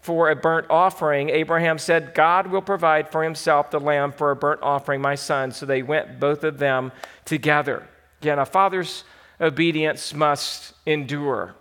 For 0.00 0.30
a 0.30 0.36
burnt 0.36 0.66
offering, 0.70 1.30
Abraham 1.30 1.78
said, 1.78 2.14
God 2.14 2.46
will 2.46 2.62
provide 2.62 3.10
for 3.10 3.24
himself 3.24 3.70
the 3.70 3.80
lamb 3.80 4.12
for 4.12 4.30
a 4.30 4.36
burnt 4.36 4.62
offering, 4.62 5.00
my 5.00 5.14
son. 5.14 5.52
So 5.52 5.66
they 5.66 5.82
went, 5.82 6.20
both 6.20 6.44
of 6.44 6.58
them 6.58 6.92
together. 7.24 7.86
Again, 8.20 8.38
a 8.38 8.46
father's 8.46 9.04
obedience 9.40 10.14
must 10.14 10.74
endure. 10.86 11.54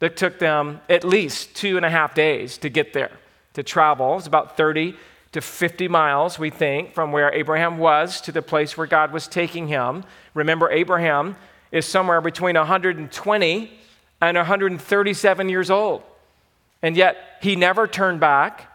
It 0.00 0.16
took 0.16 0.38
them 0.38 0.80
at 0.88 1.02
least 1.02 1.56
two 1.56 1.76
and 1.76 1.86
a 1.86 1.90
half 1.90 2.14
days 2.14 2.58
to 2.58 2.68
get 2.68 2.92
there 2.92 3.12
to 3.54 3.62
travel. 3.62 4.16
It's 4.16 4.26
about 4.26 4.56
30 4.56 4.96
to 5.32 5.40
50 5.40 5.88
miles, 5.88 6.38
we 6.38 6.50
think, 6.50 6.94
from 6.94 7.10
where 7.10 7.32
Abraham 7.32 7.78
was 7.78 8.20
to 8.20 8.32
the 8.32 8.42
place 8.42 8.76
where 8.76 8.86
God 8.86 9.12
was 9.12 9.26
taking 9.26 9.66
him. 9.66 10.04
Remember, 10.32 10.70
Abraham 10.70 11.36
is 11.72 11.86
somewhere 11.86 12.20
between 12.20 12.54
120 12.54 13.70
and 14.20 14.36
137 14.36 15.48
years 15.48 15.70
old. 15.70 16.02
And 16.82 16.96
yet, 16.96 17.16
he 17.42 17.56
never 17.56 17.88
turned 17.88 18.20
back. 18.20 18.70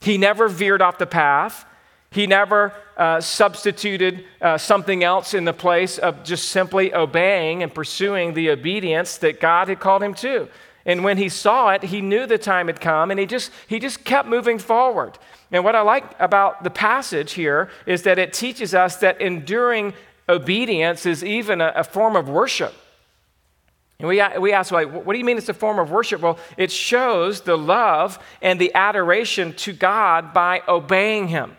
He 0.00 0.16
never 0.16 0.48
veered 0.48 0.80
off 0.80 0.96
the 0.96 1.06
path. 1.06 1.66
He 2.10 2.26
never 2.26 2.72
uh, 2.96 3.20
substituted 3.20 4.24
uh, 4.40 4.56
something 4.56 5.04
else 5.04 5.34
in 5.34 5.44
the 5.44 5.52
place 5.52 5.98
of 5.98 6.24
just 6.24 6.48
simply 6.48 6.94
obeying 6.94 7.62
and 7.62 7.72
pursuing 7.72 8.32
the 8.32 8.50
obedience 8.50 9.18
that 9.18 9.40
God 9.40 9.68
had 9.68 9.78
called 9.78 10.02
him 10.02 10.14
to. 10.14 10.48
And 10.88 11.04
when 11.04 11.18
he 11.18 11.28
saw 11.28 11.68
it, 11.68 11.82
he 11.82 12.00
knew 12.00 12.24
the 12.24 12.38
time 12.38 12.68
had 12.68 12.80
come 12.80 13.10
and 13.10 13.20
he 13.20 13.26
just, 13.26 13.52
he 13.66 13.78
just 13.78 14.04
kept 14.04 14.26
moving 14.26 14.58
forward. 14.58 15.18
And 15.52 15.62
what 15.62 15.76
I 15.76 15.82
like 15.82 16.18
about 16.18 16.64
the 16.64 16.70
passage 16.70 17.32
here 17.32 17.68
is 17.84 18.04
that 18.04 18.18
it 18.18 18.32
teaches 18.32 18.74
us 18.74 18.96
that 18.96 19.20
enduring 19.20 19.92
obedience 20.30 21.04
is 21.04 21.22
even 21.22 21.60
a, 21.60 21.74
a 21.76 21.84
form 21.84 22.16
of 22.16 22.30
worship. 22.30 22.74
And 23.98 24.08
we, 24.08 24.22
we 24.38 24.52
ask, 24.54 24.72
like, 24.72 24.90
what 24.90 25.12
do 25.12 25.18
you 25.18 25.26
mean 25.26 25.36
it's 25.36 25.50
a 25.50 25.54
form 25.54 25.78
of 25.78 25.90
worship? 25.90 26.22
Well, 26.22 26.38
it 26.56 26.72
shows 26.72 27.42
the 27.42 27.58
love 27.58 28.18
and 28.40 28.58
the 28.58 28.74
adoration 28.74 29.52
to 29.54 29.74
God 29.74 30.32
by 30.32 30.62
obeying 30.66 31.28
Him. 31.28 31.54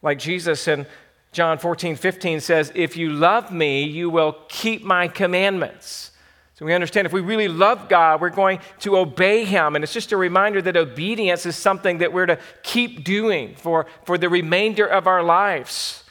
Like 0.00 0.20
Jesus 0.20 0.68
in 0.68 0.86
John 1.32 1.58
14, 1.58 1.96
15 1.96 2.38
says, 2.38 2.70
If 2.76 2.96
you 2.96 3.10
love 3.10 3.50
me, 3.50 3.82
you 3.82 4.10
will 4.10 4.36
keep 4.48 4.84
my 4.84 5.08
commandments. 5.08 6.09
So 6.60 6.66
we 6.66 6.74
understand 6.74 7.06
if 7.06 7.12
we 7.14 7.22
really 7.22 7.48
love 7.48 7.88
God, 7.88 8.20
we're 8.20 8.28
going 8.28 8.60
to 8.80 8.98
obey 8.98 9.46
Him. 9.46 9.74
And 9.74 9.82
it's 9.82 9.94
just 9.94 10.12
a 10.12 10.16
reminder 10.18 10.60
that 10.60 10.76
obedience 10.76 11.46
is 11.46 11.56
something 11.56 11.98
that 11.98 12.12
we're 12.12 12.26
to 12.26 12.38
keep 12.62 13.02
doing 13.02 13.54
for, 13.54 13.86
for 14.04 14.18
the 14.18 14.28
remainder 14.28 14.86
of 14.86 15.06
our 15.06 15.22
lives. 15.22 16.04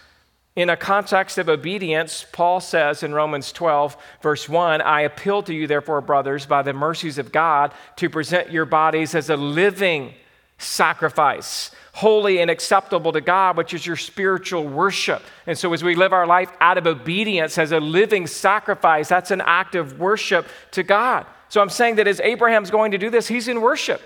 In 0.55 0.71
a 0.71 0.75
context 0.75 1.37
of 1.37 1.49
obedience, 1.49 2.25
Paul 2.31 2.61
says 2.61 3.03
in 3.03 3.13
Romans 3.13 3.51
12, 3.51 3.95
verse 4.23 4.49
1 4.49 4.81
I 4.81 5.01
appeal 5.01 5.43
to 5.43 5.53
you, 5.53 5.67
therefore, 5.67 6.01
brothers, 6.01 6.47
by 6.47 6.63
the 6.63 6.73
mercies 6.73 7.19
of 7.19 7.31
God, 7.31 7.71
to 7.97 8.09
present 8.09 8.51
your 8.51 8.65
bodies 8.65 9.13
as 9.13 9.29
a 9.29 9.37
living 9.37 10.15
sacrifice, 10.60 11.72
holy 11.93 12.39
and 12.39 12.51
acceptable 12.51 13.12
to 13.14 13.22
God, 13.22 13.57
which 13.57 13.74
is 13.74 13.86
your 13.86 13.95
spiritual 13.95 14.68
worship. 14.68 15.24
And 15.47 15.57
so, 15.57 15.74
as 15.74 15.84
we 15.84 15.95
live 15.95 16.14
our 16.14 16.28
life 16.28 16.51
out 16.62 16.78
of 16.78 16.86
obedience 16.86 17.57
as 17.57 17.72
a 17.72 17.80
living 17.80 18.28
sacrifice, 18.28 19.07
that's 19.07 19.32
an 19.32 19.41
act 19.41 19.74
of 19.76 19.99
worship 19.99 20.47
to 20.72 20.84
God. 20.84 21.26
So, 21.47 21.62
I'm 21.62 21.70
saying 21.70 21.95
that 21.95 22.07
as 22.07 22.20
Abraham's 22.20 22.70
going 22.70 22.91
to 22.91 22.97
do 22.97 23.10
this, 23.10 23.28
he's 23.28 23.47
in 23.47 23.62
worship. 23.62 24.01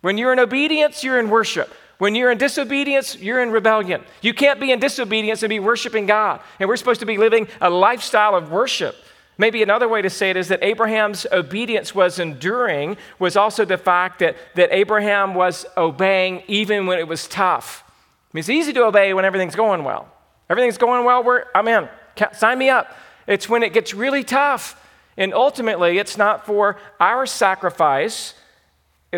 When 0.00 0.16
you're 0.16 0.32
in 0.32 0.38
obedience, 0.38 1.04
you're 1.04 1.20
in 1.20 1.28
worship. 1.28 1.72
When 1.98 2.14
you're 2.14 2.30
in 2.30 2.38
disobedience, 2.38 3.16
you're 3.16 3.42
in 3.42 3.50
rebellion. 3.50 4.02
You 4.20 4.34
can't 4.34 4.60
be 4.60 4.70
in 4.70 4.80
disobedience 4.80 5.42
and 5.42 5.50
be 5.50 5.60
worshiping 5.60 6.06
God. 6.06 6.40
And 6.60 6.68
we're 6.68 6.76
supposed 6.76 7.00
to 7.00 7.06
be 7.06 7.16
living 7.16 7.48
a 7.60 7.70
lifestyle 7.70 8.34
of 8.34 8.50
worship. 8.50 8.94
Maybe 9.38 9.62
another 9.62 9.88
way 9.88 10.00
to 10.00 10.08
say 10.08 10.30
it 10.30 10.36
is 10.36 10.48
that 10.48 10.62
Abraham's 10.62 11.26
obedience 11.30 11.94
was 11.94 12.18
enduring, 12.18 12.96
was 13.18 13.36
also 13.36 13.64
the 13.64 13.76
fact 13.76 14.20
that, 14.20 14.36
that 14.54 14.72
Abraham 14.72 15.34
was 15.34 15.66
obeying 15.76 16.42
even 16.48 16.86
when 16.86 16.98
it 16.98 17.06
was 17.06 17.28
tough. 17.28 17.84
I 17.86 17.92
mean, 18.32 18.40
it's 18.40 18.48
easy 18.48 18.72
to 18.72 18.84
obey 18.84 19.12
when 19.12 19.24
everything's 19.24 19.54
going 19.54 19.84
well. 19.84 20.08
Everything's 20.48 20.78
going 20.78 21.04
well, 21.04 21.22
we're, 21.22 21.44
I'm 21.54 21.68
in. 21.68 21.88
Sign 22.32 22.58
me 22.58 22.70
up. 22.70 22.96
It's 23.26 23.48
when 23.48 23.62
it 23.62 23.72
gets 23.72 23.92
really 23.92 24.24
tough. 24.24 24.82
And 25.16 25.34
ultimately, 25.34 25.98
it's 25.98 26.16
not 26.16 26.46
for 26.46 26.76
our 27.00 27.26
sacrifice. 27.26 28.34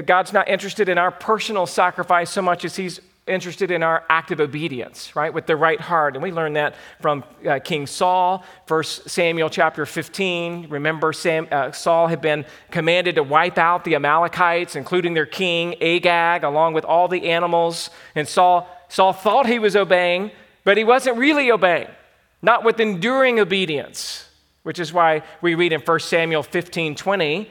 God's 0.07 0.33
not 0.33 0.49
interested 0.49 0.89
in 0.89 0.99
our 0.99 1.11
personal 1.11 1.67
sacrifice 1.67 2.31
so 2.31 2.43
much 2.43 2.65
as 2.65 2.77
He's 2.77 3.01
interested 3.29 3.71
in 3.71 3.83
our 3.83 4.05
active 4.09 4.41
obedience, 4.41 5.15
right, 5.15 5.33
with 5.33 5.47
the 5.47 5.57
right 5.57 5.81
heart. 5.81 6.15
And 6.15 6.23
we 6.23 6.33
learned 6.33 6.57
that 6.57 6.75
from 7.01 7.23
uh, 7.47 7.59
King 7.61 7.87
Saul, 7.87 8.45
1 8.67 8.85
Samuel 8.85 9.51
chapter 9.51 9.87
15. 9.87 10.69
Remember, 10.69 11.13
Sam, 11.13 11.47
uh, 11.51 11.73
Saul 11.73 12.07
had 12.07 12.21
been 12.21 12.45
commanded 12.71 13.15
to 13.17 13.23
wipe 13.23 13.59
out 13.59 13.85
the 13.85 13.95
Amalekites, 13.95 14.77
including 14.77 15.15
their 15.15 15.27
king 15.27 15.75
Agag, 15.83 16.45
along 16.45 16.75
with 16.75 16.85
all 16.85 17.09
the 17.09 17.31
animals. 17.31 17.91
And 18.15 18.27
Saul, 18.27 18.69
Saul 18.89 19.13
thought 19.13 19.47
he 19.47 19.59
was 19.59 19.77
obeying, 19.77 20.31
but 20.65 20.77
he 20.77 20.85
wasn't 20.85 21.19
really 21.19 21.51
obeying, 21.51 21.89
not 22.43 22.65
with 22.65 22.81
enduring 22.81 23.39
obedience, 23.39 24.29
which 24.63 24.79
is 24.79 24.93
why 24.93 25.23
we 25.41 25.55
read 25.55 25.73
in 25.73 25.81
1 25.81 26.01
Samuel 26.01 26.43
15 26.43 26.95
20. 26.95 27.51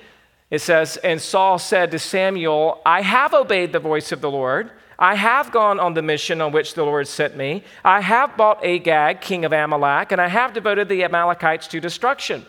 It 0.49 0.59
says, 0.59 0.97
And 0.97 1.21
Saul 1.21 1.59
said 1.59 1.91
to 1.91 1.99
Samuel, 1.99 2.81
I 2.85 3.01
have 3.01 3.33
obeyed 3.33 3.73
the 3.73 3.79
voice 3.79 4.11
of 4.11 4.21
the 4.21 4.31
Lord. 4.31 4.71
I 4.99 5.15
have 5.15 5.51
gone 5.51 5.79
on 5.79 5.93
the 5.93 6.01
mission 6.01 6.41
on 6.41 6.51
which 6.51 6.73
the 6.73 6.83
Lord 6.83 7.07
sent 7.07 7.37
me. 7.37 7.63
I 7.85 8.01
have 8.01 8.35
bought 8.35 8.63
Agag, 8.65 9.21
king 9.21 9.45
of 9.45 9.53
Amalek, 9.53 10.11
and 10.11 10.19
I 10.19 10.27
have 10.27 10.53
devoted 10.53 10.89
the 10.89 11.03
Amalekites 11.03 11.67
to 11.67 11.79
destruction. 11.79 12.45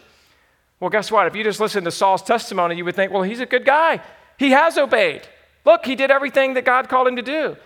Well, 0.81 0.91
guess 0.91 1.11
what? 1.11 1.27
If 1.27 1.37
you 1.37 1.45
just 1.45 1.61
listen 1.61 1.85
to 1.85 1.91
Saul's 1.91 2.23
testimony, 2.23 2.77
you 2.77 2.85
would 2.85 2.97
think, 2.97 3.13
well, 3.13 3.23
he's 3.23 3.41
a 3.41 3.47
good 3.47 3.65
guy. 3.65 4.01
He 4.39 4.51
has 4.53 4.79
obeyed. 4.79 5.23
Look, 5.65 5.85
he 5.85 5.97
did 5.97 6.11
everything 6.11 6.55
that 6.55 6.65
God 6.65 6.89
called 6.89 7.09
him 7.09 7.17
to 7.17 7.23
do. 7.23 7.57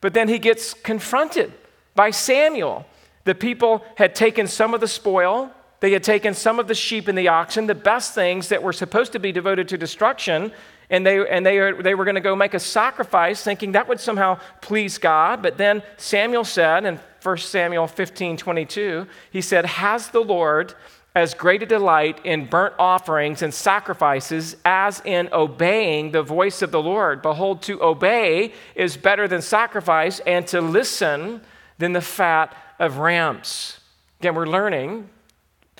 But 0.00 0.14
then 0.14 0.28
he 0.28 0.38
gets 0.38 0.74
confronted 0.74 1.52
by 1.94 2.10
Samuel. 2.10 2.86
The 3.24 3.34
people 3.34 3.84
had 3.96 4.14
taken 4.14 4.48
some 4.48 4.74
of 4.74 4.80
the 4.80 4.88
spoil, 4.88 5.52
they 5.82 5.90
had 5.90 6.04
taken 6.04 6.32
some 6.32 6.60
of 6.60 6.68
the 6.68 6.76
sheep 6.76 7.08
and 7.08 7.18
the 7.18 7.26
oxen, 7.26 7.66
the 7.66 7.74
best 7.74 8.14
things 8.14 8.48
that 8.48 8.62
were 8.62 8.72
supposed 8.72 9.10
to 9.12 9.18
be 9.18 9.32
devoted 9.32 9.68
to 9.68 9.76
destruction, 9.76 10.52
and 10.92 11.06
they, 11.06 11.26
and 11.26 11.44
they, 11.44 11.58
are, 11.58 11.82
they 11.82 11.94
were 11.94 12.04
going 12.04 12.16
to 12.16 12.20
go 12.20 12.36
make 12.36 12.52
a 12.52 12.60
sacrifice, 12.60 13.42
thinking 13.42 13.72
that 13.72 13.88
would 13.88 13.98
somehow 13.98 14.38
please 14.60 14.98
God. 14.98 15.42
But 15.42 15.56
then 15.56 15.82
Samuel 15.96 16.44
said 16.44 16.84
in 16.84 17.00
1 17.22 17.38
Samuel 17.38 17.86
15 17.86 18.36
22, 18.36 19.06
he 19.30 19.40
said, 19.40 19.64
Has 19.64 20.10
the 20.10 20.20
Lord 20.20 20.74
as 21.14 21.32
great 21.32 21.62
a 21.62 21.66
delight 21.66 22.20
in 22.24 22.44
burnt 22.44 22.74
offerings 22.78 23.40
and 23.40 23.54
sacrifices 23.54 24.56
as 24.66 25.00
in 25.06 25.30
obeying 25.32 26.12
the 26.12 26.22
voice 26.22 26.60
of 26.60 26.72
the 26.72 26.82
Lord? 26.82 27.22
Behold, 27.22 27.62
to 27.62 27.82
obey 27.82 28.52
is 28.74 28.98
better 28.98 29.26
than 29.26 29.40
sacrifice, 29.40 30.20
and 30.26 30.46
to 30.48 30.60
listen 30.60 31.40
than 31.78 31.94
the 31.94 32.02
fat 32.02 32.54
of 32.78 32.98
rams. 32.98 33.80
Again, 34.20 34.34
we're 34.34 34.46
learning 34.46 35.08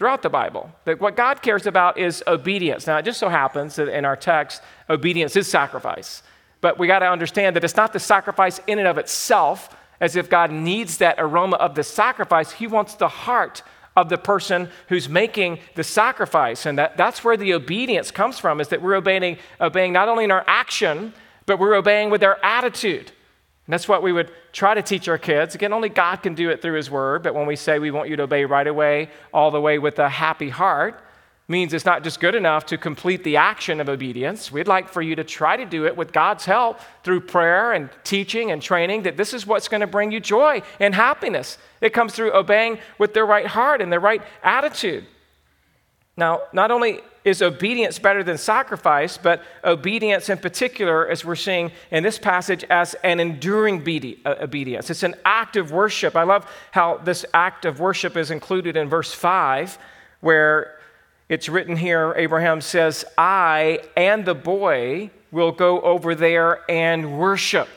throughout 0.03 0.23
the 0.23 0.29
Bible. 0.29 0.69
That 0.85 1.01
what 1.01 1.15
God 1.15 1.43
cares 1.43 1.65
about 1.65 1.97
is 1.97 2.25
obedience. 2.27 2.89
Now, 2.89 2.97
it 2.99 3.05
just 3.05 3.21
so 3.21 3.29
happens 3.29 3.77
that 3.77 3.87
in 3.87 4.05
our 4.05 4.17
text, 4.17 4.61
obedience 4.91 5.37
is 5.37 5.47
sacrifice. 5.47 6.25
But 6.61 6.77
we 6.77 6.89
got 6.89 6.99
to 6.99 7.09
understand 7.09 7.55
that 7.55 7.63
it's 7.63 7.77
not 7.77 7.93
the 7.93 8.01
sacrifice 8.01 8.59
in 8.67 8.81
and 8.81 8.89
of 8.89 8.99
itself, 8.99 9.77
as 10.01 10.17
if 10.17 10.29
God 10.29 10.51
needs 10.51 10.99
that 10.99 11.15
aroma 11.19 11.55
of 11.55 11.77
the 11.77 11.85
sacrifice. 11.85 12.51
He 12.51 12.67
wants 12.67 12.97
the 12.97 13.07
heart 13.07 13.63
of 13.95 14.09
the 14.09 14.19
person 14.19 14.71
who's 14.89 15.09
making 15.09 15.61
the 15.77 15.85
sacrifice. 15.85 16.67
And 16.67 16.77
that, 16.79 16.97
that's 16.97 17.23
where 17.23 17.37
the 17.37 17.55
obedience 17.55 18.11
comes 18.11 18.41
from, 18.41 18.61
is 18.61 18.67
that 18.71 18.83
we're 18.83 18.97
obeying, 18.97 19.39
obeying 19.61 19.93
not 19.93 20.09
only 20.09 20.25
in 20.25 20.33
our 20.33 20.43
action, 20.49 21.15
but 21.47 21.61
we're 21.61 21.77
obeying 21.77 22.11
with 22.11 22.25
our 22.25 22.41
attitude. 22.43 23.13
That's 23.69 23.89
what 23.89 24.03
we 24.03 24.13
would 24.13 24.31
try 24.53 24.75
to 24.75 24.83
teach 24.83 25.09
our 25.09 25.19
kids. 25.19 25.55
Again, 25.55 25.73
only 25.73 25.89
God 25.89 26.17
can 26.17 26.35
do 26.35 26.51
it 26.51 26.61
through 26.61 26.75
His 26.75 26.91
Word, 26.91 27.23
but 27.23 27.35
when 27.35 27.47
we 27.47 27.57
say 27.57 27.79
we 27.79 27.91
want 27.91 28.09
you 28.09 28.17
to 28.17 28.25
obey 28.25 28.45
right 28.45 28.67
away, 28.67 29.09
all 29.33 29.51
the 29.51 29.61
way 29.61 29.79
with 29.79 29.99
a 29.99 30.09
happy 30.09 30.51
heart, 30.51 31.01
means 31.49 31.73
it's 31.73 31.85
not 31.85 32.03
just 32.03 32.19
good 32.19 32.35
enough 32.35 32.67
to 32.67 32.79
complete 32.79 33.25
the 33.25 33.37
action 33.37 33.81
of 33.81 33.89
obedience. 33.89 34.51
We'd 34.51 34.69
like 34.69 34.89
for 34.89 35.03
you 35.03 35.15
to 35.17 35.25
try 35.25 35.57
to 35.57 35.65
do 35.65 35.87
it 35.87 35.97
with 35.97 36.13
God's 36.13 36.45
help 36.45 36.81
through 37.05 37.21
prayer 37.21 37.73
and 37.73 37.91
teaching 38.05 38.51
and 38.51 38.61
training 38.63 39.03
that 39.03 39.17
this 39.17 39.35
is 39.35 39.47
what's 39.47 39.69
going 39.69 39.81
to 39.81 39.87
bring 39.87 40.13
you 40.13 40.21
joy 40.21 40.63
and 40.81 40.95
happiness. 40.95 41.59
It 41.81 41.93
comes 41.93 42.15
through 42.15 42.33
obeying 42.33 42.79
with 42.99 43.13
the 43.15 43.25
right 43.25 43.47
heart 43.47 43.83
and 43.83 43.93
the 43.93 44.01
right 44.01 44.23
attitude. 44.43 45.05
Now, 46.17 46.43
not 46.53 46.71
only 46.71 47.01
is 47.25 47.41
obedience 47.41 47.99
better 47.99 48.23
than 48.23 48.37
sacrifice, 48.37 49.17
but 49.17 49.43
obedience 49.65 50.29
in 50.29 50.39
particular, 50.39 51.09
as 51.09 51.25
we're 51.25 51.37
seeing 51.37 51.71
in 51.91 52.03
this 52.03 52.19
passage, 52.19 52.65
as 52.65 52.95
an 53.05 53.21
enduring 53.21 53.81
uh, 54.25 54.35
obedience. 54.41 54.91
It's 54.91 55.03
an 55.03 55.15
act 55.25 55.57
of 55.57 55.71
worship. 55.71 56.17
I 56.17 56.25
love 56.25 56.51
how 56.73 56.99
this 56.99 57.25
act 57.33 57.65
of 57.65 57.79
worship 57.79 58.17
is 58.17 58.31
included 58.31 58.77
in 58.77 58.89
verse 58.89 59.13
5, 59.13 59.79
where 60.21 60.79
it's 61.29 61.49
written 61.49 61.77
here 61.77 62.13
Abraham 62.17 62.61
says, 62.61 63.05
I 63.17 63.81
and 63.97 64.25
the 64.25 64.35
boy 64.35 65.11
will 65.31 65.53
go 65.53 65.81
over 65.81 66.15
there 66.15 66.61
and 66.71 67.19
worship. 67.19 67.69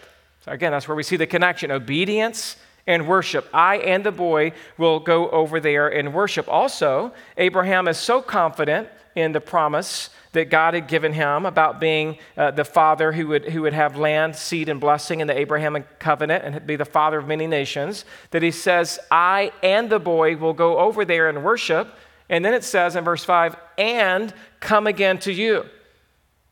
So, 0.43 0.51
again, 0.51 0.71
that's 0.71 0.87
where 0.87 0.95
we 0.95 1.03
see 1.03 1.15
the 1.15 1.27
connection 1.27 1.71
obedience 1.71 2.57
and 2.87 3.07
worship. 3.07 3.47
I 3.53 3.77
and 3.77 4.03
the 4.03 4.11
boy 4.11 4.51
will 4.77 4.99
go 4.99 5.29
over 5.29 5.59
there 5.59 5.87
and 5.87 6.13
worship. 6.13 6.47
Also, 6.47 7.13
Abraham 7.37 7.87
is 7.87 7.97
so 7.97 8.21
confident 8.21 8.89
in 9.15 9.31
the 9.31 9.41
promise 9.41 10.09
that 10.33 10.49
God 10.49 10.73
had 10.73 10.87
given 10.87 11.13
him 11.13 11.45
about 11.45 11.79
being 11.79 12.17
uh, 12.35 12.51
the 12.51 12.65
father 12.65 13.13
who 13.13 13.27
would, 13.27 13.45
who 13.45 13.61
would 13.61 13.73
have 13.73 13.97
land, 13.97 14.35
seed, 14.35 14.67
and 14.67 14.79
blessing 14.79 15.21
in 15.21 15.27
the 15.27 15.37
Abrahamic 15.37 15.97
covenant 15.97 16.43
and 16.43 16.67
be 16.67 16.75
the 16.75 16.85
father 16.85 17.17
of 17.17 17.27
many 17.27 17.47
nations, 17.47 18.03
that 18.31 18.43
he 18.43 18.51
says, 18.51 18.99
I 19.09 19.53
and 19.63 19.89
the 19.89 19.99
boy 19.99 20.35
will 20.35 20.53
go 20.53 20.77
over 20.77 21.05
there 21.05 21.29
and 21.29 21.43
worship. 21.43 21.87
And 22.29 22.43
then 22.43 22.53
it 22.53 22.63
says 22.63 22.95
in 22.95 23.03
verse 23.05 23.23
5, 23.23 23.55
and 23.77 24.33
come 24.59 24.87
again 24.87 25.19
to 25.19 25.31
you. 25.31 25.65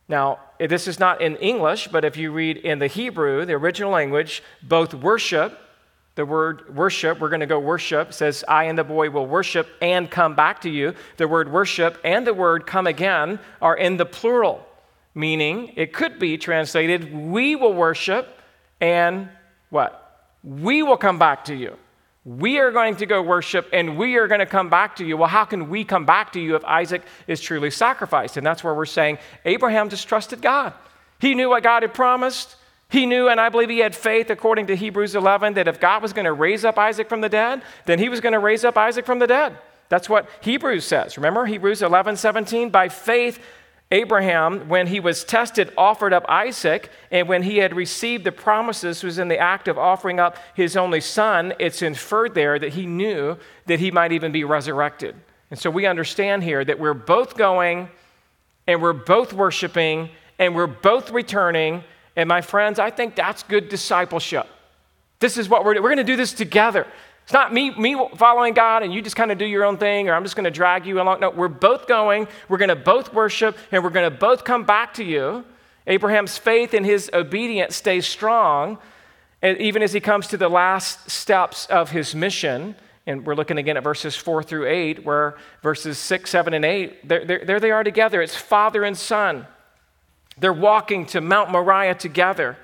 Now, 0.08 0.40
this 0.58 0.88
is 0.88 0.98
not 0.98 1.20
in 1.20 1.36
English, 1.36 1.88
but 1.88 2.04
if 2.04 2.16
you 2.16 2.30
read 2.30 2.56
in 2.56 2.78
the 2.78 2.86
Hebrew, 2.86 3.44
the 3.44 3.54
original 3.54 3.90
language, 3.90 4.42
both 4.62 4.94
worship 4.94 5.58
the 6.14 6.24
word 6.24 6.74
worship, 6.74 7.18
we're 7.18 7.28
going 7.28 7.40
to 7.40 7.46
go 7.46 7.58
worship, 7.58 8.12
says, 8.12 8.44
I 8.46 8.64
and 8.64 8.78
the 8.78 8.84
boy 8.84 9.10
will 9.10 9.26
worship 9.26 9.68
and 9.82 10.08
come 10.08 10.36
back 10.36 10.60
to 10.60 10.70
you. 10.70 10.94
The 11.16 11.26
word 11.26 11.50
worship 11.50 11.98
and 12.04 12.26
the 12.26 12.34
word 12.34 12.66
come 12.66 12.86
again 12.86 13.40
are 13.60 13.76
in 13.76 13.96
the 13.96 14.06
plural, 14.06 14.64
meaning 15.14 15.72
it 15.74 15.92
could 15.92 16.20
be 16.20 16.38
translated, 16.38 17.12
we 17.12 17.56
will 17.56 17.74
worship 17.74 18.40
and 18.80 19.28
what? 19.70 20.28
We 20.44 20.82
will 20.82 20.96
come 20.96 21.18
back 21.18 21.46
to 21.46 21.54
you. 21.54 21.76
We 22.24 22.58
are 22.58 22.70
going 22.70 22.96
to 22.96 23.06
go 23.06 23.20
worship 23.20 23.68
and 23.72 23.98
we 23.98 24.16
are 24.16 24.28
going 24.28 24.40
to 24.40 24.46
come 24.46 24.70
back 24.70 24.96
to 24.96 25.04
you. 25.04 25.16
Well, 25.16 25.28
how 25.28 25.44
can 25.44 25.68
we 25.68 25.84
come 25.84 26.06
back 26.06 26.32
to 26.34 26.40
you 26.40 26.54
if 26.54 26.64
Isaac 26.64 27.02
is 27.26 27.40
truly 27.40 27.70
sacrificed? 27.70 28.36
And 28.36 28.46
that's 28.46 28.62
where 28.62 28.72
we're 28.72 28.86
saying 28.86 29.18
Abraham 29.44 29.88
distrusted 29.88 30.40
God. 30.40 30.72
He 31.18 31.34
knew 31.34 31.50
what 31.50 31.62
God 31.62 31.82
had 31.82 31.92
promised. 31.92 32.56
He 32.94 33.06
knew, 33.06 33.28
and 33.28 33.40
I 33.40 33.48
believe 33.48 33.70
he 33.70 33.80
had 33.80 33.92
faith, 33.92 34.30
according 34.30 34.68
to 34.68 34.76
Hebrews 34.76 35.16
11, 35.16 35.54
that 35.54 35.66
if 35.66 35.80
God 35.80 36.00
was 36.00 36.12
going 36.12 36.26
to 36.26 36.32
raise 36.32 36.64
up 36.64 36.78
Isaac 36.78 37.08
from 37.08 37.22
the 37.22 37.28
dead, 37.28 37.60
then 37.86 37.98
he 37.98 38.08
was 38.08 38.20
going 38.20 38.34
to 38.34 38.38
raise 38.38 38.64
up 38.64 38.78
Isaac 38.78 39.04
from 39.04 39.18
the 39.18 39.26
dead. 39.26 39.58
That's 39.88 40.08
what 40.08 40.28
Hebrews 40.42 40.84
says. 40.84 41.16
Remember 41.16 41.44
Hebrews 41.44 41.82
11, 41.82 42.16
17? 42.16 42.70
By 42.70 42.88
faith, 42.88 43.40
Abraham, 43.90 44.68
when 44.68 44.86
he 44.86 45.00
was 45.00 45.24
tested, 45.24 45.72
offered 45.76 46.12
up 46.12 46.24
Isaac, 46.28 46.88
and 47.10 47.26
when 47.28 47.42
he 47.42 47.58
had 47.58 47.74
received 47.74 48.22
the 48.22 48.30
promises, 48.30 49.02
was 49.02 49.18
in 49.18 49.26
the 49.26 49.40
act 49.40 49.66
of 49.66 49.76
offering 49.76 50.20
up 50.20 50.36
his 50.54 50.76
only 50.76 51.00
son. 51.00 51.52
It's 51.58 51.82
inferred 51.82 52.36
there 52.36 52.60
that 52.60 52.74
he 52.74 52.86
knew 52.86 53.36
that 53.66 53.80
he 53.80 53.90
might 53.90 54.12
even 54.12 54.30
be 54.30 54.44
resurrected. 54.44 55.16
And 55.50 55.58
so 55.58 55.68
we 55.68 55.86
understand 55.86 56.44
here 56.44 56.64
that 56.64 56.78
we're 56.78 56.94
both 56.94 57.36
going 57.36 57.88
and 58.68 58.80
we're 58.80 58.92
both 58.92 59.32
worshiping 59.32 60.10
and 60.38 60.54
we're 60.54 60.68
both 60.68 61.10
returning. 61.10 61.82
And 62.16 62.28
my 62.28 62.40
friends, 62.40 62.78
I 62.78 62.90
think 62.90 63.14
that's 63.14 63.42
good 63.42 63.68
discipleship. 63.68 64.46
This 65.20 65.36
is 65.36 65.48
what 65.48 65.64
we're, 65.64 65.74
we're 65.74 65.88
going 65.88 65.96
to 65.96 66.04
do 66.04 66.16
this 66.16 66.32
together. 66.32 66.86
It's 67.24 67.32
not 67.32 67.52
me, 67.52 67.70
me 67.70 67.96
following 68.16 68.52
God 68.52 68.82
and 68.82 68.92
you 68.92 69.00
just 69.00 69.16
kind 69.16 69.32
of 69.32 69.38
do 69.38 69.46
your 69.46 69.64
own 69.64 69.78
thing 69.78 70.08
or 70.08 70.14
I'm 70.14 70.22
just 70.22 70.36
going 70.36 70.44
to 70.44 70.50
drag 70.50 70.84
you 70.84 71.00
along. 71.00 71.20
No, 71.20 71.30
we're 71.30 71.48
both 71.48 71.88
going. 71.88 72.28
We're 72.48 72.58
going 72.58 72.68
to 72.68 72.76
both 72.76 73.14
worship 73.14 73.56
and 73.72 73.82
we're 73.82 73.90
going 73.90 74.10
to 74.10 74.16
both 74.16 74.44
come 74.44 74.64
back 74.64 74.94
to 74.94 75.04
you. 75.04 75.44
Abraham's 75.86 76.36
faith 76.36 76.74
and 76.74 76.84
his 76.84 77.10
obedience 77.12 77.76
stays 77.76 78.06
strong 78.06 78.78
eh, 79.42 79.54
even 79.58 79.82
as 79.82 79.92
he 79.92 80.00
comes 80.00 80.26
to 80.28 80.36
the 80.36 80.48
last 80.48 81.10
steps 81.10 81.66
of 81.66 81.90
his 81.90 82.14
mission. 82.14 82.74
And 83.06 83.24
we're 83.24 83.34
looking 83.34 83.58
again 83.58 83.76
at 83.76 83.84
verses 83.84 84.16
four 84.16 84.42
through 84.42 84.66
eight, 84.66 85.04
where 85.04 85.36
verses 85.62 85.98
six, 85.98 86.30
seven, 86.30 86.54
and 86.54 86.64
eight, 86.64 87.06
there 87.06 87.60
they 87.60 87.70
are 87.70 87.84
together. 87.84 88.22
It's 88.22 88.34
father 88.34 88.82
and 88.82 88.96
son. 88.96 89.46
They're 90.38 90.52
walking 90.52 91.06
to 91.06 91.20
Mount 91.20 91.50
Moriah 91.50 91.94
together. 91.94 92.56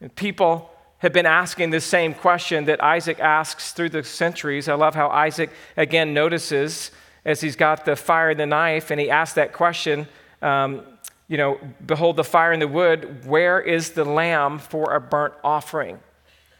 And 0.00 0.14
people 0.14 0.70
have 0.98 1.12
been 1.12 1.26
asking 1.26 1.70
the 1.70 1.80
same 1.80 2.14
question 2.14 2.66
that 2.66 2.82
Isaac 2.82 3.20
asks 3.20 3.72
through 3.72 3.90
the 3.90 4.02
centuries. 4.02 4.68
I 4.68 4.74
love 4.74 4.94
how 4.94 5.08
Isaac 5.08 5.50
again 5.76 6.14
notices 6.14 6.90
as 7.24 7.40
he's 7.40 7.56
got 7.56 7.84
the 7.84 7.96
fire 7.96 8.30
and 8.30 8.40
the 8.40 8.46
knife, 8.46 8.90
and 8.90 9.00
he 9.00 9.10
asks 9.10 9.34
that 9.34 9.52
question. 9.52 10.06
Um, 10.42 10.82
you 11.28 11.36
know, 11.36 11.58
behold 11.84 12.16
the 12.16 12.24
fire 12.24 12.52
and 12.52 12.62
the 12.62 12.68
wood. 12.68 13.26
Where 13.26 13.60
is 13.60 13.90
the 13.90 14.04
lamb 14.04 14.58
for 14.58 14.94
a 14.94 15.00
burnt 15.00 15.34
offering, 15.42 15.98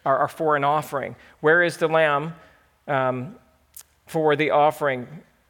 or, 0.04 0.18
or 0.18 0.28
for 0.28 0.56
an 0.56 0.64
offering? 0.64 1.14
Where 1.40 1.62
is 1.62 1.76
the 1.76 1.88
lamb 1.88 2.34
um, 2.88 3.36
for 4.06 4.34
the 4.34 4.50
offering? 4.50 5.06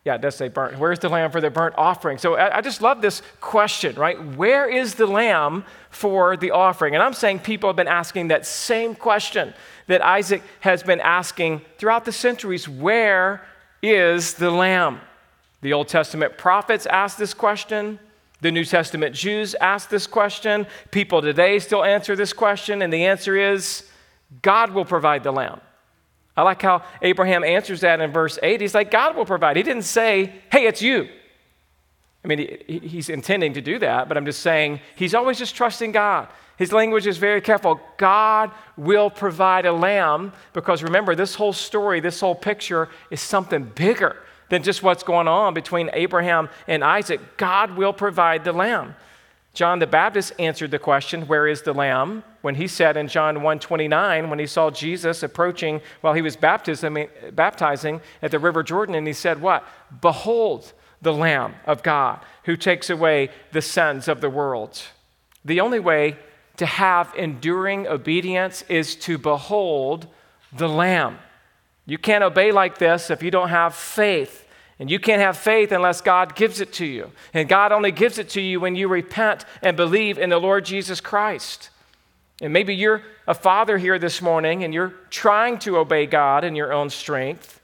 Yeah, 0.07 0.15
it 0.15 0.21
does 0.21 0.37
say 0.37 0.47
burnt. 0.47 0.79
Where's 0.79 1.01
the 1.01 1.09
lamb 1.09 1.33
for 1.33 1.41
the 1.41 1.51
burnt 1.51 1.75
offering? 1.77 2.17
So 2.17 2.37
I, 2.37 2.59
I, 2.59 2.61
just 2.61 2.81
love 2.81 3.03
this 3.03 3.23
question, 3.41 3.97
right? 3.97 4.17
Where 4.37 4.71
is 4.71 4.95
the 4.95 5.07
lamb 5.09 5.65
for 5.91 6.37
the 6.37 6.53
offering? 6.53 6.95
And 6.95 7.03
I'm 7.03 7.13
saying 7.13 7.41
people 7.41 7.69
have 7.69 7.75
been 7.75 7.89
asking 7.89 8.29
that 8.29 8.47
same 8.47 8.95
question 8.95 9.53
that 9.89 10.05
Isaac 10.05 10.45
has 10.61 10.85
been 10.85 11.01
asking 11.01 11.63
throughout 11.79 12.05
the 12.05 12.13
centuries 12.13 12.69
where 12.69 13.45
is 13.83 14.35
the 14.35 14.49
lamb? 14.49 15.01
The 15.63 15.73
Old 15.73 15.89
Testament 15.89 16.39
prophets 16.39 16.87
asked 16.87 17.19
this 17.19 17.35
question. 17.35 17.99
The 18.43 18.53
New 18.53 18.65
Testament 18.65 19.13
Jews 19.13 19.57
asked 19.57 19.91
this 19.91 20.07
question. 20.07 20.69
People 20.93 21.21
today 21.21 21.59
still 21.59 21.83
answer 21.83 22.15
this 22.15 22.33
question, 22.33 22.81
and 22.81 22.93
the 22.93 23.07
answer 23.07 23.37
is 23.37 23.83
God 24.41 24.71
will 24.71 24.85
provide 24.85 25.25
the 25.25 25.33
lamb. 25.33 25.61
I 26.37 26.43
like 26.43 26.61
how 26.61 26.83
Abraham 27.01 27.45
answers 27.45 27.81
that 27.81 28.01
in 28.01 28.13
verse 28.13 28.39
8. 28.43 28.61
He's 28.61 28.75
like, 28.75 28.91
God 28.91 29.17
will 29.17 29.25
provide. 29.25 29.57
He 29.57 29.63
didn't 29.63 29.85
say, 29.85 30.33
hey, 30.53 30.67
it's 30.67 30.83
you. 30.83 31.09
I 32.25 32.29
mean, 32.29 32.59
he, 32.67 32.79
he's 32.81 33.09
intending 33.09 33.55
to 33.55 33.61
do 33.61 33.79
that, 33.79 34.09
but 34.09 34.17
I'm 34.17 34.27
just 34.27 34.41
saying 34.41 34.81
he's 34.97 35.15
always 35.15 35.39
just 35.39 35.55
trusting 35.55 35.93
God. 35.93 36.29
His 36.59 36.73
language 36.73 37.07
is 37.07 37.19
very 37.19 37.41
careful. 37.41 37.81
God 37.99 38.51
will 38.77 39.11
provide 39.11 39.67
a 39.67 39.73
lamb 39.73 40.33
because 40.53 40.83
remember, 40.83 41.15
this 41.15 41.35
whole 41.35 41.53
story, 41.53 42.01
this 42.01 42.21
whole 42.21 42.35
picture 42.35 42.89
is 43.11 43.21
something 43.21 43.65
bigger 43.75 44.17
than 44.49 44.63
just 44.63 44.83
what's 44.83 45.03
going 45.03 45.29
on 45.29 45.55
between 45.55 45.91
Abraham 45.93 46.49
and 46.67 46.83
Isaac. 46.83 47.21
God 47.37 47.77
will 47.77 47.93
provide 47.93 48.45
the 48.45 48.53
lamb. 48.53 48.95
John 49.57 49.81
the 49.81 49.87
Baptist 49.89 50.33
answered 50.39 50.71
the 50.71 50.79
question, 50.79 51.27
Where 51.27 51.49
is 51.49 51.63
the 51.63 51.73
lamb? 51.73 52.23
when 52.47 52.55
he 52.55 52.69
said 52.69 52.97
in 52.97 53.09
John 53.09 53.39
1:29 53.39 54.31
when 54.31 54.39
he 54.39 54.47
saw 54.47 54.71
Jesus 54.71 55.25
approaching 55.25 55.81
while 56.01 56.15
he 56.15 56.23
was 56.23 56.37
baptizing, 56.37 57.09
baptizing 57.33 58.01
at 58.23 58.31
the 58.31 58.39
river 58.39 58.63
Jordan 58.63 58.95
and 58.95 59.05
he 59.05 59.13
said 59.13 59.43
what? 59.43 59.67
Behold 60.01 60.73
the 61.03 61.13
lamb 61.13 61.57
of 61.67 61.83
God 61.83 62.21
who 62.45 62.57
takes 62.57 62.89
away 62.89 63.31
the 63.51 63.61
sins 63.61 64.07
of 64.07 64.21
the 64.21 64.31
world. 64.31 64.81
The 65.45 65.59
only 65.59 65.81
way 65.81 66.19
to 66.59 66.67
have 66.67 67.13
enduring 67.17 67.89
obedience 67.89 68.63
is 68.69 68.95
to 69.07 69.19
behold 69.19 70.07
the 70.53 70.69
lamb. 70.69 71.19
You 71.85 71.99
can't 71.99 72.23
obey 72.23 72.53
like 72.53 72.79
this 72.79 73.11
if 73.11 73.25
you 73.25 73.33
don't 73.33 73.49
have 73.49 73.75
faith. 73.75 74.46
And 74.79 74.91
you 74.91 74.99
can't 74.99 75.23
have 75.23 75.39
faith 75.39 75.73
unless 75.73 76.01
God 76.03 76.35
gives 76.35 76.61
it 76.61 76.73
to 76.75 76.85
you. 76.85 77.11
And 77.33 77.49
God 77.49 77.73
only 77.73 77.93
gives 77.93 78.19
it 78.19 78.29
to 78.31 78.41
you 78.41 78.61
when 78.61 78.77
you 78.77 78.89
repent 78.89 79.47
and 79.63 79.77
believe 79.77 80.19
in 80.19 80.31
the 80.31 80.39
Lord 80.39 80.67
Jesus 80.67 81.01
Christ. 81.01 81.71
And 82.43 82.53
maybe 82.53 82.75
you're 82.75 83.03
a 83.27 83.33
father 83.33 83.79
here 83.79 83.99
this 83.99 84.21
morning 84.21 84.65
and 84.65 84.75
you're 84.75 84.93
trying 85.09 85.59
to 85.61 85.79
obey 85.79 86.05
God 86.05 86.45
in 86.45 86.55
your 86.55 86.73
own 86.73 86.91
strength, 86.91 87.61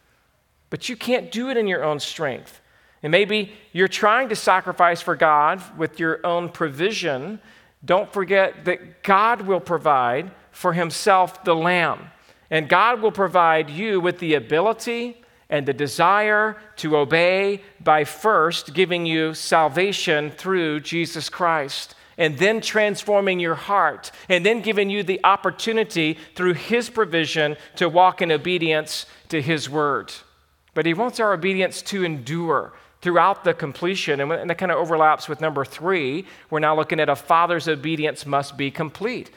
but 0.71 0.89
you 0.89 0.97
can't 0.97 1.31
do 1.31 1.51
it 1.51 1.59
in 1.59 1.67
your 1.69 1.85
own 1.85 2.01
strength. 2.01 2.61
And 3.03 3.11
maybe 3.11 3.53
you're 3.73 3.89
trying 3.89 4.31
to 4.31 4.37
sacrifice 4.37 5.03
for 5.03 5.15
God 5.15 5.61
with 5.77 6.01
your 6.01 6.25
own 6.25 6.49
provision. 6.49 7.41
Don't 7.85 8.11
forget 8.11 8.65
that 8.65 9.03
God 9.03 9.43
will 9.43 9.61
provide 9.61 10.31
for 10.51 10.73
himself 10.73 11.45
the 11.45 11.55
lamb. 11.55 12.07
And 12.51 12.69
God 12.69 13.03
will 13.03 13.13
provide 13.13 13.69
you 13.69 14.01
with 14.01 14.19
the 14.19 14.35
ability 14.35 15.22
and 15.53 15.67
the 15.67 15.73
desire 15.73 16.57
to 16.77 16.97
obey 16.97 17.61
by 17.85 18.03
first 18.03 18.75
giving 18.75 19.07
you 19.07 19.35
salvation 19.35 20.31
through 20.31 20.81
Jesus 20.81 21.29
Christ 21.29 21.95
and 22.19 22.39
then 22.39 22.61
transforming 22.61 23.41
your 23.41 23.55
heart, 23.55 24.11
and 24.29 24.45
then 24.45 24.61
giving 24.61 24.91
you 24.91 25.03
the 25.03 25.21
opportunity 25.25 26.19
through 26.35 26.55
His 26.55 26.91
provision 26.91 27.57
to 27.77 27.89
walk 27.89 28.21
in 28.21 28.31
obedience 28.31 29.07
to 29.29 29.41
His 29.41 29.69
word. 29.69 30.13
But 30.75 30.87
He 30.87 30.95
wants 30.95 31.21
our 31.21 31.33
obedience 31.33 31.81
to 31.83 32.05
endure 32.05 32.73
throughout 33.01 33.45
the 33.45 33.55
completion. 33.55 34.21
And 34.21 34.49
that 34.49 34.59
kind 34.59 34.71
of 34.73 34.79
overlaps 34.79 35.29
with 35.29 35.41
number 35.41 35.65
three. 35.65 36.25
We're 36.51 36.61
now 36.61 36.77
looking 36.77 37.01
at 37.01 37.09
a 37.09 37.17
father's 37.17 37.67
obedience 37.67 38.25
must 38.25 38.57
be 38.57 38.71
complete. 38.71 39.31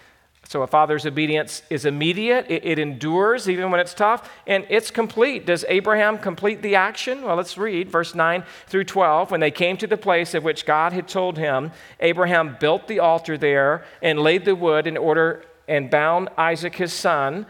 So 0.47 0.61
a 0.61 0.67
father's 0.67 1.07
obedience 1.07 1.63
is 1.71 1.85
immediate, 1.85 2.45
it, 2.49 2.63
it, 2.63 2.77
endures 2.77 3.49
even 3.49 3.71
when 3.71 3.79
it's 3.79 3.95
tough, 3.95 4.29
and 4.45 4.65
it's 4.69 4.91
complete. 4.91 5.47
Does 5.47 5.65
Abraham 5.67 6.19
complete 6.19 6.61
the 6.61 6.75
action? 6.75 7.23
Well, 7.23 7.35
let's 7.35 7.57
read 7.57 7.89
verse 7.89 8.13
9 8.13 8.43
through 8.67 8.83
12. 8.83 9.31
When 9.31 9.39
they 9.39 9.49
came 9.49 9.75
to 9.77 9.87
the 9.87 9.97
place 9.97 10.35
of 10.35 10.43
which 10.43 10.65
God 10.65 10.93
had 10.93 11.07
told 11.07 11.39
him, 11.39 11.71
Abraham 11.99 12.57
built 12.59 12.87
the 12.87 12.99
altar 12.99 13.39
there 13.39 13.85
and 14.03 14.19
laid 14.19 14.45
the 14.45 14.55
wood 14.55 14.85
in 14.85 14.97
order 14.97 15.43
and 15.67 15.89
bound 15.89 16.29
Isaac 16.37 16.75
his 16.75 16.93
son 16.93 17.47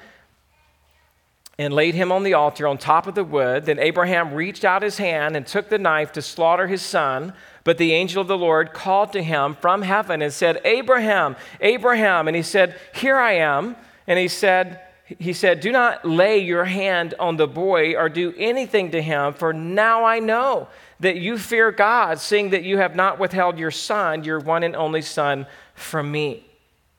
and 1.58 1.74
laid 1.74 1.96
him 1.96 2.12
on 2.12 2.24
the 2.24 2.34
altar 2.34 2.68
on 2.68 2.78
top 2.78 3.08
of 3.08 3.16
the 3.16 3.24
wood. 3.24 3.66
Then 3.66 3.80
Abraham 3.80 4.34
reached 4.34 4.66
out 4.66 4.82
his 4.82 4.98
hand 4.98 5.36
and 5.36 5.46
took 5.46 5.70
the 5.70 5.78
knife 5.78 6.12
to 6.14 6.22
slaughter 6.22 6.68
his 6.68 6.82
son. 6.82 7.34
But 7.66 7.78
the 7.80 7.94
angel 7.94 8.22
of 8.22 8.28
the 8.28 8.38
Lord 8.38 8.74
called 8.74 9.12
to 9.14 9.24
him 9.24 9.58
from 9.60 9.82
heaven 9.82 10.22
and 10.22 10.32
said, 10.32 10.62
Abraham, 10.64 11.36
Abraham. 11.60 12.28
And 12.30 12.38
he 12.38 12.44
said, 12.44 12.80
Here 12.94 13.18
I 13.18 13.34
am. 13.34 13.76
And 14.08 14.18
he 14.18 14.30
said, 14.30 14.80
he 15.20 15.34
said, 15.34 15.60
Do 15.60 15.72
not 15.72 16.06
lay 16.06 16.40
your 16.40 16.66
hand 16.66 17.16
on 17.20 17.38
the 17.38 17.48
boy 17.48 17.96
or 17.96 18.08
do 18.08 18.34
anything 18.38 18.92
to 18.92 19.02
him, 19.02 19.34
for 19.34 19.52
now 19.52 20.06
I 20.06 20.20
know 20.20 20.68
that 21.00 21.18
you 21.18 21.38
fear 21.38 21.72
God, 21.72 22.20
seeing 22.20 22.52
that 22.52 22.64
you 22.64 22.78
have 22.78 22.96
not 22.96 23.20
withheld 23.20 23.60
your 23.60 23.72
son, 23.72 24.24
your 24.24 24.40
one 24.40 24.64
and 24.64 24.76
only 24.76 25.02
son, 25.02 25.46
from 25.74 26.12
me. 26.12 26.46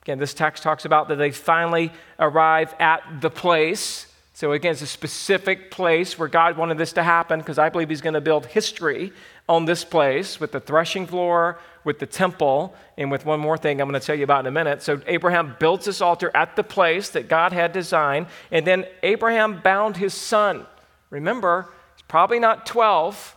Again, 0.03 0.19
this 0.19 0.33
text 0.33 0.63
talks 0.63 0.85
about 0.85 1.07
that 1.09 1.15
they 1.15 1.31
finally 1.31 1.91
arrive 2.19 2.75
at 2.79 3.21
the 3.21 3.29
place. 3.29 4.05
So, 4.33 4.51
again, 4.51 4.73
it's 4.73 4.81
a 4.81 4.87
specific 4.87 5.71
place 5.71 6.19
where 6.19 6.27
God 6.29 6.57
wanted 6.57 6.77
this 6.77 6.93
to 6.93 7.03
happen 7.03 7.39
because 7.39 7.57
I 7.57 7.69
believe 7.69 7.89
He's 7.89 8.01
going 8.01 8.13
to 8.13 8.21
build 8.21 8.45
history 8.45 9.11
on 9.49 9.65
this 9.65 9.83
place 9.83 10.39
with 10.39 10.51
the 10.51 10.59
threshing 10.59 11.07
floor, 11.07 11.57
with 11.83 11.99
the 11.99 12.05
temple, 12.05 12.75
and 12.97 13.09
with 13.09 13.25
one 13.25 13.39
more 13.39 13.57
thing 13.57 13.79
I'm 13.79 13.87
going 13.87 13.99
to 13.99 14.05
tell 14.05 14.15
you 14.15 14.25
about 14.25 14.41
in 14.41 14.47
a 14.47 14.51
minute. 14.51 14.81
So 14.83 15.01
Abraham 15.07 15.55
builds 15.59 15.85
this 15.85 16.01
altar 16.01 16.29
at 16.35 16.55
the 16.55 16.63
place 16.63 17.09
that 17.11 17.29
God 17.29 17.53
had 17.53 17.71
designed, 17.71 18.27
and 18.51 18.67
then 18.67 18.85
Abraham 19.03 19.61
bound 19.61 19.97
his 19.97 20.13
son. 20.13 20.65
Remember, 21.09 21.69
he's 21.95 22.03
probably 22.07 22.39
not 22.39 22.65
12, 22.65 23.35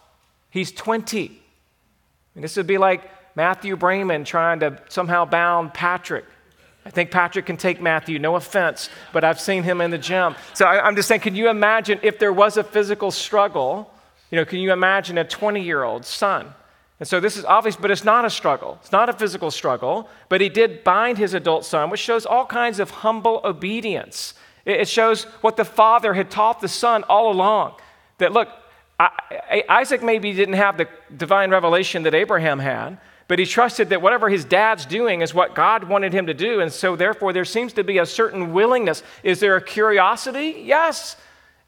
he's 0.50 0.72
20. 0.72 1.40
And 2.34 2.44
this 2.44 2.56
would 2.56 2.66
be 2.66 2.78
like 2.78 3.08
Matthew 3.36 3.76
Brayman 3.76 4.24
trying 4.24 4.60
to 4.60 4.80
somehow 4.88 5.24
bound 5.24 5.72
Patrick. 5.72 6.24
I 6.84 6.90
think 6.90 7.10
Patrick 7.10 7.46
can 7.46 7.56
take 7.56 7.80
Matthew, 7.80 8.18
no 8.18 8.36
offense, 8.36 8.88
but 9.12 9.22
I've 9.22 9.40
seen 9.40 9.62
him 9.62 9.80
in 9.80 9.90
the 9.90 9.98
gym. 9.98 10.34
So 10.54 10.64
I, 10.66 10.88
am 10.88 10.96
just 10.96 11.08
saying, 11.08 11.20
can 11.20 11.34
you 11.34 11.48
imagine 11.48 12.00
if 12.02 12.18
there 12.18 12.32
was 12.32 12.56
a 12.56 12.64
physical 12.64 13.10
struggle? 13.10 13.92
You 14.30 14.36
know, 14.36 14.44
can 14.44 14.58
you 14.60 14.72
imagine 14.72 15.18
a 15.18 15.24
20 15.24 15.62
year 15.62 15.82
old 15.82 16.04
son? 16.04 16.54
And 16.98 17.08
so 17.08 17.18
this 17.18 17.36
is 17.36 17.44
obvious, 17.46 17.76
but 17.76 17.90
it's 17.90 18.04
not 18.04 18.24
a 18.24 18.30
struggle. 18.30 18.78
It's 18.82 18.92
not 18.92 19.08
a 19.08 19.14
physical 19.14 19.50
struggle, 19.50 20.08
but 20.28 20.40
he 20.40 20.50
did 20.50 20.84
bind 20.84 21.16
his 21.16 21.32
adult 21.32 21.64
son, 21.64 21.88
which 21.88 22.00
shows 22.00 22.26
all 22.26 22.44
kinds 22.44 22.78
of 22.78 22.90
humble 22.90 23.40
obedience. 23.42 24.34
It 24.66 24.86
shows 24.86 25.24
what 25.40 25.56
the 25.56 25.64
father 25.64 26.12
had 26.12 26.30
taught 26.30 26.60
the 26.60 26.68
son 26.68 27.02
all 27.04 27.32
along 27.32 27.74
that, 28.18 28.32
look, 28.32 28.48
Isaac 29.68 30.02
maybe 30.02 30.32
didn't 30.34 30.54
have 30.54 30.76
the 30.76 30.86
divine 31.16 31.50
revelation 31.50 32.02
that 32.02 32.14
Abraham 32.14 32.58
had, 32.58 32.98
but 33.28 33.38
he 33.38 33.46
trusted 33.46 33.88
that 33.88 34.02
whatever 34.02 34.28
his 34.28 34.44
dad's 34.44 34.84
doing 34.84 35.22
is 35.22 35.32
what 35.32 35.54
God 35.54 35.84
wanted 35.84 36.12
him 36.12 36.26
to 36.26 36.34
do. 36.34 36.60
And 36.60 36.70
so, 36.70 36.96
therefore, 36.96 37.32
there 37.32 37.46
seems 37.46 37.72
to 37.74 37.84
be 37.84 37.96
a 37.96 38.04
certain 38.04 38.52
willingness. 38.52 39.02
Is 39.22 39.40
there 39.40 39.56
a 39.56 39.62
curiosity? 39.62 40.62
Yes. 40.64 41.16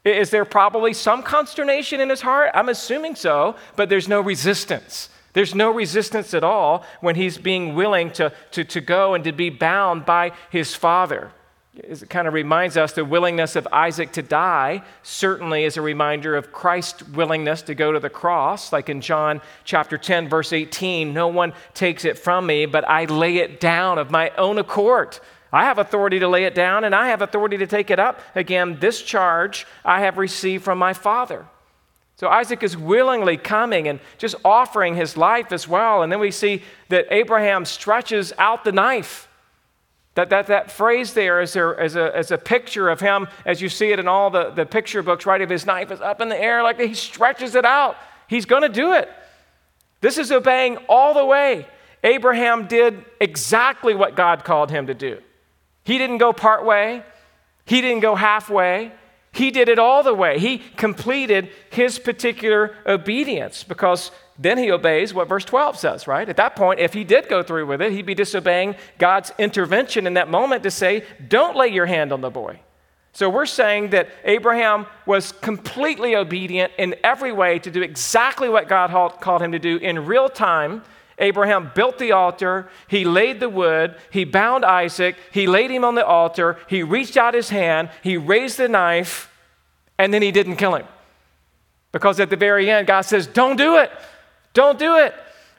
Is 0.03 0.31
there 0.31 0.45
probably 0.45 0.93
some 0.93 1.23
consternation 1.23 2.01
in 2.01 2.09
his 2.09 2.21
heart? 2.21 2.51
I'm 2.53 2.69
assuming 2.69 3.15
so, 3.15 3.55
but 3.75 3.89
there's 3.89 4.07
no 4.07 4.19
resistance. 4.19 5.09
There's 5.31 5.55
no 5.55 5.71
resistance 5.71 6.33
at 6.33 6.43
all 6.43 6.85
when 7.01 7.15
he's 7.15 7.37
being 7.37 7.73
willing 7.73 8.11
to, 8.11 8.33
to, 8.51 8.63
to 8.65 8.81
go 8.81 9.13
and 9.13 9.23
to 9.23 9.31
be 9.31 9.49
bound 9.49 10.05
by 10.05 10.33
his 10.49 10.75
father. 10.75 11.31
It 11.75 12.07
kind 12.07 12.27
of 12.27 12.35
reminds 12.35 12.77
us 12.77 12.93
the 12.93 13.03
willingness 13.03 13.55
of 13.55 13.67
Isaac 13.71 14.11
to 14.11 14.21
die 14.21 14.83
certainly 15.01 15.63
is 15.63 15.75
a 15.75 15.81
reminder 15.81 16.35
of 16.35 16.51
Christ's 16.51 17.01
willingness 17.09 17.63
to 17.63 17.73
go 17.73 17.91
to 17.91 17.99
the 17.99 18.11
cross. 18.11 18.71
Like 18.71 18.89
in 18.89 19.01
John 19.01 19.41
chapter 19.63 19.97
10, 19.97 20.29
verse 20.29 20.53
18, 20.53 21.13
no 21.13 21.29
one 21.29 21.53
takes 21.73 22.05
it 22.05 22.19
from 22.19 22.45
me, 22.45 22.67
but 22.67 22.87
I 22.87 23.05
lay 23.05 23.37
it 23.37 23.59
down 23.59 23.97
of 23.97 24.11
my 24.11 24.29
own 24.37 24.59
accord. 24.59 25.17
I 25.53 25.65
have 25.65 25.77
authority 25.77 26.17
to 26.19 26.27
lay 26.27 26.45
it 26.45 26.55
down 26.55 26.83
and 26.83 26.95
I 26.95 27.09
have 27.09 27.21
authority 27.21 27.57
to 27.59 27.67
take 27.67 27.91
it 27.91 27.99
up. 27.99 28.19
Again, 28.33 28.79
this 28.79 29.03
charge 29.03 29.67
I 29.85 30.01
have 30.01 30.17
received 30.17 30.63
from 30.63 30.79
my 30.79 30.93
Father. 30.93 31.45
So 32.15 32.27
Isaac 32.27 32.63
is 32.63 32.75
willingly 32.75 33.37
coming 33.37 33.87
and 33.87 33.99
just 34.17 34.33
offering 34.43 34.95
his 34.95 35.15
life 35.15 35.51
as 35.51 35.67
well. 35.67 36.01
And 36.01 36.11
then 36.11 36.19
we 36.19 36.31
see 36.31 36.63
that 36.89 37.05
Abraham 37.11 37.65
stretches 37.65 38.33
out 38.39 38.63
the 38.63 38.71
knife. 38.71 39.27
That, 40.15 40.31
that, 40.31 40.47
that 40.47 40.71
phrase 40.71 41.13
there 41.13 41.39
is 41.39 41.55
a, 41.55 41.83
is, 41.83 41.95
a, 41.95 42.17
is 42.17 42.31
a 42.31 42.37
picture 42.37 42.89
of 42.89 42.99
him, 42.99 43.27
as 43.45 43.61
you 43.61 43.69
see 43.69 43.91
it 43.91 43.99
in 43.99 44.07
all 44.07 44.31
the, 44.31 44.51
the 44.51 44.65
picture 44.65 45.03
books, 45.03 45.25
right? 45.25 45.41
Of 45.41 45.49
his 45.49 45.65
knife 45.65 45.91
is 45.91 46.01
up 46.01 46.19
in 46.21 46.29
the 46.29 46.39
air, 46.39 46.63
like 46.63 46.79
he 46.79 46.93
stretches 46.93 47.55
it 47.55 47.65
out. 47.65 47.97
He's 48.27 48.45
going 48.45 48.61
to 48.63 48.69
do 48.69 48.93
it. 48.93 49.09
This 50.01 50.17
is 50.17 50.31
obeying 50.31 50.77
all 50.89 51.13
the 51.13 51.25
way. 51.25 51.67
Abraham 52.03 52.67
did 52.67 53.05
exactly 53.19 53.93
what 53.93 54.15
God 54.15 54.43
called 54.43 54.71
him 54.71 54.87
to 54.87 54.93
do. 54.93 55.19
He 55.83 55.97
didn't 55.97 56.17
go 56.17 56.33
part 56.33 56.65
way, 56.65 57.03
he 57.65 57.81
didn't 57.81 58.01
go 58.01 58.15
halfway. 58.15 58.91
He 59.33 59.49
did 59.49 59.67
it 59.67 59.79
all 59.79 60.03
the 60.03 60.13
way. 60.13 60.37
He 60.37 60.59
completed 60.59 61.49
his 61.71 61.97
particular 61.97 62.75
obedience 62.85 63.63
because 63.63 64.11
then 64.37 64.59
he 64.59 64.71
obeys 64.71 65.11
what 65.11 65.27
verse 65.27 65.43
12 65.43 65.77
says, 65.77 66.07
right? 66.07 66.29
At 66.29 66.37
that 66.37 66.55
point, 66.55 66.79
if 66.79 66.93
he 66.93 67.03
did 67.03 67.27
go 67.27 67.41
through 67.41 67.65
with 67.65 67.81
it, 67.81 67.91
he'd 67.91 68.05
be 68.05 68.13
disobeying 68.13 68.75
God's 68.99 69.31
intervention 69.39 70.05
in 70.05 70.13
that 70.13 70.29
moment 70.29 70.61
to 70.63 70.71
say, 70.71 71.03
Don't 71.27 71.55
lay 71.55 71.69
your 71.69 71.87
hand 71.87 72.11
on 72.11 72.21
the 72.21 72.29
boy. 72.29 72.59
So 73.11 73.29
we're 73.29 73.45
saying 73.45 73.91
that 73.91 74.09
Abraham 74.23 74.87
was 75.05 75.31
completely 75.31 76.15
obedient 76.15 76.71
in 76.77 76.95
every 77.03 77.31
way 77.31 77.59
to 77.59 77.69
do 77.69 77.81
exactly 77.83 78.49
what 78.49 78.67
God 78.67 79.19
called 79.19 79.41
him 79.41 79.51
to 79.51 79.59
do 79.59 79.77
in 79.77 80.05
real 80.05 80.29
time. 80.29 80.83
Abraham 81.23 81.71
built 81.73 81.97
the 81.97 82.11
altar, 82.11 82.69
he 82.87 83.05
laid 83.05 83.39
the 83.39 83.49
wood, 83.49 83.95
he 84.11 84.25
bound 84.25 84.65
Isaac, 84.65 85.15
he 85.31 85.47
laid 85.47 85.71
him 85.71 85.83
on 85.83 85.95
the 85.95 86.05
altar, 86.05 86.57
he 86.67 86.83
reached 86.83 87.17
out 87.17 87.33
his 87.33 87.49
hand, 87.49 87.89
he 88.03 88.17
raised 88.17 88.57
the 88.57 88.67
knife, 88.67 89.31
and 89.97 90.13
then 90.13 90.21
he 90.21 90.31
didn't 90.31 90.57
kill 90.57 90.75
him. 90.75 90.85
Because 91.93 92.19
at 92.19 92.29
the 92.29 92.35
very 92.35 92.69
end, 92.69 92.87
God 92.87 93.01
says, 93.01 93.25
Don't 93.25 93.55
do 93.55 93.77
it. 93.77 93.91
Don't 94.53 94.77
do 94.77 94.97
it. 94.97 95.15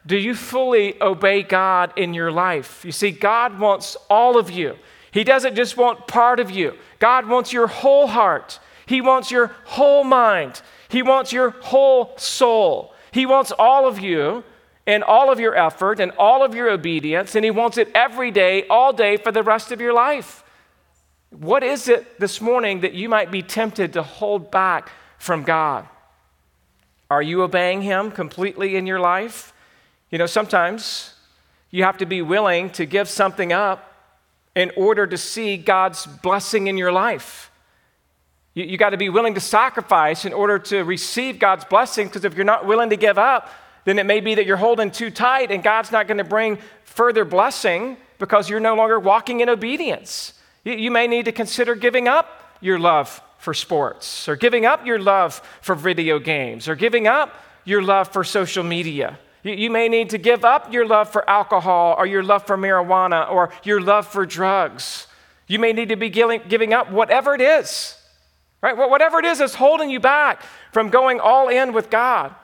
Do 0.06 0.18
you 0.18 0.34
fully 0.34 1.00
obey 1.00 1.42
God 1.42 1.92
in 1.96 2.12
your 2.12 2.30
life? 2.30 2.84
You 2.84 2.92
see, 2.92 3.10
God 3.10 3.58
wants 3.58 3.96
all 4.10 4.36
of 4.36 4.50
you. 4.50 4.76
He 5.10 5.24
doesn't 5.24 5.54
just 5.54 5.76
want 5.76 6.06
part 6.06 6.40
of 6.40 6.50
you, 6.50 6.74
God 6.98 7.26
wants 7.26 7.52
your 7.52 7.68
whole 7.68 8.06
heart. 8.06 8.60
He 8.86 9.00
wants 9.00 9.30
your 9.30 9.46
whole 9.64 10.04
mind. 10.04 10.60
He 10.88 11.02
wants 11.02 11.32
your 11.32 11.50
whole 11.50 12.12
soul. 12.18 12.92
He 13.12 13.24
wants 13.24 13.50
all 13.58 13.88
of 13.88 13.98
you 13.98 14.44
and 14.86 15.02
all 15.02 15.32
of 15.32 15.40
your 15.40 15.54
effort 15.54 15.98
and 15.98 16.12
all 16.18 16.44
of 16.44 16.54
your 16.54 16.68
obedience, 16.70 17.34
and 17.34 17.44
He 17.44 17.50
wants 17.50 17.78
it 17.78 17.90
every 17.94 18.30
day, 18.30 18.66
all 18.68 18.92
day, 18.92 19.16
for 19.16 19.32
the 19.32 19.42
rest 19.42 19.72
of 19.72 19.80
your 19.80 19.92
life. 19.92 20.44
What 21.30 21.64
is 21.64 21.88
it 21.88 22.20
this 22.20 22.40
morning 22.40 22.80
that 22.80 22.94
you 22.94 23.08
might 23.08 23.30
be 23.30 23.42
tempted 23.42 23.94
to 23.94 24.02
hold 24.02 24.50
back 24.50 24.90
from 25.18 25.42
God? 25.42 25.88
Are 27.10 27.22
you 27.22 27.42
obeying 27.42 27.82
Him 27.82 28.10
completely 28.10 28.76
in 28.76 28.86
your 28.86 29.00
life? 29.00 29.52
You 30.10 30.18
know, 30.18 30.26
sometimes 30.26 31.14
you 31.70 31.82
have 31.82 31.98
to 31.98 32.06
be 32.06 32.22
willing 32.22 32.70
to 32.70 32.86
give 32.86 33.08
something 33.08 33.52
up 33.52 33.92
in 34.54 34.70
order 34.76 35.06
to 35.06 35.16
see 35.16 35.56
God's 35.56 36.06
blessing 36.06 36.68
in 36.68 36.76
your 36.76 36.92
life. 36.92 37.50
You, 38.54 38.64
you 38.64 38.78
got 38.78 38.90
to 38.90 38.96
be 38.96 39.08
willing 39.08 39.34
to 39.34 39.40
sacrifice 39.40 40.24
in 40.24 40.32
order 40.32 40.58
to 40.60 40.82
receive 40.82 41.38
God's 41.40 41.64
blessing, 41.64 42.06
because 42.06 42.24
if 42.24 42.34
you're 42.34 42.44
not 42.44 42.66
willing 42.66 42.90
to 42.90 42.96
give 42.96 43.18
up, 43.18 43.50
then 43.84 43.98
it 43.98 44.06
may 44.06 44.20
be 44.20 44.34
that 44.34 44.46
you're 44.46 44.56
holding 44.56 44.90
too 44.90 45.10
tight 45.10 45.50
and 45.50 45.62
God's 45.62 45.92
not 45.92 46.06
going 46.06 46.18
to 46.18 46.24
bring 46.24 46.58
further 46.84 47.24
blessing 47.24 47.96
because 48.18 48.48
you're 48.48 48.60
no 48.60 48.74
longer 48.74 48.98
walking 48.98 49.40
in 49.40 49.48
obedience. 49.48 50.32
You, 50.64 50.74
you 50.74 50.90
may 50.90 51.06
need 51.06 51.26
to 51.26 51.32
consider 51.32 51.74
giving 51.74 52.08
up 52.08 52.56
your 52.60 52.78
love 52.78 53.20
for 53.38 53.52
sports, 53.52 54.26
or 54.26 54.36
giving 54.36 54.64
up 54.64 54.86
your 54.86 54.98
love 54.98 55.42
for 55.60 55.74
video 55.74 56.18
games, 56.18 56.66
or 56.66 56.74
giving 56.74 57.06
up 57.06 57.34
your 57.64 57.82
love 57.82 58.08
for 58.08 58.24
social 58.24 58.64
media. 58.64 59.18
You, 59.42 59.68
may 59.68 59.88
need 59.88 60.08
to 60.10 60.18
give 60.18 60.46
up 60.46 60.72
your 60.72 60.86
love 60.86 61.10
for 61.10 61.28
alcohol, 61.28 61.94
or 61.98 62.06
your 62.06 62.22
love 62.22 62.46
for 62.46 62.56
marijuana, 62.56 63.30
or 63.30 63.52
your 63.62 63.82
love 63.82 64.06
for 64.06 64.24
drugs. 64.24 65.06
You 65.46 65.58
may 65.58 65.74
need 65.74 65.90
to 65.90 65.96
be 65.96 66.08
giving 66.08 66.72
up 66.72 66.90
whatever 66.90 67.34
it 67.34 67.42
is, 67.42 67.98
right? 68.62 68.74
Whatever 68.74 69.18
it 69.18 69.26
is 69.26 69.38
that's 69.38 69.54
holding 69.54 69.90
you 69.90 70.00
back 70.00 70.40
from 70.72 70.88
going 70.88 71.20
all 71.20 71.48
in 71.48 71.74
with 71.74 71.90
God. 71.90 72.34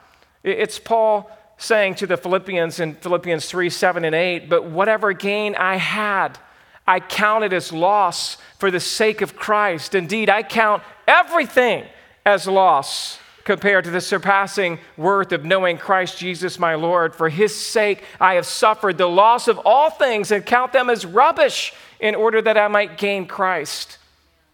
It's 0.43 0.79
Paul 0.79 1.29
saying 1.57 1.95
to 1.95 2.07
the 2.07 2.17
Philippians 2.17 2.79
in 2.79 2.95
Philippians 2.95 3.45
3 3.45 3.69
7 3.69 4.05
and 4.05 4.15
8, 4.15 4.49
but 4.49 4.65
whatever 4.65 5.13
gain 5.13 5.55
I 5.55 5.75
had, 5.75 6.39
I 6.87 6.99
count 6.99 7.43
it 7.43 7.53
as 7.53 7.71
loss 7.71 8.37
for 8.57 8.71
the 8.71 8.79
sake 8.79 9.21
of 9.21 9.35
Christ. 9.35 9.93
Indeed, 9.93 10.29
I 10.29 10.43
count 10.43 10.83
everything 11.07 11.85
as 12.25 12.47
loss 12.47 13.19
compared 13.43 13.83
to 13.85 13.91
the 13.91 14.01
surpassing 14.01 14.79
worth 14.97 15.31
of 15.31 15.45
knowing 15.45 15.77
Christ 15.77 16.17
Jesus 16.17 16.59
my 16.59 16.75
Lord. 16.75 17.15
For 17.15 17.29
his 17.29 17.55
sake, 17.55 18.03
I 18.19 18.35
have 18.35 18.45
suffered 18.45 18.97
the 18.97 19.07
loss 19.07 19.47
of 19.47 19.59
all 19.59 19.89
things 19.89 20.31
and 20.31 20.45
count 20.45 20.73
them 20.73 20.89
as 20.89 21.05
rubbish 21.05 21.73
in 21.99 22.15
order 22.15 22.41
that 22.41 22.57
I 22.57 22.67
might 22.67 22.97
gain 22.97 23.27
Christ. 23.27 23.97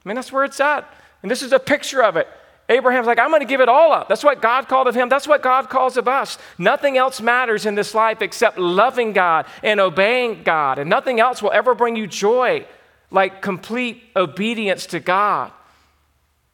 I 0.06 0.10
mean, 0.10 0.16
that's 0.16 0.32
where 0.32 0.46
it's 0.46 0.60
at. 0.60 0.92
And 1.22 1.32
this 1.32 1.42
is 1.42 1.54
a 1.54 1.60
picture 1.60 2.04
of 2.04 2.18
it. 2.18 2.28
Abraham's 2.70 3.08
like, 3.08 3.20
I'm 3.20 3.30
going 3.30 3.42
to 3.42 3.48
give 3.48 3.62
it 3.62 3.70
all 3.70 3.94
up. 3.94 4.10
That's 4.10 4.24
what 4.24 4.42
God 4.42 4.68
called 4.68 4.88
of 4.88 4.96
him. 4.96 5.08
That's 5.08 5.28
what 5.28 5.42
God 5.42 5.70
calls 5.70 5.96
of 5.96 6.08
us. 6.08 6.38
Nothing 6.58 6.98
else 6.98 7.22
matters 7.22 7.66
in 7.66 7.76
this 7.76 7.94
life 7.94 8.22
except 8.22 8.58
loving 8.58 9.14
God 9.14 9.46
and 9.64 9.80
obeying 9.80 10.44
God. 10.44 10.78
And 10.78 10.90
nothing 10.90 11.20
else 11.20 11.42
will 11.42 11.54
ever 11.54 11.74
bring 11.74 11.96
you 11.96 12.08
joy 12.08 12.66
like 13.10 13.42
complete 13.42 14.04
obedience 14.16 14.86
to 14.88 15.00
God. 15.00 15.52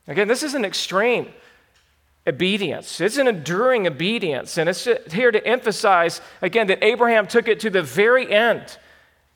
Again, 0.07 0.27
this 0.27 0.43
is 0.43 0.53
an 0.53 0.65
extreme 0.65 1.29
obedience. 2.27 3.01
It's 3.01 3.17
an 3.17 3.27
enduring 3.27 3.87
obedience. 3.87 4.57
And 4.59 4.69
it's 4.69 4.87
here 5.11 5.31
to 5.31 5.45
emphasize, 5.47 6.21
again, 6.43 6.67
that 6.67 6.83
Abraham 6.83 7.25
took 7.25 7.47
it 7.47 7.59
to 7.61 7.71
the 7.71 7.81
very 7.81 8.31
end 8.31 8.77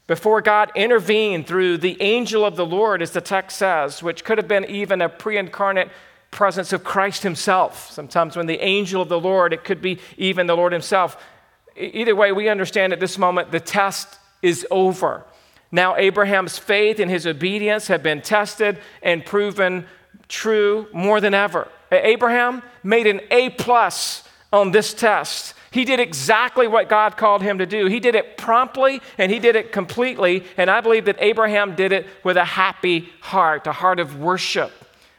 before 0.05 0.41
God 0.41 0.71
intervened 0.75 1.47
through 1.47 1.79
the 1.79 2.01
angel 2.01 2.45
of 2.45 2.55
the 2.55 2.65
Lord, 2.65 3.01
as 3.01 3.11
the 3.11 3.21
text 3.21 3.57
says, 3.57 4.01
which 4.01 4.23
could 4.23 4.37
have 4.37 4.47
been 4.47 4.65
even 4.65 5.01
a 5.01 5.09
pre 5.09 5.37
incarnate 5.37 5.89
presence 6.31 6.73
of 6.73 6.83
Christ 6.83 7.23
Himself. 7.23 7.91
Sometimes 7.91 8.35
when 8.35 8.47
the 8.47 8.59
angel 8.59 9.01
of 9.01 9.09
the 9.09 9.19
Lord, 9.19 9.53
it 9.53 9.63
could 9.63 9.81
be 9.81 9.99
even 10.17 10.47
the 10.47 10.55
Lord 10.55 10.73
Himself. 10.73 11.23
Either 11.75 12.15
way, 12.15 12.31
we 12.31 12.49
understand 12.49 12.93
at 12.93 12.99
this 12.99 13.17
moment 13.17 13.51
the 13.51 13.59
test 13.59 14.17
is 14.41 14.65
over. 14.71 15.23
Now, 15.71 15.97
Abraham's 15.97 16.57
faith 16.57 16.99
and 16.99 17.11
his 17.11 17.27
obedience 17.27 17.87
have 17.87 18.01
been 18.01 18.21
tested 18.21 18.79
and 19.01 19.25
proven 19.25 19.85
true 20.27 20.87
more 20.93 21.19
than 21.19 21.33
ever. 21.33 21.67
Abraham 21.91 22.63
made 22.83 23.07
an 23.07 23.21
A 23.31 23.49
plus 23.49 24.23
on 24.51 24.71
this 24.71 24.93
test. 24.93 25.53
He 25.71 25.83
did 25.83 25.99
exactly 25.99 26.67
what 26.67 26.87
God 26.87 27.17
called 27.17 27.41
him 27.41 27.57
to 27.57 27.65
do. 27.65 27.87
He 27.87 27.99
did 27.99 28.15
it 28.15 28.37
promptly 28.37 29.01
and 29.17 29.31
he 29.31 29.39
did 29.39 29.55
it 29.55 29.71
completely. 29.71 30.45
And 30.55 30.69
I 30.69 30.79
believe 30.81 31.05
that 31.05 31.17
Abraham 31.19 31.75
did 31.75 31.91
it 31.91 32.07
with 32.23 32.37
a 32.37 32.45
happy 32.45 33.09
heart, 33.19 33.67
a 33.67 33.73
heart 33.73 33.99
of 33.99 34.19
worship 34.19 34.71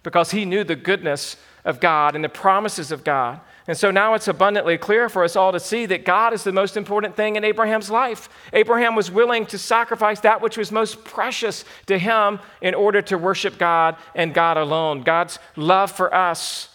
because 0.09 0.31
he 0.31 0.47
knew 0.47 0.65
the 0.65 0.75
goodness 0.75 1.37
of 1.67 1.81
God 1.81 2.15
and 2.15 2.25
the 2.25 2.31
promises 2.31 2.91
of 2.91 3.05
God. 3.05 3.41
And 3.67 3.77
so 3.77 3.91
now 3.91 4.15
it's 4.15 4.27
abundantly 4.27 4.79
clear 4.79 5.11
for 5.11 5.23
us 5.23 5.37
all 5.37 5.53
to 5.53 5.61
see 5.61 5.85
that 5.85 6.07
God 6.07 6.33
is 6.33 6.45
the 6.45 6.51
most 6.51 6.79
important 6.79 7.15
thing 7.15 7.37
in 7.37 7.45
Abraham's 7.45 7.91
life. 7.91 8.31
Abraham 8.55 8.95
was 8.95 9.11
willing 9.11 9.45
to 9.45 9.59
sacrifice 9.59 10.21
that 10.21 10.41
which 10.41 10.57
was 10.57 10.73
most 10.73 11.05
precious 11.05 11.67
to 11.85 11.99
him 11.99 12.41
in 12.63 12.73
order 12.75 13.03
to 13.03 13.19
worship 13.19 13.59
God 13.59 13.97
and 14.15 14.33
God 14.33 14.57
alone. 14.57 15.03
God's 15.03 15.39
love 15.57 15.93
for 15.93 16.15
us 16.15 16.71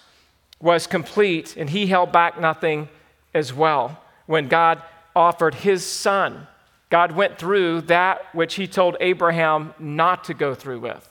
was 0.61 0.85
complete, 0.85 1.57
and 1.57 1.71
he 1.71 1.87
held 1.87 2.11
back 2.11 2.39
nothing 2.39 2.87
as 3.33 3.51
well. 3.51 3.99
When 4.27 4.47
God 4.47 4.79
offered 5.15 5.55
his 5.55 5.83
son, 5.83 6.45
God 6.91 7.13
went 7.13 7.39
through 7.39 7.81
that 7.81 8.27
which 8.35 8.53
he 8.53 8.67
told 8.67 8.95
Abraham 8.99 9.73
not 9.79 10.25
to 10.25 10.35
go 10.35 10.53
through 10.53 10.81
with. 10.81 11.09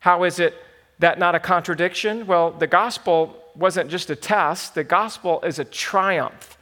How 0.00 0.24
is 0.24 0.40
it 0.40 0.56
that 1.02 1.18
not 1.18 1.34
a 1.34 1.40
contradiction? 1.40 2.26
Well, 2.26 2.50
the 2.50 2.66
gospel 2.66 3.36
wasn't 3.54 3.90
just 3.90 4.08
a 4.10 4.16
test, 4.16 4.74
the 4.74 4.84
gospel 4.84 5.40
is 5.42 5.58
a 5.58 5.64
triumph 5.64 6.56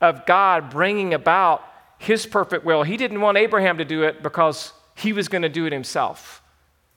of 0.00 0.26
God 0.26 0.70
bringing 0.70 1.14
about 1.14 1.64
his 1.98 2.26
perfect 2.26 2.64
will. 2.64 2.82
He 2.82 2.96
didn't 2.96 3.20
want 3.20 3.38
Abraham 3.38 3.78
to 3.78 3.84
do 3.84 4.02
it 4.02 4.22
because 4.22 4.72
he 4.94 5.12
was 5.12 5.28
going 5.28 5.42
to 5.42 5.48
do 5.48 5.64
it 5.64 5.72
himself. 5.72 6.42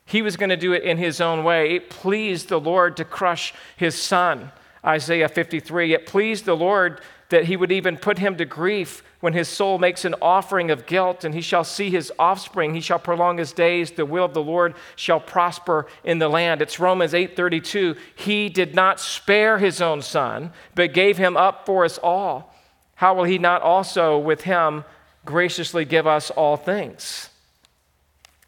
He 0.06 0.22
was 0.22 0.38
going 0.38 0.50
to 0.50 0.58
do 0.58 0.74
it 0.74 0.84
in 0.84 0.98
his 0.98 1.22
own 1.22 1.44
way. 1.44 1.76
It 1.76 1.90
pleased 1.90 2.50
the 2.50 2.60
Lord 2.60 2.98
to 2.98 3.06
crush 3.06 3.54
his 3.76 3.96
son. 4.02 4.52
Isaiah 4.86 5.30
53. 5.30 5.94
It 5.94 6.06
pleased 6.06 6.46
the 6.46 6.56
Lord 6.56 7.02
that 7.30 7.46
he 7.46 7.58
would 7.58 7.72
even 7.72 7.98
put 7.98 8.18
him 8.18 8.38
to 8.38 8.46
grief 8.46 9.04
when 9.20 9.34
his 9.34 9.48
soul 9.48 9.80
makes 9.80 10.06
an 10.06 10.16
offering 10.22 10.70
of 10.70 10.86
guilt, 10.86 11.24
and 11.24 11.34
he 11.34 11.42
shall 11.42 11.64
see 11.64 11.90
his 11.90 12.12
offspring. 12.20 12.76
He 12.76 12.82
shall 12.82 13.00
prolong 13.00 13.38
his 13.38 13.52
days. 13.52 13.92
The 13.92 14.06
will 14.06 14.26
of 14.26 14.34
the 14.34 14.44
Lord 14.44 14.76
shall 14.96 15.20
prosper 15.20 15.88
in 16.04 16.20
the 16.20 16.30
land. 16.30 16.62
It's 16.62 16.80
Romans 16.80 17.14
8:32. 17.14 17.96
He 18.16 18.48
did 18.50 18.76
not 18.76 19.00
spare 19.00 19.58
his 19.58 19.82
own 19.82 20.02
son, 20.02 20.54
but 20.76 20.94
gave 20.94 21.18
him 21.18 21.36
up 21.36 21.66
for 21.66 21.84
us 21.84 21.98
all. 21.98 22.54
How 22.96 23.14
will 23.14 23.24
he 23.24 23.38
not 23.38 23.62
also 23.62 24.18
with 24.18 24.42
him 24.44 24.86
graciously 25.26 25.86
give 25.86 26.06
us 26.06 26.30
all 26.32 26.58
things? 26.58 27.30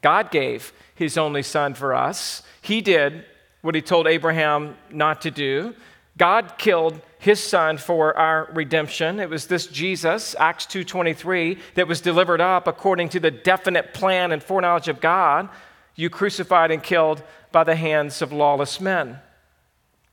God 0.01 0.32
gave 0.32 0.72
his 0.95 1.17
only 1.17 1.43
son 1.43 1.74
for 1.74 1.93
us. 1.93 2.43
He 2.61 2.82
did 2.82 3.26
what 3.61 3.76
he 3.76 3.82
told 3.82 4.07
Abraham 4.07 4.78
not 4.89 5.22
to 5.22 5.32
do. 5.32 5.76
God 6.20 6.55
killed 6.57 7.01
his 7.17 7.41
son 7.41 7.78
for 7.78 8.15
our 8.15 8.49
redemption. 8.53 9.20
It 9.20 9.30
was 9.30 9.47
this 9.47 9.67
Jesus, 9.67 10.36
Acts 10.38 10.65
2:23, 10.65 11.57
that 11.76 11.88
was 11.88 12.01
delivered 12.01 12.41
up 12.41 12.67
according 12.67 13.09
to 13.09 13.20
the 13.20 13.32
definite 13.32 13.93
plan 13.93 14.32
and 14.32 14.43
foreknowledge 14.43 14.89
of 14.89 15.01
God, 15.01 15.49
you 15.95 16.09
crucified 16.09 16.72
and 16.72 16.84
killed 16.84 17.24
by 17.51 17.63
the 17.63 17.76
hands 17.76 18.22
of 18.22 18.32
lawless 18.32 18.80
men. 18.80 19.20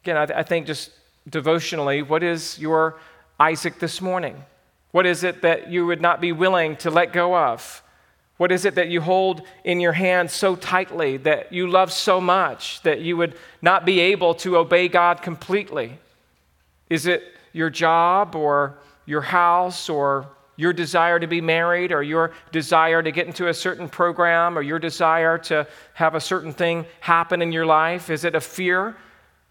Again, 0.02 0.16
I, 0.16 0.26
th- 0.26 0.38
I 0.38 0.42
think 0.44 0.66
just 0.66 0.90
devotionally, 1.28 2.02
what 2.02 2.22
is 2.22 2.58
your 2.58 2.98
Isaac 3.38 3.80
this 3.80 4.00
morning? 4.00 4.44
What 4.92 5.06
is 5.06 5.24
it 5.24 5.42
that 5.42 5.68
you 5.70 5.86
would 5.86 6.00
not 6.00 6.20
be 6.20 6.32
willing 6.32 6.76
to 6.76 6.90
let 6.90 7.12
go 7.12 7.36
of? 7.36 7.82
What 8.36 8.52
is 8.52 8.66
it 8.66 8.74
that 8.74 8.88
you 8.88 9.00
hold 9.00 9.42
in 9.64 9.80
your 9.80 9.92
hand 9.92 10.30
so 10.30 10.56
tightly, 10.56 11.16
that 11.18 11.52
you 11.52 11.68
love 11.68 11.90
so 11.90 12.20
much, 12.20 12.82
that 12.82 13.00
you 13.00 13.16
would 13.16 13.34
not 13.62 13.86
be 13.86 14.00
able 14.00 14.34
to 14.34 14.58
obey 14.58 14.88
God 14.88 15.22
completely? 15.22 15.98
Is 16.90 17.06
it 17.06 17.22
your 17.52 17.70
job 17.70 18.34
or 18.34 18.78
your 19.06 19.22
house 19.22 19.88
or 19.88 20.28
your 20.56 20.72
desire 20.72 21.18
to 21.18 21.26
be 21.26 21.40
married 21.40 21.92
or 21.92 22.02
your 22.02 22.32
desire 22.52 23.02
to 23.02 23.10
get 23.10 23.26
into 23.26 23.48
a 23.48 23.54
certain 23.54 23.88
program 23.88 24.56
or 24.56 24.62
your 24.62 24.78
desire 24.78 25.38
to 25.38 25.66
have 25.94 26.14
a 26.14 26.20
certain 26.20 26.52
thing 26.52 26.84
happen 27.00 27.40
in 27.40 27.52
your 27.52 27.66
life? 27.66 28.10
Is 28.10 28.24
it 28.24 28.34
a 28.34 28.40
fear, 28.40 28.96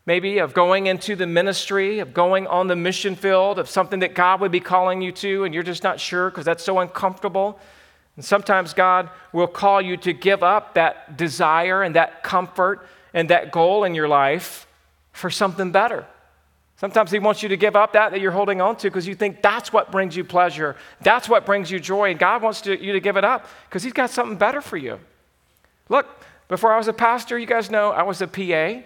maybe, 0.05 0.39
of 0.39 0.53
going 0.53 0.87
into 0.87 1.15
the 1.15 1.27
ministry, 1.27 1.99
of 1.99 2.13
going 2.13 2.45
on 2.47 2.67
the 2.67 2.75
mission 2.75 3.15
field, 3.15 3.57
of 3.57 3.69
something 3.69 3.99
that 3.99 4.13
God 4.13 4.41
would 4.41 4.51
be 4.51 4.59
calling 4.59 5.01
you 5.01 5.11
to 5.13 5.43
and 5.43 5.53
you're 5.53 5.63
just 5.63 5.83
not 5.83 5.99
sure 5.99 6.29
because 6.29 6.45
that's 6.45 6.63
so 6.63 6.79
uncomfortable? 6.79 7.59
And 8.15 8.23
sometimes 8.23 8.73
God 8.73 9.09
will 9.33 9.47
call 9.47 9.81
you 9.81 9.97
to 9.97 10.13
give 10.13 10.43
up 10.43 10.75
that 10.75 11.17
desire 11.17 11.83
and 11.83 11.95
that 11.95 12.23
comfort 12.23 12.87
and 13.13 13.29
that 13.29 13.51
goal 13.51 13.83
in 13.83 13.95
your 13.95 14.07
life 14.07 14.67
for 15.11 15.29
something 15.29 15.71
better. 15.71 16.05
Sometimes 16.77 17.11
He 17.11 17.19
wants 17.19 17.41
you 17.41 17.49
to 17.49 17.57
give 17.57 17.75
up 17.75 17.93
that 17.93 18.11
that 18.11 18.21
you're 18.21 18.31
holding 18.31 18.61
on 18.61 18.75
to 18.77 18.89
because 18.89 19.07
you 19.07 19.15
think 19.15 19.41
that's 19.41 19.71
what 19.71 19.91
brings 19.91 20.15
you 20.15 20.23
pleasure. 20.23 20.75
That's 21.01 21.29
what 21.29 21.45
brings 21.45 21.71
you 21.71 21.79
joy. 21.79 22.11
And 22.11 22.19
God 22.19 22.41
wants 22.41 22.61
to, 22.61 22.81
you 22.81 22.93
to 22.93 22.99
give 22.99 23.17
it 23.17 23.23
up 23.23 23.47
because 23.67 23.83
He's 23.83 23.93
got 23.93 24.09
something 24.09 24.37
better 24.37 24.61
for 24.61 24.77
you. 24.77 24.99
Look, 25.87 26.07
before 26.47 26.73
I 26.73 26.77
was 26.77 26.87
a 26.87 26.93
pastor, 26.93 27.39
you 27.39 27.45
guys 27.45 27.69
know 27.69 27.91
I 27.91 28.03
was 28.03 28.21
a 28.21 28.27
PA. 28.27 28.81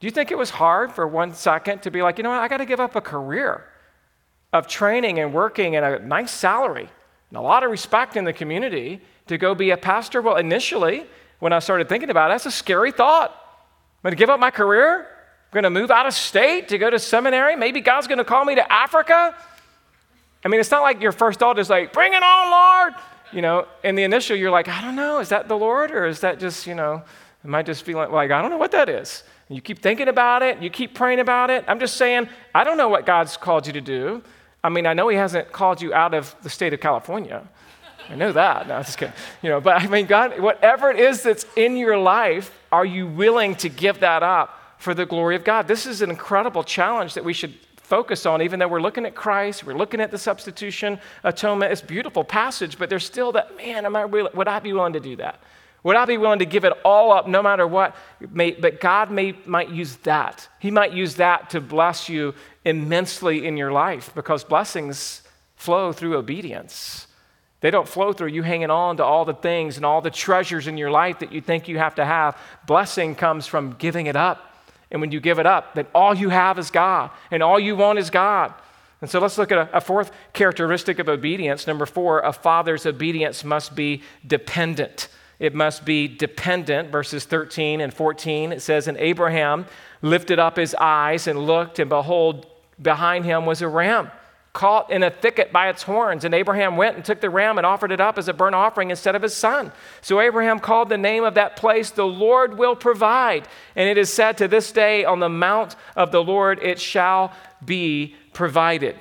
Do 0.00 0.06
you 0.06 0.10
think 0.10 0.30
it 0.30 0.38
was 0.38 0.50
hard 0.50 0.92
for 0.92 1.06
one 1.06 1.34
second 1.34 1.82
to 1.82 1.90
be 1.90 2.02
like, 2.02 2.18
you 2.18 2.24
know 2.24 2.30
what, 2.30 2.40
I 2.40 2.48
got 2.48 2.58
to 2.58 2.64
give 2.64 2.80
up 2.80 2.96
a 2.96 3.00
career 3.00 3.66
of 4.52 4.66
training 4.66 5.18
and 5.18 5.32
working 5.32 5.76
and 5.76 5.84
a 5.84 5.98
nice 6.04 6.30
salary 6.30 6.88
and 7.30 7.38
a 7.38 7.40
lot 7.40 7.64
of 7.64 7.70
respect 7.70 8.16
in 8.16 8.24
the 8.24 8.32
community 8.32 9.00
to 9.28 9.38
go 9.38 9.54
be 9.54 9.70
a 9.70 9.76
pastor? 9.76 10.20
Well, 10.20 10.36
initially, 10.36 11.06
when 11.38 11.52
I 11.52 11.58
started 11.60 11.88
thinking 11.88 12.10
about 12.10 12.30
it, 12.30 12.34
that's 12.34 12.46
a 12.46 12.50
scary 12.50 12.92
thought. 12.92 13.30
I'm 13.30 14.02
going 14.02 14.12
to 14.12 14.16
give 14.16 14.30
up 14.30 14.38
my 14.38 14.50
career? 14.50 15.00
I'm 15.00 15.54
going 15.54 15.64
to 15.64 15.70
move 15.70 15.90
out 15.90 16.06
of 16.06 16.14
state 16.14 16.68
to 16.68 16.78
go 16.78 16.90
to 16.90 16.98
seminary. 16.98 17.56
Maybe 17.56 17.80
God's 17.80 18.06
going 18.06 18.18
to 18.18 18.24
call 18.24 18.44
me 18.44 18.54
to 18.54 18.72
Africa. 18.72 19.34
I 20.44 20.48
mean, 20.48 20.60
it's 20.60 20.70
not 20.70 20.82
like 20.82 21.00
your 21.00 21.12
first 21.12 21.38
thought 21.38 21.58
is 21.58 21.68
like, 21.68 21.92
bring 21.92 22.12
it 22.12 22.22
on, 22.22 22.50
Lord. 22.50 22.94
You 23.32 23.42
know, 23.42 23.66
in 23.84 23.94
the 23.94 24.02
initial, 24.02 24.36
you're 24.36 24.50
like, 24.50 24.68
I 24.68 24.80
don't 24.80 24.96
know, 24.96 25.20
is 25.20 25.28
that 25.28 25.48
the 25.48 25.56
Lord 25.56 25.90
or 25.90 26.06
is 26.06 26.20
that 26.20 26.40
just, 26.40 26.66
you 26.66 26.74
know, 26.74 27.02
am 27.44 27.54
I 27.54 27.62
just 27.62 27.84
feeling 27.84 28.10
like, 28.10 28.30
I 28.30 28.42
don't 28.42 28.50
know 28.50 28.58
what 28.58 28.72
that 28.72 28.88
is? 28.88 29.22
And 29.48 29.56
you 29.56 29.62
keep 29.62 29.80
thinking 29.80 30.08
about 30.08 30.42
it, 30.42 30.62
you 30.62 30.70
keep 30.70 30.94
praying 30.94 31.20
about 31.20 31.50
it. 31.50 31.64
I'm 31.68 31.78
just 31.78 31.96
saying, 31.96 32.28
I 32.54 32.64
don't 32.64 32.76
know 32.76 32.88
what 32.88 33.06
God's 33.06 33.36
called 33.36 33.66
you 33.66 33.72
to 33.74 33.80
do. 33.80 34.22
I 34.62 34.68
mean, 34.68 34.86
I 34.86 34.94
know 34.94 35.08
He 35.08 35.16
hasn't 35.16 35.52
called 35.52 35.80
you 35.80 35.92
out 35.94 36.14
of 36.14 36.34
the 36.42 36.50
state 36.50 36.72
of 36.72 36.80
California. 36.80 37.46
I 38.08 38.14
know 38.16 38.32
that. 38.32 38.66
No, 38.66 38.76
I'm 38.76 38.84
just 38.84 38.98
kidding. 38.98 39.14
You 39.42 39.50
know, 39.50 39.60
but 39.60 39.80
I 39.80 39.86
mean, 39.86 40.06
God, 40.06 40.40
whatever 40.40 40.90
it 40.90 40.98
is 40.98 41.22
that's 41.22 41.46
in 41.56 41.76
your 41.76 41.96
life, 41.96 42.56
are 42.72 42.84
you 42.84 43.06
willing 43.06 43.54
to 43.56 43.68
give 43.68 44.00
that 44.00 44.22
up? 44.22 44.60
for 44.80 44.94
the 44.94 45.06
glory 45.06 45.36
of 45.36 45.44
God. 45.44 45.68
This 45.68 45.86
is 45.86 46.00
an 46.00 46.10
incredible 46.10 46.64
challenge 46.64 47.14
that 47.14 47.24
we 47.24 47.34
should 47.34 47.54
focus 47.76 48.24
on, 48.24 48.40
even 48.40 48.58
though 48.58 48.68
we're 48.68 48.80
looking 48.80 49.04
at 49.04 49.14
Christ, 49.14 49.64
we're 49.64 49.76
looking 49.76 50.00
at 50.00 50.10
the 50.10 50.16
substitution, 50.16 50.98
atonement. 51.22 51.70
It's 51.70 51.82
beautiful 51.82 52.24
passage, 52.24 52.78
but 52.78 52.88
there's 52.88 53.04
still 53.04 53.30
that, 53.32 53.54
man, 53.56 53.84
am 53.84 53.94
I 53.94 54.02
really, 54.02 54.30
would 54.32 54.48
I 54.48 54.58
be 54.58 54.72
willing 54.72 54.94
to 54.94 55.00
do 55.00 55.16
that? 55.16 55.40
Would 55.82 55.96
I 55.96 56.04
be 56.04 56.18
willing 56.18 56.40
to 56.40 56.46
give 56.46 56.64
it 56.64 56.72
all 56.84 57.12
up 57.12 57.26
no 57.26 57.42
matter 57.42 57.66
what? 57.66 57.96
May, 58.30 58.52
but 58.52 58.80
God 58.80 59.10
may, 59.10 59.34
might 59.46 59.70
use 59.70 59.96
that. 59.98 60.48
He 60.58 60.70
might 60.70 60.92
use 60.92 61.16
that 61.16 61.50
to 61.50 61.60
bless 61.60 62.08
you 62.08 62.34
immensely 62.64 63.46
in 63.46 63.56
your 63.56 63.72
life 63.72 64.12
because 64.14 64.44
blessings 64.44 65.22
flow 65.56 65.92
through 65.92 66.16
obedience. 66.16 67.06
They 67.60 67.70
don't 67.70 67.88
flow 67.88 68.12
through 68.12 68.28
you 68.28 68.42
hanging 68.42 68.70
on 68.70 68.98
to 68.98 69.04
all 69.04 69.24
the 69.24 69.34
things 69.34 69.76
and 69.76 69.86
all 69.86 70.00
the 70.00 70.10
treasures 70.10 70.66
in 70.66 70.76
your 70.76 70.90
life 70.90 71.18
that 71.20 71.32
you 71.32 71.40
think 71.40 71.68
you 71.68 71.78
have 71.78 71.94
to 71.96 72.04
have. 72.04 72.38
Blessing 72.66 73.14
comes 73.14 73.46
from 73.46 73.72
giving 73.72 74.06
it 74.06 74.16
up 74.16 74.50
and 74.90 75.00
when 75.00 75.12
you 75.12 75.20
give 75.20 75.38
it 75.38 75.46
up, 75.46 75.74
then 75.74 75.86
all 75.94 76.14
you 76.14 76.30
have 76.30 76.58
is 76.58 76.70
God, 76.70 77.10
and 77.30 77.42
all 77.42 77.60
you 77.60 77.76
want 77.76 77.98
is 77.98 78.10
God. 78.10 78.52
And 79.00 79.08
so 79.08 79.18
let's 79.18 79.38
look 79.38 79.52
at 79.52 79.58
a, 79.58 79.76
a, 79.76 79.80
fourth 79.80 80.10
characteristic 80.34 80.98
of 80.98 81.08
obedience. 81.08 81.66
Number 81.66 81.86
four, 81.86 82.20
a 82.20 82.32
father's 82.32 82.84
obedience 82.84 83.44
must 83.44 83.74
be 83.74 84.02
dependent. 84.26 85.08
It 85.40 85.54
must 85.54 85.84
be 85.84 86.06
dependent. 86.06 86.92
Verses 86.92 87.24
13 87.24 87.80
and 87.80 87.92
14, 87.92 88.52
it 88.52 88.62
says, 88.62 88.86
And 88.86 88.96
Abraham 88.98 89.66
lifted 90.02 90.38
up 90.38 90.56
his 90.56 90.76
eyes 90.76 91.26
and 91.26 91.46
looked, 91.46 91.80
and 91.80 91.88
behold, 91.88 92.46
behind 92.80 93.24
him 93.24 93.44
was 93.46 93.62
a 93.62 93.68
ram 93.68 94.10
caught 94.52 94.90
in 94.90 95.02
a 95.02 95.10
thicket 95.10 95.52
by 95.52 95.68
its 95.68 95.82
horns. 95.82 96.24
And 96.24 96.34
Abraham 96.34 96.76
went 96.76 96.96
and 96.96 97.04
took 97.04 97.20
the 97.20 97.30
ram 97.30 97.58
and 97.58 97.66
offered 97.66 97.92
it 97.92 98.00
up 98.00 98.18
as 98.18 98.28
a 98.28 98.32
burnt 98.32 98.54
offering 98.54 98.90
instead 98.90 99.14
of 99.14 99.22
his 99.22 99.34
son. 99.34 99.72
So 100.00 100.20
Abraham 100.20 100.58
called 100.58 100.88
the 100.88 100.98
name 100.98 101.24
of 101.24 101.34
that 101.34 101.56
place, 101.56 101.90
The 101.90 102.06
Lord 102.06 102.58
will 102.58 102.74
provide. 102.74 103.46
And 103.76 103.88
it 103.88 103.96
is 103.96 104.12
said 104.12 104.38
to 104.38 104.48
this 104.48 104.72
day, 104.72 105.04
On 105.04 105.20
the 105.20 105.28
mount 105.28 105.76
of 105.94 106.10
the 106.10 106.22
Lord 106.22 106.58
it 106.62 106.80
shall 106.80 107.32
be 107.64 108.16
provided. 108.32 108.98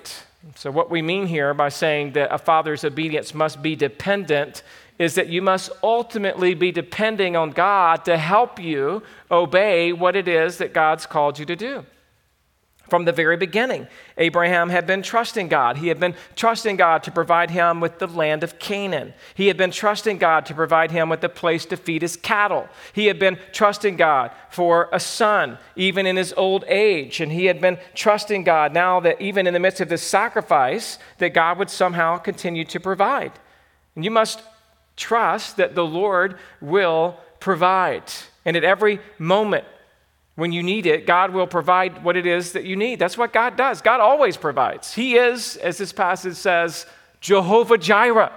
So, 0.55 0.71
what 0.71 0.89
we 0.89 1.01
mean 1.01 1.27
here 1.27 1.53
by 1.53 1.69
saying 1.69 2.13
that 2.13 2.33
a 2.33 2.37
father's 2.37 2.83
obedience 2.83 3.33
must 3.33 3.61
be 3.61 3.75
dependent 3.75 4.63
is 4.99 5.15
that 5.15 5.29
you 5.29 5.41
must 5.41 5.71
ultimately 5.81 6.53
be 6.53 6.71
depending 6.71 7.35
on 7.35 7.51
God 7.51 8.05
to 8.05 8.17
help 8.17 8.59
you 8.59 9.01
obey 9.31 9.93
what 9.93 10.15
it 10.15 10.27
is 10.27 10.57
that 10.57 10.73
God's 10.73 11.05
called 11.05 11.39
you 11.39 11.45
to 11.45 11.55
do 11.55 11.85
from 12.89 13.05
the 13.05 13.11
very 13.11 13.37
beginning. 13.37 13.87
Abraham 14.17 14.69
had 14.69 14.85
been 14.85 15.01
trusting 15.01 15.47
God. 15.47 15.77
He 15.77 15.87
had 15.87 15.99
been 15.99 16.15
trusting 16.35 16.75
God 16.75 17.03
to 17.03 17.11
provide 17.11 17.51
him 17.51 17.79
with 17.79 17.99
the 17.99 18.07
land 18.07 18.43
of 18.43 18.59
Canaan. 18.59 19.13
He 19.35 19.47
had 19.47 19.57
been 19.57 19.71
trusting 19.71 20.17
God 20.17 20.45
to 20.47 20.53
provide 20.53 20.91
him 20.91 21.07
with 21.07 21.23
a 21.23 21.29
place 21.29 21.65
to 21.67 21.77
feed 21.77 22.01
his 22.01 22.17
cattle. 22.17 22.67
He 22.93 23.05
had 23.05 23.19
been 23.19 23.37
trusting 23.53 23.95
God 23.95 24.31
for 24.49 24.89
a 24.91 24.99
son, 24.99 25.57
even 25.75 26.05
in 26.05 26.15
his 26.15 26.33
old 26.35 26.65
age. 26.67 27.21
And 27.21 27.31
he 27.31 27.45
had 27.45 27.61
been 27.61 27.77
trusting 27.93 28.43
God 28.43 28.73
now 28.73 28.99
that 29.01 29.21
even 29.21 29.47
in 29.47 29.53
the 29.53 29.59
midst 29.59 29.81
of 29.81 29.89
this 29.89 30.03
sacrifice, 30.03 30.97
that 31.19 31.33
God 31.33 31.57
would 31.59 31.69
somehow 31.69 32.17
continue 32.17 32.65
to 32.65 32.79
provide. 32.79 33.33
And 33.95 34.03
you 34.03 34.11
must 34.11 34.41
trust 34.99 35.57
that 35.57 35.73
the 35.73 35.85
Lord 35.85 36.37
will 36.61 37.17
provide. 37.39 38.03
And 38.45 38.55
at 38.55 38.63
every 38.63 38.99
moment, 39.17 39.65
when 40.35 40.51
you 40.51 40.61
need 40.61 40.85
it, 40.85 41.07
God 41.07 41.33
will 41.33 41.47
provide 41.47 42.03
what 42.03 42.15
it 42.15 42.25
is 42.25 42.53
that 42.53 42.65
you 42.65 42.75
need. 42.75 42.99
That's 42.99 43.17
what 43.17 43.33
God 43.33 43.57
does. 43.57 43.81
God 43.81 43.99
always 43.99 44.37
provides. 44.37 44.93
He 44.93 45.15
is, 45.15 45.55
as 45.57 45.77
this 45.77 45.91
passage 45.91 46.35
says, 46.35 46.85
Jehovah 47.19 47.77
Jireh, 47.77 48.31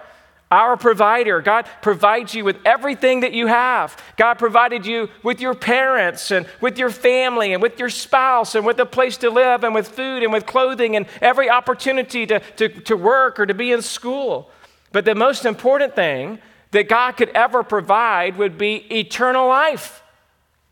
our 0.50 0.76
provider. 0.76 1.40
God 1.40 1.66
provides 1.80 2.34
you 2.34 2.44
with 2.44 2.58
everything 2.64 3.20
that 3.20 3.32
you 3.32 3.46
have. 3.46 3.96
God 4.16 4.34
provided 4.34 4.84
you 4.84 5.08
with 5.22 5.40
your 5.40 5.54
parents 5.54 6.30
and 6.30 6.46
with 6.60 6.78
your 6.78 6.90
family 6.90 7.54
and 7.54 7.62
with 7.62 7.78
your 7.78 7.88
spouse 7.88 8.54
and 8.54 8.66
with 8.66 8.78
a 8.78 8.86
place 8.86 9.16
to 9.18 9.30
live 9.30 9.64
and 9.64 9.74
with 9.74 9.88
food 9.88 10.22
and 10.22 10.32
with 10.32 10.44
clothing 10.44 10.94
and 10.94 11.06
every 11.22 11.48
opportunity 11.48 12.26
to, 12.26 12.40
to, 12.56 12.68
to 12.68 12.96
work 12.96 13.40
or 13.40 13.46
to 13.46 13.54
be 13.54 13.72
in 13.72 13.80
school. 13.80 14.50
But 14.92 15.06
the 15.06 15.14
most 15.14 15.46
important 15.46 15.96
thing 15.96 16.38
that 16.72 16.88
God 16.88 17.12
could 17.12 17.28
ever 17.30 17.62
provide 17.62 18.36
would 18.36 18.58
be 18.58 18.74
eternal 18.94 19.46
life. 19.46 20.02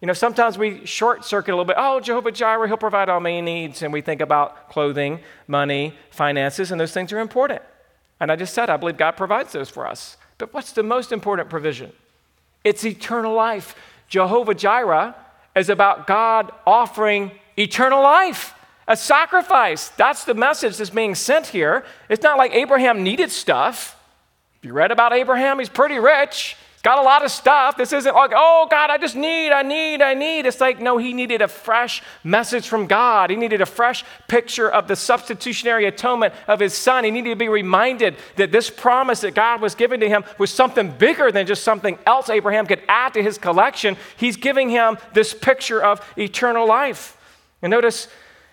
You 0.00 0.06
know, 0.06 0.14
sometimes 0.14 0.56
we 0.56 0.84
short 0.86 1.24
circuit 1.24 1.52
a 1.52 1.54
little 1.54 1.66
bit. 1.66 1.76
Oh, 1.78 2.00
Jehovah 2.00 2.32
Jireh, 2.32 2.66
He'll 2.66 2.78
provide 2.78 3.08
all 3.08 3.20
my 3.20 3.40
needs. 3.40 3.82
And 3.82 3.92
we 3.92 4.00
think 4.00 4.22
about 4.22 4.70
clothing, 4.70 5.20
money, 5.46 5.94
finances, 6.10 6.72
and 6.72 6.80
those 6.80 6.92
things 6.92 7.12
are 7.12 7.20
important. 7.20 7.60
And 8.18 8.32
I 8.32 8.36
just 8.36 8.54
said, 8.54 8.70
I 8.70 8.76
believe 8.78 8.96
God 8.96 9.12
provides 9.12 9.52
those 9.52 9.68
for 9.68 9.86
us. 9.86 10.16
But 10.38 10.54
what's 10.54 10.72
the 10.72 10.82
most 10.82 11.12
important 11.12 11.50
provision? 11.50 11.92
It's 12.64 12.84
eternal 12.84 13.34
life. 13.34 13.74
Jehovah 14.08 14.54
Jireh 14.54 15.14
is 15.54 15.68
about 15.68 16.06
God 16.06 16.50
offering 16.66 17.30
eternal 17.58 18.02
life, 18.02 18.54
a 18.88 18.96
sacrifice. 18.96 19.88
That's 19.88 20.24
the 20.24 20.34
message 20.34 20.78
that's 20.78 20.90
being 20.90 21.14
sent 21.14 21.48
here. 21.48 21.84
It's 22.08 22.22
not 22.22 22.38
like 22.38 22.54
Abraham 22.54 23.02
needed 23.02 23.30
stuff. 23.30 23.99
You 24.62 24.72
read 24.72 24.90
about 24.90 25.12
Abraham, 25.12 25.58
he's 25.58 25.68
pretty 25.68 25.98
rich. 25.98 26.56
Got 26.82 26.98
a 26.98 27.02
lot 27.02 27.22
of 27.22 27.30
stuff. 27.30 27.76
This 27.76 27.92
isn't 27.92 28.14
like, 28.14 28.32
oh, 28.34 28.66
God, 28.70 28.88
I 28.88 28.96
just 28.96 29.14
need, 29.14 29.50
I 29.50 29.60
need, 29.60 30.00
I 30.00 30.14
need. 30.14 30.46
It's 30.46 30.62
like, 30.62 30.80
no, 30.80 30.96
he 30.96 31.12
needed 31.12 31.42
a 31.42 31.48
fresh 31.48 32.02
message 32.24 32.68
from 32.68 32.86
God. 32.86 33.28
He 33.28 33.36
needed 33.36 33.60
a 33.60 33.66
fresh 33.66 34.02
picture 34.28 34.70
of 34.70 34.88
the 34.88 34.96
substitutionary 34.96 35.84
atonement 35.84 36.32
of 36.48 36.58
his 36.58 36.72
son. 36.72 37.04
He 37.04 37.10
needed 37.10 37.30
to 37.30 37.36
be 37.36 37.50
reminded 37.50 38.16
that 38.36 38.50
this 38.50 38.70
promise 38.70 39.20
that 39.20 39.34
God 39.34 39.60
was 39.60 39.74
giving 39.74 40.00
to 40.00 40.08
him 40.08 40.24
was 40.38 40.50
something 40.50 40.90
bigger 40.90 41.30
than 41.30 41.46
just 41.46 41.64
something 41.64 41.98
else 42.06 42.30
Abraham 42.30 42.64
could 42.64 42.80
add 42.88 43.12
to 43.12 43.22
his 43.22 43.36
collection. 43.36 43.98
He's 44.16 44.38
giving 44.38 44.70
him 44.70 44.96
this 45.12 45.34
picture 45.34 45.82
of 45.82 46.00
eternal 46.16 46.66
life. 46.66 47.18
And 47.60 47.70
notice 47.70 48.08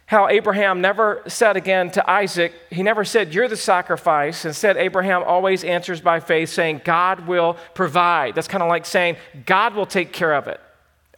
how 0.08 0.30
Abraham 0.30 0.80
never 0.80 1.22
said 1.28 1.58
again 1.58 1.92
to 1.92 2.10
Isaac, 2.10 2.54
he 2.72 2.82
never 2.82 3.04
said, 3.04 3.34
You're 3.34 3.50
the 3.50 3.58
sacrifice. 3.58 4.46
Instead, 4.46 4.78
Abraham 4.78 5.22
always 5.24 5.66
answers 5.66 6.00
by 6.00 6.22
faith, 6.22 6.50
saying, 6.50 6.82
God 6.86 7.28
will 7.28 7.58
provide. 7.74 8.34
That's 8.34 8.48
kind 8.48 8.64
of 8.64 8.70
like 8.70 8.86
saying, 8.86 9.18
God 9.46 9.76
will 9.76 9.86
take 9.86 10.14
care 10.14 10.34
of 10.34 10.48
it. 10.48 10.62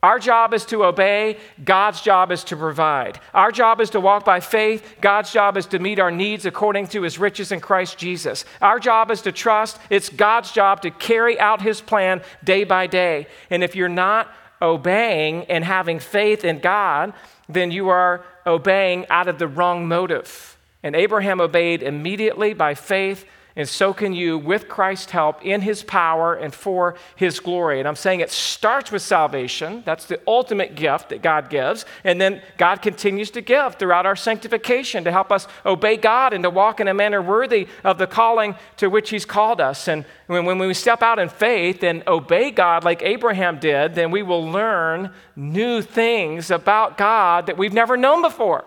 Our 0.02 0.18
job 0.18 0.54
is 0.54 0.66
to 0.68 0.86
obey, 0.86 1.38
God's 1.64 2.02
job 2.02 2.32
is 2.32 2.44
to 2.46 2.56
provide. 2.56 3.20
Our 3.34 3.52
job 3.52 3.80
is 3.80 3.92
to 3.92 4.00
walk 4.00 4.26
by 4.26 4.40
faith, 4.40 4.96
God's 5.02 5.32
job 5.32 5.56
is 5.56 5.68
to 5.68 5.78
meet 5.78 6.00
our 6.00 6.10
needs 6.10 6.46
according 6.46 6.88
to 6.88 7.04
his 7.04 7.20
riches 7.20 7.52
in 7.52 7.60
Christ 7.60 7.98
Jesus. 7.98 8.44
Our 8.62 8.80
job 8.80 9.12
is 9.12 9.22
to 9.24 9.32
trust, 9.32 9.78
it's 9.92 10.10
God's 10.10 10.52
job 10.52 10.82
to 10.82 10.90
carry 10.90 11.40
out 11.40 11.62
his 11.62 11.80
plan 11.80 12.22
day 12.44 12.64
by 12.64 12.88
day. 12.88 13.28
And 13.52 13.64
if 13.64 13.76
you're 13.76 13.90
not 13.90 14.34
obeying 14.62 15.44
and 15.46 15.64
having 15.66 16.00
faith 16.00 16.46
in 16.46 16.60
God, 16.60 17.14
then 17.50 17.72
you 17.72 17.90
are 17.90 18.24
obeying 18.46 19.06
out 19.10 19.28
of 19.28 19.40
the 19.40 19.48
wrong 19.48 19.88
motive. 19.88 20.58
And 20.84 20.96
Abraham 20.96 21.42
obeyed 21.42 21.84
immediately 21.84 22.54
by 22.54 22.76
faith, 22.76 23.26
and 23.60 23.68
so 23.68 23.94
can 23.94 24.14
you 24.14 24.38
with 24.38 24.70
Christ's 24.70 25.12
help 25.12 25.44
in 25.44 25.60
his 25.60 25.84
power 25.84 26.34
and 26.34 26.56
for 26.56 26.96
his 27.18 27.42
glory. 27.42 27.80
And 27.80 27.90
I'm 27.90 27.98
saying 27.98 28.22
it 28.22 28.32
starts 28.32 28.90
with 28.90 29.02
salvation. 29.02 29.84
That's 29.86 30.06
the 30.06 30.22
ultimate 30.26 30.76
gift 30.76 31.10
that 31.10 31.22
God 31.22 31.50
gives. 31.50 31.84
And 32.06 32.22
then 32.22 32.42
God 32.58 32.82
continues 32.82 33.32
to 33.32 33.42
give 33.42 33.76
throughout 33.76 34.06
our 34.06 34.16
sanctification 34.16 35.04
to 35.04 35.12
help 35.12 35.30
us 35.30 35.46
obey 35.66 35.98
God 35.98 36.32
and 36.32 36.42
to 36.46 36.50
walk 36.50 36.80
in 36.80 36.88
a 36.88 36.94
manner 36.94 37.22
worthy 37.22 37.68
of 37.84 37.98
the 37.98 38.08
calling 38.08 38.56
to 38.78 38.90
which 38.90 39.10
he's 39.10 39.26
called 39.26 39.60
us. 39.60 39.90
And 39.90 40.06
when, 40.28 40.46
when 40.46 40.58
we 40.58 40.74
step 40.74 41.04
out 41.04 41.20
in 41.20 41.28
faith 41.28 41.84
and 41.84 42.02
obey 42.08 42.52
God 42.52 42.86
like 42.86 43.02
Abraham 43.02 43.60
did, 43.60 43.94
then 43.94 44.10
we 44.10 44.24
will 44.24 44.50
learn 44.50 45.12
new 45.36 45.82
things 45.82 46.50
about 46.50 46.98
God 46.98 47.48
that 47.48 47.58
we've 47.58 47.74
never 47.74 47.98
known 47.98 48.22
before. 48.22 48.64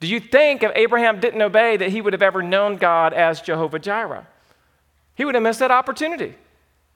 Do 0.00 0.06
you 0.06 0.18
think 0.18 0.62
if 0.62 0.72
Abraham 0.74 1.20
didn't 1.20 1.42
obey 1.42 1.76
that 1.76 1.90
he 1.90 2.00
would 2.00 2.14
have 2.14 2.22
ever 2.22 2.42
known 2.42 2.76
God 2.76 3.12
as 3.12 3.42
Jehovah 3.42 3.78
Jireh? 3.78 4.26
He 5.14 5.26
would 5.26 5.34
have 5.34 5.44
missed 5.44 5.60
that 5.60 5.70
opportunity. 5.70 6.34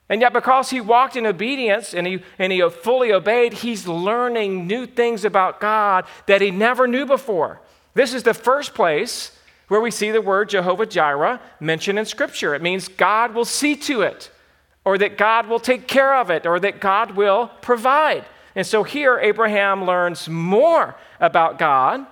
And 0.09 0.21
yet, 0.21 0.33
because 0.33 0.71
he 0.71 0.81
walked 0.81 1.17
in 1.17 1.27
obedience 1.27 1.95
and 1.95 2.07
he, 2.07 2.23
and 2.39 2.53
he 2.53 2.67
fully 2.69 3.13
obeyed, 3.13 3.53
he's 3.53 3.87
learning 3.87 4.67
new 4.67 4.87
things 4.87 5.25
about 5.25 5.61
God 5.61 6.07
that 6.27 6.41
he 6.41 6.51
never 6.51 6.87
knew 6.87 7.07
before. 7.07 7.61
This 7.95 8.13
is 8.13 8.23
the 8.23 8.35
first 8.35 8.75
place 8.75 9.39
where 9.69 9.81
we 9.81 9.91
see 9.91 10.11
the 10.11 10.21
word 10.21 10.51
Jehovah 10.51 10.87
Jireh 10.87 11.41
mentioned 11.61 11.99
in 11.99 12.05
Scripture. 12.05 12.55
It 12.55 12.63
means 12.63 12.89
God 12.89 13.35
will 13.35 13.47
see 13.47 13.77
to 13.77 14.03
it, 14.03 14.31
or 14.85 14.99
that 14.99 15.17
God 15.17 15.47
will 15.47 15.61
take 15.61 15.89
care 15.89 16.15
of 16.15 16.31
it, 16.31 16.47
or 16.47 16.61
that 16.61 16.81
God 16.81 17.13
will 17.13 17.51
provide. 17.63 18.25
And 18.55 18.67
so 18.67 18.83
here, 18.83 19.19
Abraham 19.19 19.85
learns 19.85 20.29
more 20.29 20.97
about 21.19 21.59
God 21.59 22.07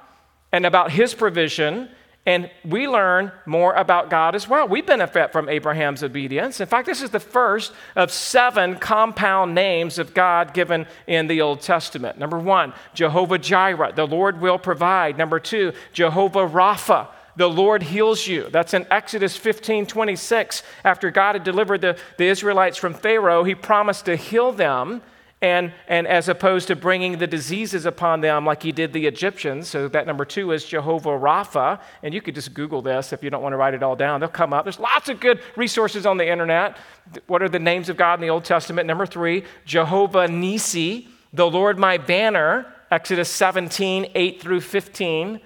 and 0.53 0.67
about 0.67 0.91
his 0.93 1.15
provision, 1.15 1.89
and 2.25 2.49
we 2.65 2.87
learn 2.87 3.33
more 3.47 3.75
about 3.75 4.09
God 4.09 4.37
as 4.37 4.47
well. 4.47 4.69
We 4.69 4.81
benefit 4.81 5.33
from 5.33 5.49
Abraham's 5.49 6.05
obedience. 6.05 6.61
In 6.61 6.69
fact, 6.69 6.87
this 6.87 7.03
is 7.03 7.11
the 7.11 7.19
first 7.19 7.73
of 7.97 8.13
seven 8.13 8.77
compound 8.77 9.55
names 9.57 9.99
of 9.99 10.15
God 10.15 10.55
given 10.55 10.87
in 11.09 11.27
the 11.27 11.41
Old 11.41 11.63
Testament. 11.63 12.19
Number 12.19 12.39
one, 12.39 12.75
Jehovah 12.95 13.39
Jireh, 13.39 13.95
the 13.97 14.07
Lord 14.07 14.41
will 14.41 14.59
provide. 14.59 15.19
Number 15.19 15.41
two, 15.41 15.73
Jehovah 15.93 16.47
Rapha, 16.49 17.09
the 17.35 17.49
Lord 17.49 17.83
heals 17.83 18.27
you. 18.27 18.49
That's 18.51 18.75
in 18.75 18.87
Exodus 18.91 19.37
15 19.37 19.87
26. 19.87 20.63
After 20.85 21.11
God 21.11 21.35
had 21.35 21.45
delivered 21.45 21.81
the, 21.81 21.99
the 22.19 22.27
Israelites 22.27 22.77
from 22.77 22.95
Pharaoh, 22.95 23.43
he 23.43 23.55
promised 23.55 24.05
to 24.05 24.15
heal 24.15 24.53
them 24.53 25.03
and, 25.43 25.73
and 25.89 26.07
as 26.07 26.29
opposed 26.29 26.69
to 26.69 26.77
bringing 26.77 27.19
the 27.19 27.27
diseases 27.27 27.85
upon 27.85 28.21
them 28.21 28.47
like 28.47 28.63
he 28.63 28.71
did 28.71 28.93
the 28.93 29.07
Egyptians. 29.09 29.69
So 29.69 29.89
that 29.89 30.07
number 30.07 30.25
two 30.25 30.53
is 30.53 30.65
Jehovah 30.65 31.11
Rapha. 31.11 31.81
And 32.05 32.15
you 32.15 32.23
could 32.23 32.37
just 32.37 32.55
Google 32.55 32.81
this 32.81 33.13
if 33.13 33.25
you 33.25 33.29
don't 33.29 33.43
want 33.43 33.53
to 33.53 33.57
write 33.57 33.75
it 33.75 33.83
all 33.83 33.97
down. 33.97 34.21
They'll 34.21 34.29
come 34.29 34.53
up. 34.53 34.65
There's 34.65 34.79
lots 34.79 35.09
of 35.09 35.19
good 35.19 35.41
resources 35.57 36.07
on 36.07 36.17
the 36.17 36.27
internet. 36.27 36.79
What 37.27 37.43
are 37.43 37.49
the 37.49 37.59
names 37.59 37.89
of 37.89 37.97
God 37.97 38.15
in 38.15 38.21
the 38.21 38.31
Old 38.31 38.45
Testament? 38.45 38.87
Number 38.87 39.05
three, 39.05 39.45
Jehovah 39.65 40.29
Nisi, 40.29 41.09
the 41.33 41.51
Lord 41.51 41.77
my 41.77 41.99
banner, 41.99 42.73
Exodus 42.93 43.29
17, 43.29 44.13
8 44.15 44.41
through 44.41 44.61
15. 44.61 45.41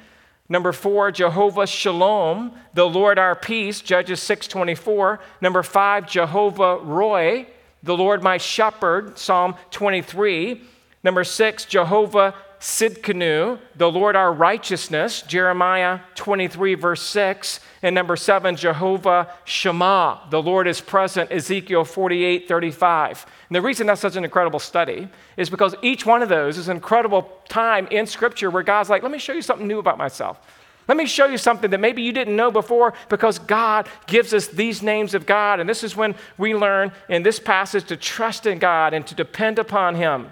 Number 0.51 0.73
four, 0.73 1.11
Jehovah 1.11 1.67
Shalom, 1.67 2.53
the 2.75 2.87
Lord 2.87 3.19
our 3.19 3.35
peace, 3.35 3.81
Judges 3.81 4.21
6:24. 4.21 5.21
Number 5.41 5.63
five, 5.63 6.07
Jehovah 6.07 6.77
Roi, 6.77 7.47
the 7.87 7.97
Lord 7.97 8.23
my 8.23 8.37
shepherd, 8.37 9.17
Psalm 9.17 9.55
23. 9.71 10.61
Number 11.03 11.25
six, 11.25 11.65
Jehovah 11.65 12.35
Tsidkenu, 12.61 13.61
the 13.77 13.91
Lord 13.91 14.17
our 14.17 14.33
righteousness, 14.33 15.23
Jeremiah 15.23 16.01
23, 16.17 16.75
verse 16.75 17.03
6. 17.03 17.61
And 17.83 17.95
number 17.95 18.17
seven, 18.17 18.57
Jehovah 18.57 19.33
Shammah, 19.45 20.29
the 20.31 20.43
Lord 20.43 20.67
is 20.67 20.81
present, 20.81 21.31
Ezekiel 21.31 21.85
48, 21.85 22.49
35. 22.49 23.27
And 23.49 23.57
the 23.57 23.63
reason 23.63 23.87
that's 23.87 24.01
such 24.01 24.17
an 24.17 24.25
incredible 24.25 24.59
study 24.59 25.09
is 25.37 25.49
because 25.51 25.77
each 25.83 26.05
one 26.05 26.23
of 26.23 26.29
those 26.29 26.59
is 26.59 26.69
an 26.69 26.77
incredible 26.77 27.31
time 27.49 27.87
in 27.91 28.07
Scripture 28.07 28.51
where 28.51 28.65
God's 28.65 28.91
like, 28.91 29.03
let 29.03 29.13
me 29.13 29.19
show 29.19 29.33
you 29.33 29.43
something 29.43 29.69
new 29.69 29.79
about 29.79 29.99
myself. 29.99 30.41
Let 30.89 30.97
me 30.97 31.07
show 31.07 31.27
you 31.27 31.37
something 31.37 31.71
that 31.71 31.81
maybe 31.81 32.03
you 32.03 32.13
didn't 32.13 32.37
know 32.37 32.51
before 32.51 32.95
because 33.09 33.39
God 33.39 33.89
gives 34.07 34.33
us 34.33 34.47
these 34.47 34.83
names 34.83 35.15
of 35.15 35.27
God. 35.27 35.59
And 35.59 35.69
this 35.69 35.83
is 35.83 35.97
when 35.97 36.15
we 36.39 36.55
learn 36.55 36.93
in 37.09 37.25
this 37.25 37.41
passage 37.41 37.87
to 37.87 37.97
trust 37.97 38.47
in 38.47 38.59
God 38.59 38.95
and 38.95 39.05
to 39.09 39.15
depend 39.15 39.59
upon 39.59 39.97
Him. 39.97 40.31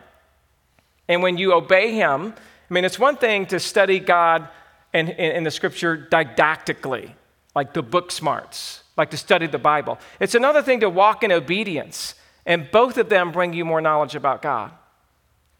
And 1.08 1.22
when 1.22 1.38
you 1.38 1.52
obey 1.52 1.92
Him, 1.92 2.34
I 2.70 2.74
mean, 2.74 2.84
it's 2.84 2.98
one 2.98 3.16
thing 3.16 3.46
to 3.46 3.58
study 3.58 3.98
God 3.98 4.48
in, 4.92 5.08
in 5.08 5.42
the 5.42 5.50
scripture 5.50 5.96
didactically, 5.96 7.14
like 7.54 7.74
the 7.74 7.82
book 7.82 8.12
smarts, 8.12 8.84
like 8.96 9.10
to 9.10 9.16
study 9.16 9.48
the 9.48 9.58
Bible. 9.58 9.98
It's 10.20 10.36
another 10.36 10.62
thing 10.62 10.80
to 10.80 10.88
walk 10.88 11.24
in 11.24 11.32
obedience, 11.32 12.14
and 12.46 12.70
both 12.70 12.96
of 12.96 13.08
them 13.08 13.32
bring 13.32 13.52
you 13.52 13.64
more 13.64 13.80
knowledge 13.80 14.14
about 14.14 14.40
God. 14.40 14.70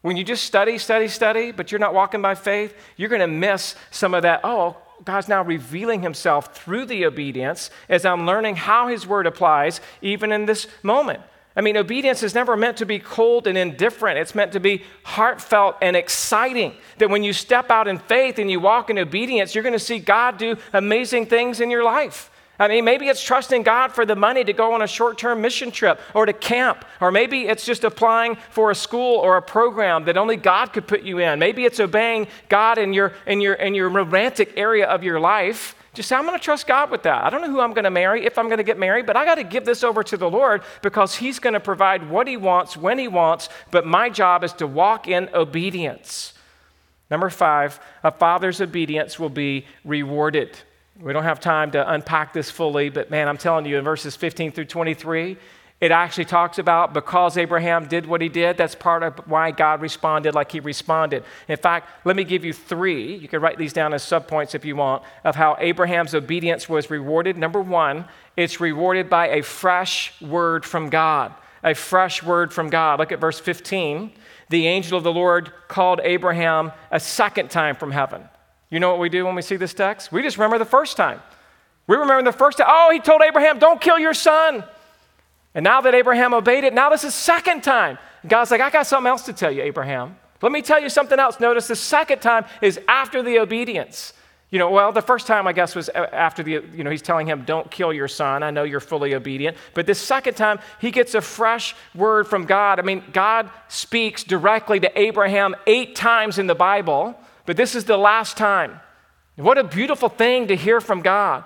When 0.01 0.15
you 0.15 0.23
just 0.23 0.45
study, 0.45 0.77
study, 0.77 1.07
study, 1.07 1.51
but 1.51 1.71
you're 1.71 1.79
not 1.79 1.93
walking 1.93 2.21
by 2.21 2.35
faith, 2.35 2.75
you're 2.95 3.09
going 3.09 3.21
to 3.21 3.27
miss 3.27 3.75
some 3.91 4.13
of 4.13 4.21
that. 4.21 4.41
Oh, 4.43 4.77
God's 5.05 5.27
now 5.27 5.43
revealing 5.43 6.01
himself 6.01 6.55
through 6.55 6.85
the 6.85 7.05
obedience 7.05 7.69
as 7.87 8.05
I'm 8.05 8.25
learning 8.25 8.55
how 8.55 8.87
his 8.87 9.05
word 9.05 9.27
applies 9.27 9.79
even 10.01 10.31
in 10.31 10.47
this 10.47 10.67
moment. 10.81 11.21
I 11.55 11.61
mean, 11.61 11.77
obedience 11.77 12.21
is 12.21 12.35
never 12.35 12.57
meant 12.57 12.77
to 12.77 12.85
be 12.85 12.99
cold 12.99 13.47
and 13.47 13.57
indifferent. 13.57 14.17
It's 14.17 14.35
meant 14.35 14.51
to 14.53 14.59
be 14.59 14.83
heartfelt 15.03 15.77
and 15.81 15.95
exciting. 15.95 16.73
That 16.97 17.09
when 17.09 17.23
you 17.23 17.31
step 17.31 17.71
out 17.71 17.87
in 17.87 17.97
faith 17.97 18.39
and 18.39 18.51
you 18.51 18.59
walk 18.59 18.89
in 18.89 18.99
obedience, 18.99 19.55
you're 19.55 19.63
going 19.63 19.73
to 19.73 19.79
see 19.79 19.99
God 19.99 20.37
do 20.37 20.57
amazing 20.73 21.27
things 21.27 21.61
in 21.61 21.71
your 21.71 21.83
life. 21.83 22.29
I 22.57 22.67
mean, 22.69 22.85
maybe 22.85 23.07
it's 23.07 23.21
trusting 23.21 23.63
God 23.63 23.91
for 23.91 24.05
the 24.05 24.15
money 24.15 24.43
to 24.43 24.53
go 24.53 24.73
on 24.73 24.81
a 24.81 24.87
short 24.87 25.17
term 25.17 25.41
mission 25.41 25.71
trip 25.71 25.99
or 26.13 26.25
to 26.25 26.33
camp. 26.33 26.85
Or 27.01 27.11
maybe 27.11 27.47
it's 27.47 27.65
just 27.65 27.83
applying 27.83 28.37
for 28.49 28.71
a 28.71 28.75
school 28.75 29.17
or 29.17 29.37
a 29.37 29.41
program 29.41 30.05
that 30.05 30.17
only 30.17 30.37
God 30.37 30.71
could 30.71 30.87
put 30.87 31.01
you 31.01 31.19
in. 31.19 31.39
Maybe 31.39 31.65
it's 31.65 31.79
obeying 31.79 32.27
God 32.47 32.77
in 32.77 32.93
your, 32.93 33.13
in 33.27 33.41
your, 33.41 33.55
in 33.55 33.75
your 33.75 33.89
romantic 33.89 34.53
area 34.55 34.87
of 34.87 35.03
your 35.03 35.19
life. 35.19 35.75
Just 35.93 36.09
say, 36.09 36.15
I'm 36.15 36.25
going 36.25 36.37
to 36.37 36.43
trust 36.43 36.67
God 36.67 36.91
with 36.91 37.03
that. 37.03 37.23
I 37.23 37.29
don't 37.29 37.41
know 37.41 37.49
who 37.49 37.61
I'm 37.61 37.73
going 37.73 37.85
to 37.85 37.89
marry, 37.89 38.25
if 38.25 38.37
I'm 38.37 38.47
going 38.47 38.57
to 38.57 38.65
get 38.65 38.77
married, 38.77 39.05
but 39.05 39.15
I 39.15 39.23
got 39.23 39.35
to 39.35 39.43
give 39.43 39.65
this 39.65 39.81
over 39.81 40.03
to 40.03 40.17
the 40.17 40.29
Lord 40.29 40.61
because 40.81 41.15
He's 41.15 41.39
going 41.39 41.53
to 41.53 41.59
provide 41.61 42.09
what 42.09 42.27
He 42.27 42.35
wants 42.35 42.75
when 42.75 42.99
He 42.99 43.07
wants. 43.07 43.47
But 43.71 43.85
my 43.85 44.09
job 44.09 44.43
is 44.43 44.51
to 44.53 44.67
walk 44.67 45.07
in 45.07 45.29
obedience. 45.33 46.33
Number 47.09 47.29
five, 47.29 47.79
a 48.03 48.11
father's 48.11 48.59
obedience 48.59 49.17
will 49.17 49.29
be 49.29 49.65
rewarded. 49.85 50.57
We 51.01 51.11
don't 51.11 51.23
have 51.23 51.41
time 51.41 51.71
to 51.71 51.91
unpack 51.91 52.31
this 52.31 52.49
fully, 52.49 52.89
but 52.89 53.11
man, 53.11 53.27
I'm 53.27 53.37
telling 53.37 53.65
you, 53.65 53.77
in 53.77 53.83
verses 53.83 54.15
15 54.15 54.53
through 54.53 54.65
23, 54.65 55.37
it 55.81 55.91
actually 55.91 56.25
talks 56.25 56.57
about 56.57 56.93
because 56.93 57.35
Abraham 57.35 57.87
did 57.87 58.05
what 58.05 58.21
he 58.21 58.29
did, 58.29 58.55
that's 58.55 58.75
part 58.75 59.03
of 59.03 59.19
why 59.27 59.51
God 59.51 59.81
responded 59.81 60.33
like 60.33 60.53
he 60.53 60.61
responded. 60.61 61.25
In 61.49 61.57
fact, 61.57 61.89
let 62.05 62.15
me 62.15 62.23
give 62.23 62.45
you 62.45 62.53
three. 62.53 63.17
You 63.17 63.27
can 63.27 63.41
write 63.41 63.57
these 63.57 63.73
down 63.73 63.93
as 63.93 64.03
subpoints 64.03 64.55
if 64.55 64.63
you 64.63 64.77
want, 64.77 65.03
of 65.25 65.35
how 65.35 65.57
Abraham's 65.59 66.15
obedience 66.15 66.69
was 66.69 66.89
rewarded. 66.89 67.37
Number 67.37 67.59
one, 67.59 68.05
it's 68.37 68.61
rewarded 68.61 69.09
by 69.09 69.27
a 69.27 69.43
fresh 69.43 70.19
word 70.21 70.65
from 70.65 70.89
God. 70.89 71.33
A 71.61 71.73
fresh 71.73 72.23
word 72.23 72.53
from 72.53 72.69
God. 72.69 72.99
Look 72.99 73.11
at 73.11 73.19
verse 73.19 73.39
15. 73.39 74.13
The 74.49 74.67
angel 74.67 74.97
of 74.97 75.03
the 75.03 75.11
Lord 75.11 75.51
called 75.67 75.99
Abraham 76.03 76.71
a 76.89 77.01
second 77.01 77.49
time 77.51 77.75
from 77.75 77.91
heaven. 77.91 78.29
You 78.75 78.81
know 78.81 78.89
what 78.89 78.99
we 78.99 79.07
do 79.07 79.23
when 79.23 79.35
we 79.35 79.41
see 79.41 79.55
this 79.55 79.73
text? 79.73 80.11
We 80.11 80.21
just 80.21 80.35
remember 80.35 80.57
the 80.57 80.65
first 80.65 80.97
time. 80.97 81.21
We 81.87 81.95
remember 81.95 82.29
the 82.29 82.37
first 82.37 82.57
time, 82.57 82.67
oh, 82.69 82.89
he 82.91 82.99
told 82.99 83.21
Abraham, 83.21 83.57
don't 83.57 83.79
kill 83.79 83.97
your 83.97 84.13
son. 84.13 84.65
And 85.53 85.63
now 85.63 85.79
that 85.79 85.95
Abraham 85.95 86.33
obeyed 86.33 86.65
it, 86.65 86.73
now 86.73 86.89
this 86.89 87.05
is 87.05 87.15
second 87.15 87.63
time. 87.63 87.97
God's 88.27 88.51
like, 88.51 88.59
I 88.59 88.69
got 88.69 88.85
something 88.85 89.09
else 89.09 89.21
to 89.27 89.33
tell 89.33 89.49
you, 89.49 89.61
Abraham. 89.61 90.17
Let 90.41 90.51
me 90.51 90.61
tell 90.61 90.81
you 90.81 90.89
something 90.89 91.17
else. 91.17 91.39
Notice 91.39 91.67
the 91.67 91.75
second 91.77 92.19
time 92.19 92.43
is 92.61 92.77
after 92.89 93.23
the 93.23 93.39
obedience. 93.39 94.11
You 94.49 94.59
know, 94.59 94.69
well, 94.69 94.91
the 94.91 95.01
first 95.01 95.25
time, 95.25 95.47
I 95.47 95.53
guess, 95.53 95.73
was 95.73 95.87
after 95.87 96.43
the, 96.43 96.61
you 96.75 96.83
know, 96.83 96.89
he's 96.89 97.01
telling 97.01 97.27
him, 97.27 97.45
don't 97.45 97.71
kill 97.71 97.93
your 97.93 98.09
son. 98.09 98.43
I 98.43 98.51
know 98.51 98.63
you're 98.63 98.81
fully 98.81 99.13
obedient. 99.13 99.55
But 99.73 99.85
this 99.85 100.01
second 100.01 100.33
time, 100.33 100.59
he 100.81 100.91
gets 100.91 101.15
a 101.15 101.21
fresh 101.21 101.77
word 101.95 102.27
from 102.27 102.45
God. 102.45 102.81
I 102.81 102.81
mean, 102.81 103.05
God 103.13 103.49
speaks 103.69 104.25
directly 104.25 104.81
to 104.81 104.99
Abraham 104.99 105.55
eight 105.65 105.95
times 105.95 106.39
in 106.39 106.47
the 106.47 106.55
Bible 106.55 107.17
but 107.45 107.57
this 107.57 107.75
is 107.75 107.85
the 107.85 107.97
last 107.97 108.37
time. 108.37 108.79
What 109.35 109.57
a 109.57 109.63
beautiful 109.63 110.09
thing 110.09 110.47
to 110.47 110.55
hear 110.55 110.79
from 110.79 111.01
God. 111.01 111.43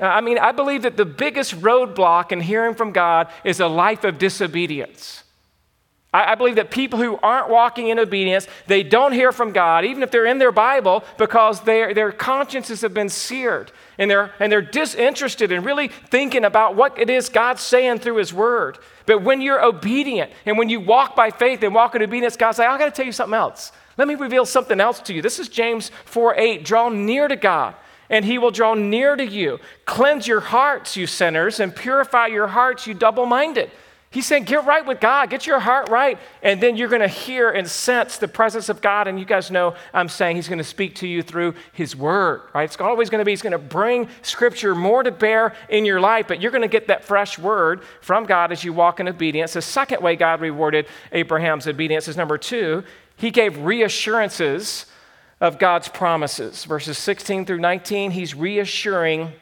Uh, 0.00 0.04
I 0.04 0.20
mean, 0.20 0.38
I 0.38 0.52
believe 0.52 0.82
that 0.82 0.96
the 0.96 1.04
biggest 1.04 1.60
roadblock 1.60 2.32
in 2.32 2.40
hearing 2.40 2.74
from 2.74 2.92
God 2.92 3.28
is 3.44 3.60
a 3.60 3.68
life 3.68 4.04
of 4.04 4.18
disobedience. 4.18 5.24
I, 6.12 6.36
believe 6.36 6.54
that 6.54 6.70
people 6.70 6.98
who 6.98 7.18
aren't 7.22 7.50
walking 7.50 7.88
in 7.88 7.98
obedience, 7.98 8.48
they 8.66 8.82
don't 8.82 9.12
hear 9.12 9.30
from 9.30 9.52
God, 9.52 9.84
even 9.84 10.02
if 10.02 10.10
they're 10.10 10.24
in 10.24 10.38
their 10.38 10.52
Bible, 10.52 11.04
because 11.18 11.60
their, 11.60 12.12
consciences 12.12 12.80
have 12.80 12.94
been 12.94 13.10
seared 13.10 13.72
and 13.98 14.10
they're, 14.10 14.32
and 14.40 14.50
they're 14.50 14.62
disinterested 14.62 15.52
in 15.52 15.64
really 15.64 15.88
thinking 15.88 16.46
about 16.46 16.76
what 16.76 16.98
it 16.98 17.10
is 17.10 17.28
God's 17.28 17.60
saying 17.60 17.98
through 17.98 18.16
His 18.16 18.32
Word. 18.32 18.78
But 19.04 19.22
when 19.22 19.42
you're 19.42 19.62
obedient 19.62 20.32
and 20.46 20.56
when 20.56 20.70
you 20.70 20.80
walk 20.80 21.14
by 21.14 21.30
faith 21.30 21.62
and 21.62 21.74
walk 21.74 21.94
in 21.94 22.02
obedience, 22.02 22.38
God's 22.38 22.58
like, 22.58 22.68
I 22.68 22.78
got 22.78 22.86
to 22.86 22.90
tell 22.90 23.06
you 23.06 23.12
something 23.12 23.36
else. 23.36 23.70
Let 23.98 24.08
me 24.08 24.14
reveal 24.14 24.46
something 24.46 24.80
else 24.80 25.00
to 25.00 25.12
you. 25.12 25.20
This 25.20 25.38
is 25.38 25.48
James 25.48 25.90
4 26.06 26.36
8. 26.36 26.64
Draw 26.64 26.88
near 26.90 27.28
to 27.28 27.36
God, 27.36 27.74
and 28.08 28.24
he 28.24 28.38
will 28.38 28.52
draw 28.52 28.74
near 28.74 29.16
to 29.16 29.26
you. 29.26 29.58
Cleanse 29.84 30.26
your 30.26 30.40
hearts, 30.40 30.96
you 30.96 31.06
sinners, 31.06 31.60
and 31.60 31.74
purify 31.74 32.28
your 32.28 32.46
hearts, 32.46 32.86
you 32.86 32.94
double 32.94 33.26
minded. 33.26 33.70
He's 34.10 34.24
saying, 34.24 34.44
get 34.44 34.64
right 34.64 34.86
with 34.86 35.00
God, 35.00 35.28
get 35.28 35.46
your 35.46 35.60
heart 35.60 35.90
right, 35.90 36.18
and 36.42 36.62
then 36.62 36.78
you're 36.78 36.88
going 36.88 37.02
to 37.02 37.08
hear 37.08 37.50
and 37.50 37.68
sense 37.68 38.16
the 38.16 38.26
presence 38.26 38.70
of 38.70 38.80
God. 38.80 39.06
And 39.06 39.18
you 39.18 39.26
guys 39.26 39.50
know 39.50 39.74
I'm 39.92 40.08
saying 40.08 40.36
He's 40.36 40.48
going 40.48 40.58
to 40.58 40.64
speak 40.64 40.94
to 40.96 41.06
you 41.06 41.22
through 41.22 41.54
His 41.74 41.94
Word, 41.94 42.40
right? 42.54 42.62
It's 42.62 42.80
always 42.80 43.10
going 43.10 43.18
to 43.18 43.26
be, 43.26 43.32
He's 43.32 43.42
going 43.42 43.52
to 43.52 43.58
bring 43.58 44.08
Scripture 44.22 44.74
more 44.74 45.02
to 45.02 45.10
bear 45.10 45.54
in 45.68 45.84
your 45.84 46.00
life, 46.00 46.26
but 46.26 46.40
you're 46.40 46.52
going 46.52 46.62
to 46.62 46.68
get 46.68 46.86
that 46.86 47.04
fresh 47.04 47.38
Word 47.38 47.82
from 48.00 48.24
God 48.24 48.50
as 48.50 48.64
you 48.64 48.72
walk 48.72 48.98
in 48.98 49.08
obedience. 49.08 49.52
The 49.52 49.60
second 49.60 50.00
way 50.00 50.16
God 50.16 50.40
rewarded 50.40 50.86
Abraham's 51.12 51.66
obedience 51.66 52.08
is 52.08 52.16
number 52.16 52.38
two, 52.38 52.84
he 53.18 53.30
gave 53.30 53.58
reassurances 53.58 54.86
of 55.40 55.58
God's 55.58 55.88
promises. 55.88 56.64
Verses 56.64 56.96
16 56.96 57.44
through 57.44 57.58
19, 57.58 58.12
he's 58.12 58.34
reassuring 58.34 59.32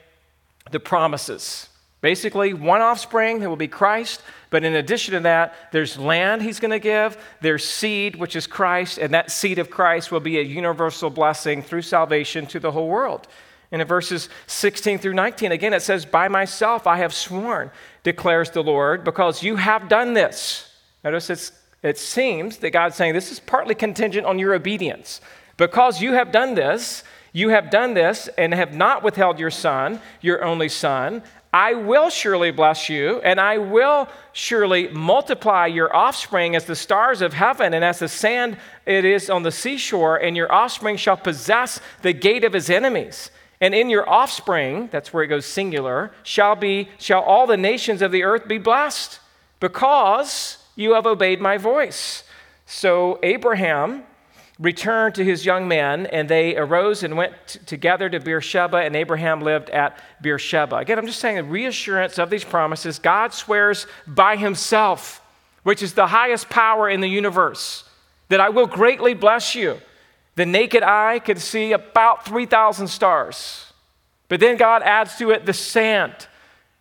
the 0.73 0.81
promises. 0.81 1.69
Basically, 2.01 2.55
one 2.55 2.81
offspring 2.81 3.41
that 3.41 3.49
will 3.49 3.57
be 3.57 3.69
Christ, 3.69 4.23
but 4.49 4.65
in 4.65 4.75
addition 4.75 5.13
to 5.13 5.21
that, 5.21 5.55
there's 5.73 5.99
land 5.99 6.41
he's 6.41 6.59
going 6.59 6.71
to 6.71 6.79
give, 6.79 7.19
there's 7.43 7.69
seed, 7.69 8.17
which 8.17 8.35
is 8.35 8.47
Christ, 8.47 8.99
and 8.99 9.13
that 9.13 9.31
seed 9.31 9.59
of 9.59 9.71
Christ 9.71 10.11
will 10.11 10.21
be 10.21 10.39
a 10.39 10.43
universal 10.43 11.11
blessing 11.11 11.63
through 11.63 11.83
salvation 11.83 12.47
to 12.47 12.61
the 12.61 12.73
whole 12.73 12.89
world. 12.89 13.29
And 13.73 13.83
in 13.83 13.89
verses 13.89 14.31
16 14.47 15.01
through 15.01 15.15
19, 15.15 15.53
again, 15.53 15.75
it 15.75 15.83
says, 15.83 16.07
By 16.07 16.29
myself 16.29 16.87
I 16.87 16.99
have 16.99 17.13
sworn, 17.13 17.71
declares 18.05 18.51
the 18.51 18.63
Lord, 18.63 19.05
because 19.05 19.43
you 19.43 19.57
have 19.57 19.89
done 19.89 20.15
this. 20.15 20.71
Notice 21.05 21.29
it's 21.29 21.53
it 21.83 21.99
seems 21.99 22.59
that 22.59 22.71
God's 22.71 22.97
saying 22.97 23.15
this 23.15 23.31
is 23.31 23.41
partly 23.41 23.75
contingent 23.75 24.27
on 24.27 24.39
your 24.39 24.55
obedience. 24.55 25.21
Because 25.57 26.03
you 26.03 26.13
have 26.13 26.33
done 26.33 26.55
this, 26.55 27.05
you 27.33 27.51
have 27.51 27.71
done 27.71 27.95
this 27.95 28.29
and 28.39 28.53
have 28.55 28.75
not 28.75 29.03
withheld 29.03 29.39
your 29.39 29.51
son, 29.51 30.01
your 30.21 30.43
only 30.45 30.69
son, 30.69 31.23
I 31.57 31.73
will 31.73 32.11
surely 32.11 32.51
bless 32.51 32.91
you, 32.91 33.23
and 33.23 33.41
I 33.41 33.57
will 33.57 34.09
surely 34.35 34.89
multiply 34.89 35.67
your 35.67 35.95
offspring 35.97 36.55
as 36.55 36.67
the 36.67 36.77
stars 36.77 37.23
of 37.23 37.33
heaven 37.33 37.73
and 37.73 37.83
as 37.83 38.01
the 38.01 38.09
sand 38.09 38.59
it 38.85 39.07
is 39.07 39.31
on 39.31 39.43
the 39.43 39.51
seashore, 39.51 40.19
and 40.19 40.37
your 40.37 40.53
offspring 40.53 40.99
shall 40.99 41.17
possess 41.17 41.81
the 42.03 42.13
gate 42.13 42.45
of 42.45 42.53
his 42.53 42.69
enemies. 42.69 43.31
And 43.59 43.75
in 43.75 43.89
your 43.89 44.07
offspring, 44.07 44.91
that's 44.93 45.15
where 45.15 45.25
it 45.25 45.29
goes 45.29 45.47
singular, 45.47 46.11
shall 46.23 46.57
be 46.57 46.91
shall 46.99 47.23
all 47.23 47.47
the 47.47 47.57
nations 47.57 48.03
of 48.03 48.13
the 48.13 48.23
earth 48.23 48.47
be 48.47 48.59
blessed, 48.59 49.19
because 49.59 50.59
you 50.77 50.93
have 50.93 51.07
obeyed 51.07 51.41
my 51.41 51.59
voice. 51.59 52.23
So 52.67 53.19
Abraham 53.23 54.05
returned 54.59 55.15
to 55.17 55.25
his 55.25 55.45
young 55.45 55.69
men, 55.69 56.07
and 56.07 56.29
they 56.29 56.57
arose 56.57 57.03
and 57.03 57.17
went 57.17 57.35
t- 57.47 57.59
together 57.67 58.09
to 58.09 58.21
Beersheba, 58.21 58.79
and 58.79 58.97
Abraham 58.97 59.41
lived 59.41 59.69
at 59.71 60.01
Beersheba. 60.23 60.77
Again, 60.77 60.99
I'm 60.99 61.07
just 61.07 61.21
saying 61.21 61.37
the 61.37 61.45
reassurance 61.45 62.19
of 62.19 62.31
these 62.31 62.45
promises. 62.45 62.99
God 62.99 63.35
swears 63.35 63.87
by 64.07 64.37
himself, 64.37 65.21
which 65.63 65.83
is 65.83 65.93
the 65.93 66.07
highest 66.07 66.49
power 66.49 66.89
in 66.89 67.01
the 67.01 67.09
universe, 67.09 67.85
that 68.29 68.41
I 68.41 68.49
will 68.49 68.67
greatly 68.67 69.13
bless 69.15 69.55
you. 69.55 69.79
The 70.37 70.47
naked 70.47 70.83
eye 70.83 71.19
could 71.19 71.39
see 71.39 71.73
about 71.73 72.25
3,000 72.25 72.89
stars. 72.89 73.73
But 74.29 74.41
then 74.41 74.57
God 74.57 74.83
adds 74.83 75.17
to 75.17 75.31
it 75.31 75.47
the 75.47 75.53
sand 75.53 76.29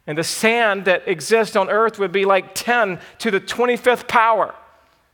and 0.07 0.17
the 0.17 0.23
sand 0.23 0.85
that 0.85 1.07
exists 1.07 1.55
on 1.55 1.69
earth 1.69 1.97
would 1.97 2.11
be 2.11 2.25
like 2.25 2.53
10 2.53 2.99
to 3.19 3.31
the 3.31 3.39
25th 3.39 4.07
power. 4.07 4.53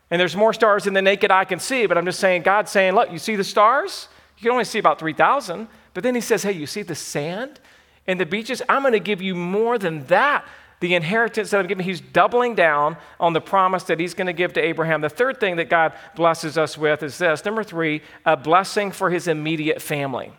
And 0.10 0.20
there's 0.20 0.36
more 0.36 0.52
stars 0.52 0.84
than 0.84 0.94
the 0.94 1.02
naked 1.02 1.32
eye 1.32 1.46
can 1.46 1.60
see, 1.60 1.86
but 1.86 1.98
I'm 1.98 2.06
just 2.06 2.20
saying, 2.20 2.42
God's 2.42 2.72
saying, 2.72 2.94
look, 2.94 3.12
you 3.12 3.18
see 3.18 3.38
the 3.38 3.44
stars? 3.44 4.10
You 4.38 4.44
can 4.44 4.52
only 4.52 4.66
see 4.66 4.80
about 4.80 5.00
3,000. 5.00 5.68
But 5.94 6.04
then 6.04 6.16
he 6.16 6.22
says, 6.22 6.44
hey, 6.44 6.52
you 6.52 6.68
see 6.68 6.82
the 6.82 6.96
sand 6.96 7.60
and 8.08 8.20
the 8.20 8.26
beaches? 8.26 8.62
I'm 8.68 8.82
going 8.82 8.94
to 8.94 9.00
give 9.00 9.22
you 9.22 9.36
more 9.36 9.78
than 9.78 10.06
that. 10.08 10.46
The 10.82 10.96
inheritance 10.96 11.52
that 11.52 11.60
I'm 11.60 11.68
giving, 11.68 11.86
he's 11.86 12.02
doubling 12.02 12.56
down 12.56 12.98
on 13.20 13.34
the 13.34 13.40
promise 13.40 13.84
that 13.84 14.00
he's 14.00 14.16
going 14.16 14.28
to 14.28 14.34
give 14.34 14.54
to 14.54 14.60
Abraham. 14.60 15.02
The 15.02 15.10
third 15.10 15.40
thing 15.40 15.58
that 15.58 15.70
God 15.70 15.94
blesses 16.16 16.58
us 16.58 16.78
with 16.78 17.04
is 17.04 17.20
this 17.20 17.46
number 17.46 17.64
three, 17.64 18.02
a 18.26 18.36
blessing 18.36 18.92
for 18.92 19.12
his 19.12 19.28
immediate 19.28 19.82
family 19.82 20.34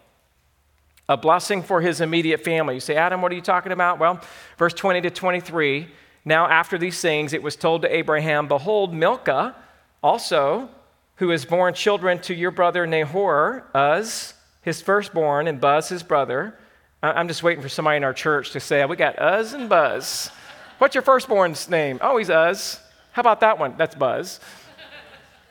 a 1.09 1.17
blessing 1.17 1.63
for 1.63 1.81
his 1.81 2.01
immediate 2.01 2.43
family. 2.45 2.75
You 2.75 2.81
say, 2.81 2.97
Adam, 2.97 3.23
what 3.23 3.33
are 3.33 3.35
you 3.35 3.43
talking 3.43 3.73
about? 3.73 3.99
Well, 3.99 4.21
verse 4.59 4.75
20 4.75 5.03
to 5.03 5.11
23. 5.11 5.89
Now, 6.25 6.49
after 6.49 6.79
these 6.79 7.01
things, 7.01 7.33
it 7.33 7.43
was 7.43 7.57
told 7.57 7.83
to 7.83 7.95
Abraham, 7.95 8.47
Behold, 8.47 8.95
Milcah 8.95 9.57
also, 10.03 10.69
who 11.17 11.31
has 11.31 11.45
borne 11.45 11.75
children 11.75 12.21
to 12.21 12.35
your 12.35 12.51
brother 12.51 12.87
Nahor, 12.87 13.65
Uz, 13.75 14.35
his 14.63 14.81
firstborn, 14.81 15.49
and 15.49 15.61
Buz, 15.61 15.89
his 15.89 16.03
brother. 16.03 16.57
I'm 17.03 17.27
just 17.27 17.43
waiting 17.43 17.63
for 17.63 17.69
somebody 17.69 17.97
in 17.97 18.05
our 18.05 18.15
church 18.15 18.53
to 18.53 18.61
say, 18.61 18.85
We 18.85 18.97
got 18.97 19.21
Uz 19.21 19.53
and 19.53 19.69
Buzz. 19.69 20.31
What's 20.79 20.95
your 20.95 21.03
firstborn's 21.03 21.69
name? 21.69 21.99
Oh, 22.01 22.17
he's 22.17 22.31
Uz. 22.31 22.79
How 23.13 23.21
about 23.21 23.41
that 23.41 23.59
one? 23.59 23.75
That's 23.77 23.95
Buzz. 23.95 24.41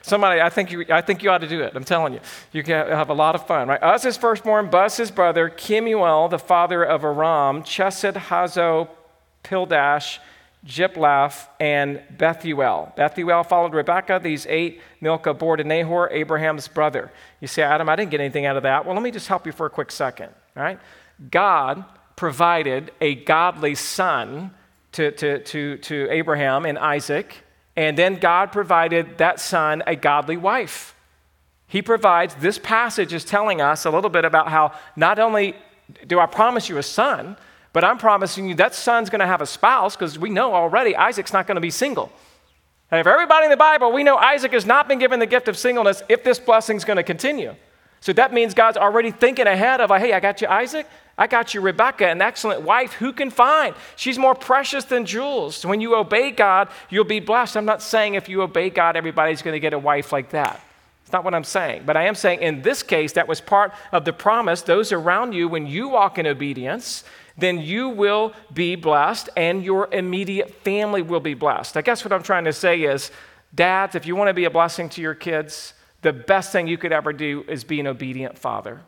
Somebody, 0.02 0.40
I 0.40 0.50
think, 0.50 0.72
you, 0.72 0.84
I 0.90 1.00
think 1.00 1.22
you 1.22 1.30
ought 1.30 1.38
to 1.38 1.48
do 1.48 1.62
it. 1.62 1.72
I'm 1.74 1.84
telling 1.84 2.12
you. 2.12 2.20
You 2.52 2.62
can 2.62 2.88
have 2.88 3.08
a 3.08 3.14
lot 3.14 3.34
of 3.34 3.46
fun, 3.46 3.68
right? 3.68 3.82
Uz 3.82 4.02
his 4.02 4.16
firstborn, 4.16 4.68
Buz 4.68 4.96
his 4.96 5.10
brother, 5.10 5.48
Kemuel, 5.48 6.28
the 6.28 6.38
father 6.38 6.82
of 6.82 7.04
Aram, 7.04 7.62
Chesed, 7.62 8.14
Hazo, 8.14 8.88
Pildash, 9.44 10.18
Jidlaph, 10.66 11.46
and 11.58 12.02
Bethuel. 12.16 12.92
Bethuel 12.96 13.42
followed 13.44 13.74
Rebekah. 13.74 14.20
These 14.22 14.46
eight, 14.46 14.80
Milcah 15.00 15.34
bore 15.34 15.56
to 15.56 15.64
Nahor, 15.64 16.08
Abraham's 16.10 16.68
brother. 16.68 17.10
You 17.40 17.48
say, 17.48 17.62
Adam, 17.62 17.88
I 17.88 17.96
didn't 17.96 18.10
get 18.10 18.20
anything 18.20 18.46
out 18.46 18.56
of 18.56 18.62
that. 18.64 18.84
Well, 18.84 18.94
let 18.94 19.02
me 19.02 19.10
just 19.10 19.28
help 19.28 19.46
you 19.46 19.52
for 19.52 19.66
a 19.66 19.70
quick 19.70 19.90
second, 19.90 20.32
right? 20.54 20.78
God 21.30 21.84
provided 22.16 22.92
a 23.00 23.16
godly 23.16 23.74
son 23.74 24.52
to, 24.92 25.10
to, 25.12 25.42
to, 25.42 25.78
to 25.78 26.08
Abraham 26.10 26.66
and 26.66 26.78
Isaac, 26.78 27.41
and 27.76 27.96
then 27.96 28.16
God 28.16 28.52
provided 28.52 29.18
that 29.18 29.40
son 29.40 29.82
a 29.86 29.96
godly 29.96 30.36
wife. 30.36 30.94
He 31.66 31.80
provides, 31.80 32.34
this 32.34 32.58
passage 32.58 33.14
is 33.14 33.24
telling 33.24 33.60
us 33.60 33.86
a 33.86 33.90
little 33.90 34.10
bit 34.10 34.24
about 34.24 34.48
how 34.48 34.72
not 34.94 35.18
only 35.18 35.56
do 36.06 36.20
I 36.20 36.26
promise 36.26 36.68
you 36.68 36.76
a 36.76 36.82
son, 36.82 37.36
but 37.72 37.82
I'm 37.82 37.96
promising 37.96 38.48
you 38.48 38.54
that 38.56 38.74
son's 38.74 39.08
going 39.08 39.20
to 39.20 39.26
have 39.26 39.40
a 39.40 39.46
spouse 39.46 39.96
because 39.96 40.18
we 40.18 40.28
know 40.28 40.54
already 40.54 40.94
Isaac's 40.94 41.32
not 41.32 41.46
going 41.46 41.54
to 41.54 41.62
be 41.62 41.70
single. 41.70 42.12
And 42.90 43.00
if 43.00 43.06
everybody 43.06 43.44
in 43.44 43.50
the 43.50 43.56
Bible, 43.56 43.90
we 43.90 44.04
know 44.04 44.18
Isaac 44.18 44.52
has 44.52 44.66
not 44.66 44.86
been 44.86 44.98
given 44.98 45.18
the 45.18 45.26
gift 45.26 45.48
of 45.48 45.56
singleness 45.56 46.02
if 46.10 46.22
this 46.22 46.38
blessing's 46.38 46.84
going 46.84 46.98
to 46.98 47.02
continue. 47.02 47.54
So 48.02 48.12
that 48.12 48.34
means 48.34 48.52
God's 48.52 48.76
already 48.76 49.12
thinking 49.12 49.46
ahead 49.46 49.80
of, 49.80 49.90
like, 49.90 50.02
hey, 50.02 50.12
I 50.12 50.18
got 50.20 50.40
you 50.40 50.48
Isaac, 50.48 50.88
I 51.16 51.28
got 51.28 51.54
you 51.54 51.60
Rebecca, 51.60 52.08
an 52.08 52.20
excellent 52.20 52.62
wife. 52.62 52.94
Who 52.94 53.12
can 53.12 53.30
find? 53.30 53.76
She's 53.94 54.18
more 54.18 54.34
precious 54.34 54.84
than 54.84 55.06
jewels. 55.06 55.64
When 55.64 55.80
you 55.80 55.94
obey 55.94 56.32
God, 56.32 56.68
you'll 56.90 57.04
be 57.04 57.20
blessed. 57.20 57.56
I'm 57.56 57.64
not 57.64 57.80
saying 57.80 58.14
if 58.14 58.28
you 58.28 58.42
obey 58.42 58.70
God, 58.70 58.96
everybody's 58.96 59.40
going 59.40 59.54
to 59.54 59.60
get 59.60 59.72
a 59.72 59.78
wife 59.78 60.12
like 60.12 60.30
that. 60.30 60.60
It's 61.04 61.12
not 61.12 61.22
what 61.22 61.32
I'm 61.32 61.44
saying. 61.44 61.84
But 61.86 61.96
I 61.96 62.06
am 62.06 62.16
saying 62.16 62.42
in 62.42 62.62
this 62.62 62.82
case, 62.82 63.12
that 63.12 63.28
was 63.28 63.40
part 63.40 63.72
of 63.92 64.04
the 64.04 64.12
promise. 64.12 64.62
Those 64.62 64.90
around 64.90 65.32
you, 65.32 65.46
when 65.46 65.66
you 65.68 65.88
walk 65.88 66.18
in 66.18 66.26
obedience, 66.26 67.04
then 67.38 67.58
you 67.58 67.88
will 67.88 68.32
be 68.52 68.74
blessed 68.74 69.28
and 69.36 69.62
your 69.62 69.88
immediate 69.92 70.52
family 70.64 71.02
will 71.02 71.20
be 71.20 71.34
blessed. 71.34 71.76
I 71.76 71.82
guess 71.82 72.04
what 72.04 72.12
I'm 72.12 72.22
trying 72.22 72.46
to 72.46 72.52
say 72.52 72.82
is, 72.82 73.12
dads, 73.54 73.94
if 73.94 74.06
you 74.06 74.16
want 74.16 74.28
to 74.28 74.34
be 74.34 74.44
a 74.44 74.50
blessing 74.50 74.88
to 74.88 75.00
your 75.00 75.14
kids, 75.14 75.74
the 76.02 76.12
best 76.12 76.52
thing 76.52 76.66
you 76.66 76.76
could 76.76 76.92
ever 76.92 77.12
do 77.12 77.44
is 77.48 77.64
be 77.64 77.80
an 77.80 77.86
obedient 77.86 78.38
father. 78.38 78.80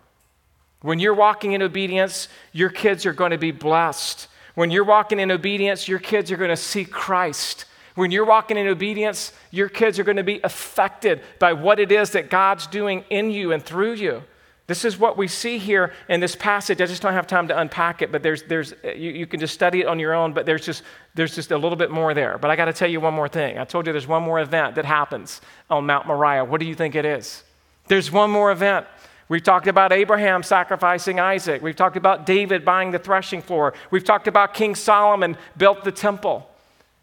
When 0.83 0.99
you're 0.99 1.15
walking 1.15 1.53
in 1.53 1.63
obedience, 1.63 2.29
your 2.53 2.69
kids 2.69 3.07
are 3.07 3.13
going 3.13 3.31
to 3.31 3.39
be 3.39 3.53
blessed. 3.53 4.29
When 4.55 4.71
you're 4.71 4.85
walking 4.85 5.19
in 5.19 5.31
obedience, 5.31 5.89
your 5.89 5.99
kids 5.99 6.31
are 6.31 6.37
going 6.37 6.51
to 6.51 6.57
see 6.57 6.85
Christ. 6.85 7.65
When 7.95 8.11
you're 8.11 8.27
walking 8.27 8.57
in 8.57 8.67
obedience, 8.67 9.33
your 9.51 9.69
kids 9.69 9.99
are 9.99 10.05
going 10.05 10.17
to 10.17 10.25
be 10.25 10.41
affected 10.45 11.23
by 11.39 11.53
what 11.53 11.81
it 11.81 11.91
is 11.91 12.11
that 12.11 12.29
God's 12.29 12.67
doing 12.67 13.05
in 13.09 13.31
you 13.31 13.53
and 13.53 13.63
through 13.63 13.95
you. 13.95 14.25
This 14.67 14.87
is 14.87 14.99
what 14.99 15.19
we 15.19 15.29
see 15.29 15.59
here 15.59 15.93
in 16.09 16.21
this 16.21 16.35
passage. 16.35 16.81
I 16.81 16.87
just 16.87 17.03
don't 17.03 17.13
have 17.13 17.27
time 17.27 17.49
to 17.49 17.59
unpack 17.59 18.01
it, 18.01 18.11
but 18.11 18.23
there's, 18.23 18.45
there's, 18.45 18.73
you, 18.83 19.11
you 19.11 19.27
can 19.27 19.39
just 19.39 19.53
study 19.53 19.81
it 19.81 19.87
on 19.87 19.99
your 19.99 20.15
own, 20.15 20.33
but 20.33 20.47
there's 20.47 20.65
just, 20.65 20.83
there's 21.15 21.35
just 21.35 21.51
a 21.51 21.59
little 21.59 21.77
bit 21.77 21.91
more 21.91 22.15
there. 22.15 22.39
But 22.39 22.51
I 22.51 22.57
got 22.57 22.65
to 22.67 22.73
tell 22.73 22.89
you 22.89 22.99
one 22.99 23.13
more 23.13 23.29
thing. 23.29 23.59
I 23.59 23.65
told 23.65 23.87
you 23.87 23.93
there's 23.93 24.07
one 24.07 24.23
more 24.23 24.41
event 24.41 24.77
that 24.77 24.87
happens 24.87 25.43
on 25.69 25.85
Mount 25.85 26.07
Moriah. 26.07 26.45
What 26.47 26.61
do 26.61 26.67
you 26.67 26.75
think 26.75 26.95
it 26.95 27.05
is? 27.05 27.45
There's 27.89 28.11
one 28.11 28.31
more 28.31 28.51
event. 28.51 28.87
We've 29.29 29.43
talked 29.43 29.67
about 29.67 29.93
Abraham 29.93 30.43
sacrificing 30.43 31.21
Isaac. 31.21 31.61
We've 31.61 31.77
talked 31.77 31.99
about 31.99 32.25
David 32.25 32.65
buying 32.65 32.91
the 32.91 32.99
threshing 32.99 33.43
floor. 33.43 33.75
We've 33.91 34.05
talked 34.05 34.29
about 34.29 34.55
King 34.55 34.75
Solomon 34.75 35.37
built 35.59 35.85
the 35.85 35.93
temple. 35.93 36.49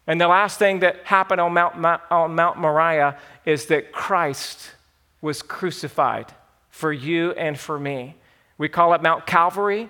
And 0.07 0.19
the 0.19 0.27
last 0.27 0.57
thing 0.57 0.79
that 0.79 1.05
happened 1.05 1.39
on 1.39 1.53
Mount, 1.53 2.01
on 2.09 2.33
Mount 2.33 2.57
Moriah 2.57 3.19
is 3.45 3.67
that 3.67 3.91
Christ 3.91 4.71
was 5.21 5.43
crucified 5.43 6.33
for 6.71 6.91
you 6.91 7.31
and 7.33 7.59
for 7.59 7.79
me. 7.79 8.15
We 8.57 8.67
call 8.67 8.93
it 8.93 9.03
Mount 9.03 9.27
Calvary. 9.27 9.89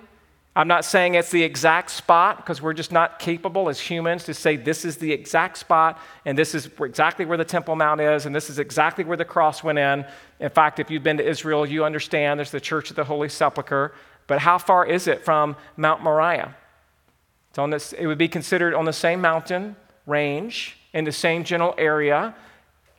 I'm 0.54 0.68
not 0.68 0.84
saying 0.84 1.14
it's 1.14 1.30
the 1.30 1.42
exact 1.42 1.90
spot 1.90 2.36
because 2.36 2.60
we're 2.60 2.74
just 2.74 2.92
not 2.92 3.18
capable 3.18 3.70
as 3.70 3.80
humans 3.80 4.24
to 4.24 4.34
say 4.34 4.56
this 4.56 4.84
is 4.84 4.98
the 4.98 5.10
exact 5.10 5.56
spot 5.56 5.98
and 6.26 6.36
this 6.36 6.54
is 6.54 6.68
exactly 6.78 7.24
where 7.24 7.38
the 7.38 7.44
Temple 7.44 7.74
Mount 7.74 8.02
is 8.02 8.26
and 8.26 8.36
this 8.36 8.50
is 8.50 8.58
exactly 8.58 9.02
where 9.02 9.16
the 9.16 9.24
cross 9.24 9.64
went 9.64 9.78
in. 9.78 10.04
In 10.40 10.50
fact, 10.50 10.78
if 10.78 10.90
you've 10.90 11.02
been 11.02 11.16
to 11.16 11.26
Israel, 11.26 11.64
you 11.64 11.86
understand 11.86 12.38
there's 12.38 12.50
the 12.50 12.60
Church 12.60 12.90
of 12.90 12.96
the 12.96 13.04
Holy 13.04 13.30
Sepulchre. 13.30 13.94
But 14.26 14.40
how 14.40 14.58
far 14.58 14.84
is 14.84 15.06
it 15.06 15.24
from 15.24 15.56
Mount 15.78 16.02
Moriah? 16.02 16.54
It's 17.48 17.58
on 17.58 17.70
this, 17.70 17.94
it 17.94 18.06
would 18.06 18.18
be 18.18 18.28
considered 18.28 18.74
on 18.74 18.84
the 18.84 18.92
same 18.92 19.22
mountain 19.22 19.76
range 20.06 20.76
in 20.92 21.04
the 21.04 21.12
same 21.12 21.44
general 21.44 21.74
area. 21.78 22.34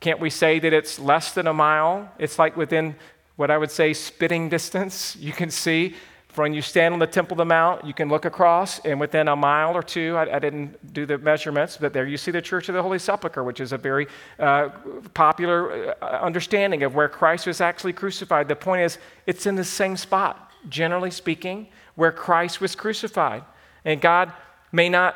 Can't 0.00 0.20
we 0.20 0.30
say 0.30 0.58
that 0.58 0.72
it's 0.72 0.98
less 0.98 1.32
than 1.32 1.46
a 1.46 1.54
mile? 1.54 2.10
It's 2.18 2.38
like 2.38 2.56
within 2.56 2.96
what 3.36 3.50
I 3.50 3.58
would 3.58 3.70
say 3.70 3.92
spitting 3.92 4.48
distance. 4.48 5.16
You 5.16 5.32
can 5.32 5.50
see 5.50 5.94
when 6.36 6.52
you 6.52 6.62
stand 6.62 6.92
on 6.92 7.00
the 7.00 7.06
Temple 7.06 7.34
of 7.34 7.38
the 7.38 7.44
Mount, 7.44 7.84
you 7.84 7.94
can 7.94 8.08
look 8.08 8.24
across, 8.24 8.80
and 8.80 8.98
within 8.98 9.28
a 9.28 9.36
mile 9.36 9.76
or 9.76 9.82
two, 9.82 10.16
I, 10.16 10.36
I, 10.36 10.38
didn't 10.38 10.92
do 10.92 11.06
the 11.06 11.18
measurements, 11.18 11.76
but 11.76 11.92
there 11.92 12.06
you 12.06 12.16
see 12.16 12.30
the 12.30 12.42
Church 12.42 12.68
of 12.68 12.74
the 12.74 12.82
Holy 12.82 12.98
Sepulchre, 12.98 13.44
which 13.44 13.60
is 13.60 13.72
a 13.72 13.78
very 13.78 14.08
uh, 14.38 14.70
popular 15.14 15.94
uh, 16.02 16.20
understanding 16.20 16.82
of 16.82 16.94
where 16.94 17.08
Christ 17.08 17.46
was 17.46 17.60
actually 17.60 17.92
crucified. 17.92 18.48
The 18.48 18.56
point 18.56 18.82
is, 18.82 18.98
it's 19.26 19.46
in 19.46 19.54
the 19.54 19.64
same 19.64 19.96
spot, 19.96 20.50
generally 20.68 21.10
speaking, 21.10 21.68
where 21.94 22.12
Christ 22.12 22.60
was 22.60 22.74
crucified. 22.74 23.44
And 23.84 24.00
God 24.00 24.32
may 24.72 24.88
not 24.88 25.14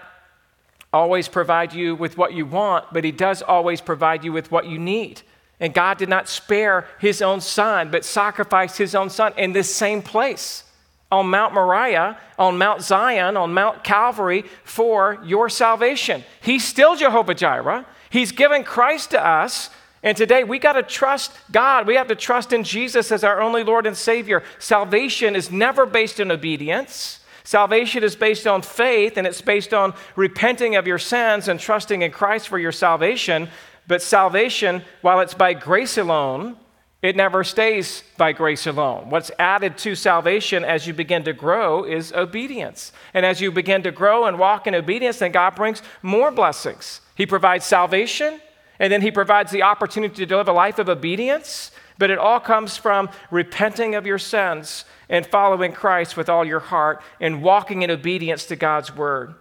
always 0.92 1.28
provide 1.28 1.72
you 1.72 1.94
with 1.94 2.16
what 2.16 2.32
you 2.32 2.46
want, 2.46 2.86
but 2.92 3.04
He 3.04 3.12
does 3.12 3.42
always 3.42 3.80
provide 3.80 4.24
you 4.24 4.32
with 4.32 4.50
what 4.52 4.66
you 4.66 4.78
need. 4.78 5.22
And 5.60 5.74
God 5.74 5.98
did 5.98 6.08
not 6.08 6.28
spare 6.28 6.86
His 7.00 7.20
own 7.20 7.40
Son, 7.40 7.90
but 7.90 8.04
sacrificed 8.04 8.78
His 8.78 8.94
own 8.94 9.10
Son 9.10 9.32
in 9.36 9.52
this 9.52 9.74
same 9.74 10.02
place 10.02 10.64
on 11.10 11.28
Mount 11.28 11.54
Moriah, 11.54 12.18
on 12.38 12.58
Mount 12.58 12.82
Zion, 12.82 13.36
on 13.36 13.54
Mount 13.54 13.82
Calvary 13.82 14.44
for 14.64 15.18
your 15.24 15.48
salvation. 15.48 16.22
He's 16.40 16.64
still 16.64 16.96
Jehovah 16.96 17.34
Jireh. 17.34 17.86
He's 18.10 18.32
given 18.32 18.64
Christ 18.64 19.10
to 19.10 19.26
us. 19.26 19.70
And 20.02 20.16
today 20.16 20.44
we 20.44 20.58
got 20.58 20.74
to 20.74 20.82
trust 20.82 21.32
God. 21.50 21.86
We 21.86 21.96
have 21.96 22.08
to 22.08 22.14
trust 22.14 22.52
in 22.52 22.62
Jesus 22.62 23.10
as 23.10 23.24
our 23.24 23.40
only 23.40 23.64
Lord 23.64 23.86
and 23.86 23.96
Savior. 23.96 24.44
Salvation 24.58 25.34
is 25.34 25.50
never 25.50 25.86
based 25.86 26.20
on 26.20 26.30
obedience. 26.30 27.20
Salvation 27.42 28.04
is 28.04 28.14
based 28.14 28.46
on 28.46 28.60
faith 28.60 29.16
and 29.16 29.26
it's 29.26 29.40
based 29.40 29.72
on 29.72 29.94
repenting 30.14 30.76
of 30.76 30.86
your 30.86 30.98
sins 30.98 31.48
and 31.48 31.58
trusting 31.58 32.02
in 32.02 32.10
Christ 32.10 32.46
for 32.46 32.58
your 32.58 32.72
salvation. 32.72 33.48
But 33.88 34.02
salvation, 34.02 34.82
while 35.00 35.20
it's 35.20 35.34
by 35.34 35.54
grace 35.54 35.98
alone, 35.98 36.56
it 37.00 37.16
never 37.16 37.42
stays 37.42 38.02
by 38.16 38.32
grace 38.32 38.66
alone. 38.66 39.08
What's 39.08 39.30
added 39.38 39.78
to 39.78 39.94
salvation 39.94 40.64
as 40.64 40.86
you 40.86 40.92
begin 40.92 41.24
to 41.24 41.32
grow 41.32 41.84
is 41.84 42.12
obedience. 42.12 42.92
And 43.14 43.24
as 43.24 43.40
you 43.40 43.50
begin 43.50 43.82
to 43.84 43.92
grow 43.92 44.26
and 44.26 44.38
walk 44.38 44.66
in 44.66 44.74
obedience, 44.74 45.20
then 45.20 45.32
God 45.32 45.54
brings 45.54 45.80
more 46.02 46.30
blessings. 46.30 47.00
He 47.14 47.24
provides 47.24 47.64
salvation, 47.64 48.40
and 48.78 48.92
then 48.92 49.00
He 49.00 49.10
provides 49.10 49.52
the 49.52 49.62
opportunity 49.62 50.26
to 50.26 50.36
live 50.36 50.48
a 50.48 50.52
life 50.52 50.78
of 50.78 50.88
obedience. 50.88 51.70
But 51.98 52.10
it 52.10 52.18
all 52.18 52.40
comes 52.40 52.76
from 52.76 53.08
repenting 53.30 53.94
of 53.94 54.06
your 54.06 54.18
sins 54.18 54.84
and 55.08 55.26
following 55.26 55.72
Christ 55.72 56.16
with 56.16 56.28
all 56.28 56.44
your 56.44 56.60
heart 56.60 57.02
and 57.20 57.42
walking 57.42 57.82
in 57.82 57.90
obedience 57.90 58.44
to 58.46 58.56
God's 58.56 58.94
word. 58.94 59.34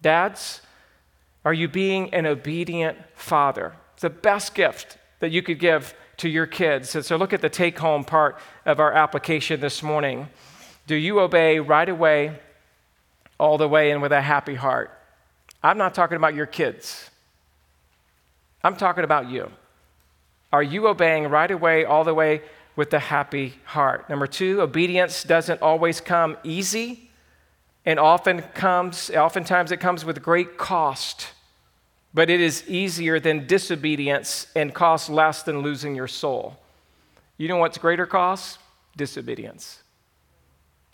Dads, 0.00 0.60
are 1.44 1.52
you 1.52 1.68
being 1.68 2.12
an 2.14 2.26
obedient 2.26 2.98
father? 3.14 3.74
It's 3.92 4.02
the 4.02 4.10
best 4.10 4.54
gift 4.54 4.98
that 5.20 5.30
you 5.30 5.42
could 5.42 5.58
give 5.58 5.94
to 6.18 6.28
your 6.28 6.46
kids. 6.46 6.94
And 6.94 7.04
so 7.04 7.16
look 7.16 7.32
at 7.32 7.40
the 7.40 7.48
take 7.48 7.78
home 7.78 8.04
part 8.04 8.38
of 8.64 8.80
our 8.80 8.92
application 8.92 9.60
this 9.60 9.82
morning. 9.82 10.28
Do 10.86 10.94
you 10.94 11.20
obey 11.20 11.60
right 11.60 11.88
away, 11.88 12.38
all 13.38 13.58
the 13.58 13.68
way, 13.68 13.90
and 13.90 14.00
with 14.00 14.12
a 14.12 14.20
happy 14.20 14.54
heart? 14.54 14.90
I'm 15.62 15.78
not 15.78 15.94
talking 15.94 16.16
about 16.16 16.34
your 16.34 16.46
kids, 16.46 17.10
I'm 18.62 18.76
talking 18.76 19.04
about 19.04 19.28
you. 19.28 19.50
Are 20.52 20.62
you 20.62 20.86
obeying 20.86 21.28
right 21.28 21.50
away, 21.50 21.84
all 21.84 22.04
the 22.04 22.14
way, 22.14 22.40
with 22.76 22.92
a 22.94 23.00
happy 23.00 23.54
heart? 23.64 24.08
Number 24.08 24.28
two, 24.28 24.60
obedience 24.62 25.24
doesn't 25.24 25.60
always 25.60 26.00
come 26.00 26.36
easy 26.44 27.10
and 27.84 27.98
often 27.98 28.40
comes 28.40 29.10
oftentimes 29.10 29.72
it 29.72 29.80
comes 29.80 30.04
with 30.04 30.22
great 30.22 30.56
cost 30.56 31.33
but 32.14 32.30
it 32.30 32.40
is 32.40 32.66
easier 32.68 33.18
than 33.18 33.46
disobedience 33.46 34.46
and 34.54 34.72
costs 34.72 35.10
less 35.10 35.42
than 35.42 35.58
losing 35.58 35.96
your 35.96 36.06
soul. 36.06 36.56
You 37.36 37.48
know 37.48 37.56
what's 37.56 37.76
greater 37.76 38.06
cost? 38.06 38.60
Disobedience. 38.96 39.82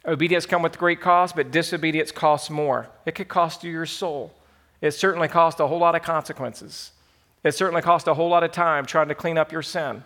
Obedience 0.07 0.47
comes 0.47 0.63
with 0.63 0.79
great 0.79 1.03
cost, 1.03 1.37
but 1.37 1.51
disobedience 1.51 2.11
costs 2.11 2.49
more. 2.49 2.89
It 3.05 3.15
could 3.15 3.29
cost 3.29 3.63
you 3.63 3.71
your 3.71 3.85
soul. 3.85 4.33
It 4.81 4.93
certainly 4.93 5.29
costs 5.29 5.61
a 5.61 5.67
whole 5.67 5.79
lot 5.79 5.95
of 5.95 6.03
consequences. 6.03 6.93
It 7.45 7.53
certainly 7.53 7.83
costs 7.83 8.09
a 8.09 8.15
whole 8.15 8.31
lot 8.31 8.43
of 8.43 8.51
time 8.51 8.87
trying 8.87 9.09
to 9.09 9.15
clean 9.15 9.37
up 9.37 9.53
your 9.53 9.63
sin. 9.63 10.03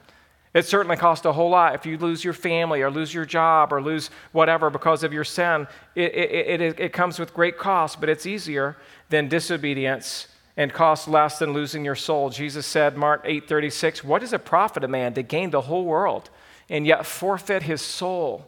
It 0.52 0.66
certainly 0.66 0.96
costs 0.96 1.24
a 1.26 1.32
whole 1.32 1.50
lot 1.50 1.76
if 1.76 1.86
you 1.86 1.96
lose 1.96 2.24
your 2.24 2.32
family 2.32 2.82
or 2.82 2.90
lose 2.90 3.14
your 3.14 3.24
job 3.24 3.72
or 3.72 3.80
lose 3.80 4.10
whatever 4.32 4.68
because 4.68 5.04
of 5.04 5.12
your 5.12 5.24
sin. 5.24 5.68
It, 5.94 6.14
it, 6.14 6.60
it, 6.60 6.80
it 6.80 6.92
comes 6.92 7.20
with 7.20 7.34
great 7.34 7.56
cost, 7.56 8.00
but 8.00 8.08
it's 8.08 8.26
easier 8.26 8.76
than 9.10 9.28
disobedience 9.28 10.28
and 10.56 10.72
cost 10.72 11.08
less 11.08 11.38
than 11.38 11.52
losing 11.52 11.84
your 11.84 11.94
soul. 11.94 12.30
Jesus 12.30 12.66
said, 12.66 12.96
Mark 12.96 13.24
8:36, 13.24 14.04
"What 14.04 14.20
does 14.20 14.32
it 14.32 14.44
profit 14.44 14.84
a 14.84 14.88
man 14.88 15.14
to 15.14 15.22
gain 15.22 15.50
the 15.50 15.62
whole 15.62 15.84
world 15.84 16.30
and 16.68 16.86
yet 16.86 17.06
forfeit 17.06 17.64
his 17.64 17.82
soul?" 17.82 18.46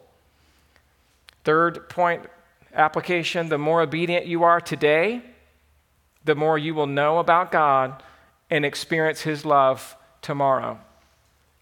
Third 1.43 1.89
point 1.89 2.29
application, 2.73 3.49
the 3.49 3.57
more 3.57 3.81
obedient 3.81 4.25
you 4.25 4.43
are 4.43 4.61
today, 4.61 5.21
the 6.23 6.35
more 6.35 6.57
you 6.57 6.75
will 6.75 6.87
know 6.87 7.19
about 7.19 7.51
God 7.51 8.03
and 8.49 8.65
experience 8.65 9.21
his 9.21 9.45
love 9.45 9.95
tomorrow. 10.21 10.79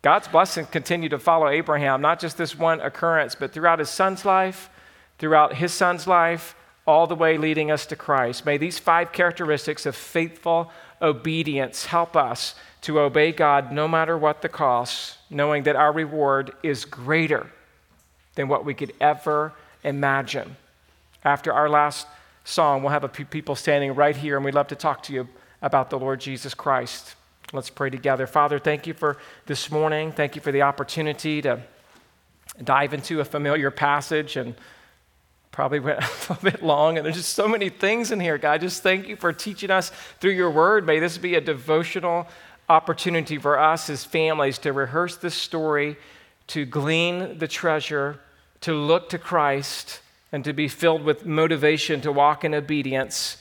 God's 0.01 0.27
blessings 0.27 0.67
continue 0.69 1.09
to 1.09 1.17
follow 1.17 1.47
Abraham, 1.47 2.01
not 2.01 2.19
just 2.19 2.37
this 2.37 2.55
one 2.55 2.79
occurrence, 2.81 3.33
but 3.33 3.51
throughout 3.51 3.79
his 3.79 3.89
son's 3.89 4.25
life, 4.25 4.69
throughout 5.17 5.55
his 5.55 5.73
son's 5.73 6.05
life, 6.05 6.55
all 6.87 7.07
the 7.07 7.15
way 7.15 7.37
leading 7.37 7.71
us 7.71 7.85
to 7.87 7.95
Christ. 7.95 8.45
May 8.45 8.57
these 8.57 8.77
five 8.77 9.11
characteristics 9.11 9.85
of 9.85 9.95
faithful 9.95 10.71
obedience 11.01 11.87
help 11.87 12.15
us 12.15 12.55
to 12.81 12.99
obey 12.99 13.31
God 13.31 13.71
no 13.71 13.87
matter 13.87 14.17
what 14.17 14.41
the 14.41 14.49
cost, 14.49 15.17
knowing 15.29 15.63
that 15.63 15.75
our 15.75 15.91
reward 15.91 16.53
is 16.61 16.85
greater 16.85 17.49
than 18.35 18.47
what 18.47 18.65
we 18.65 18.73
could 18.73 18.93
ever 19.01 19.53
imagine. 19.83 20.55
After 21.23 21.51
our 21.51 21.67
last 21.67 22.05
song, 22.43 22.83
we'll 22.83 22.91
have 22.91 23.03
a 23.03 23.09
few 23.09 23.25
people 23.25 23.55
standing 23.55 23.95
right 23.95 24.15
here, 24.15 24.35
and 24.35 24.45
we'd 24.45 24.53
love 24.53 24.67
to 24.67 24.75
talk 24.75 25.01
to 25.03 25.13
you 25.13 25.27
about 25.61 25.89
the 25.89 25.97
Lord 25.97 26.19
Jesus 26.19 26.53
Christ. 26.53 27.15
Let's 27.51 27.71
pray 27.71 27.89
together. 27.89 28.27
Father, 28.27 28.59
thank 28.59 28.85
you 28.85 28.93
for 28.93 29.17
this 29.47 29.71
morning. 29.71 30.11
Thank 30.11 30.35
you 30.35 30.41
for 30.41 30.51
the 30.51 30.61
opportunity 30.61 31.41
to 31.41 31.61
dive 32.63 32.93
into 32.93 33.19
a 33.19 33.25
familiar 33.25 33.71
passage 33.71 34.35
and 34.35 34.53
probably 35.55 35.79
went 35.79 36.01
a 36.29 36.37
bit 36.43 36.61
long, 36.61 36.97
and 36.97 37.05
there's 37.05 37.15
just 37.15 37.33
so 37.33 37.47
many 37.47 37.69
things 37.69 38.11
in 38.11 38.19
here, 38.19 38.37
God. 38.37 38.59
Just 38.59 38.83
thank 38.83 39.07
you 39.07 39.15
for 39.15 39.31
teaching 39.31 39.71
us 39.71 39.89
through 40.19 40.33
your 40.33 40.51
word. 40.51 40.85
May 40.85 40.99
this 40.99 41.17
be 41.17 41.35
a 41.35 41.41
devotional 41.41 42.27
opportunity 42.67 43.37
for 43.37 43.57
us 43.57 43.89
as 43.89 44.03
families 44.03 44.57
to 44.59 44.73
rehearse 44.73 45.15
this 45.15 45.33
story, 45.33 45.95
to 46.47 46.65
glean 46.65 47.37
the 47.37 47.47
treasure, 47.47 48.19
to 48.61 48.73
look 48.73 49.07
to 49.09 49.17
Christ, 49.17 50.01
and 50.33 50.43
to 50.43 50.51
be 50.51 50.67
filled 50.67 51.03
with 51.03 51.25
motivation 51.25 52.01
to 52.01 52.11
walk 52.11 52.43
in 52.43 52.53
obedience 52.53 53.37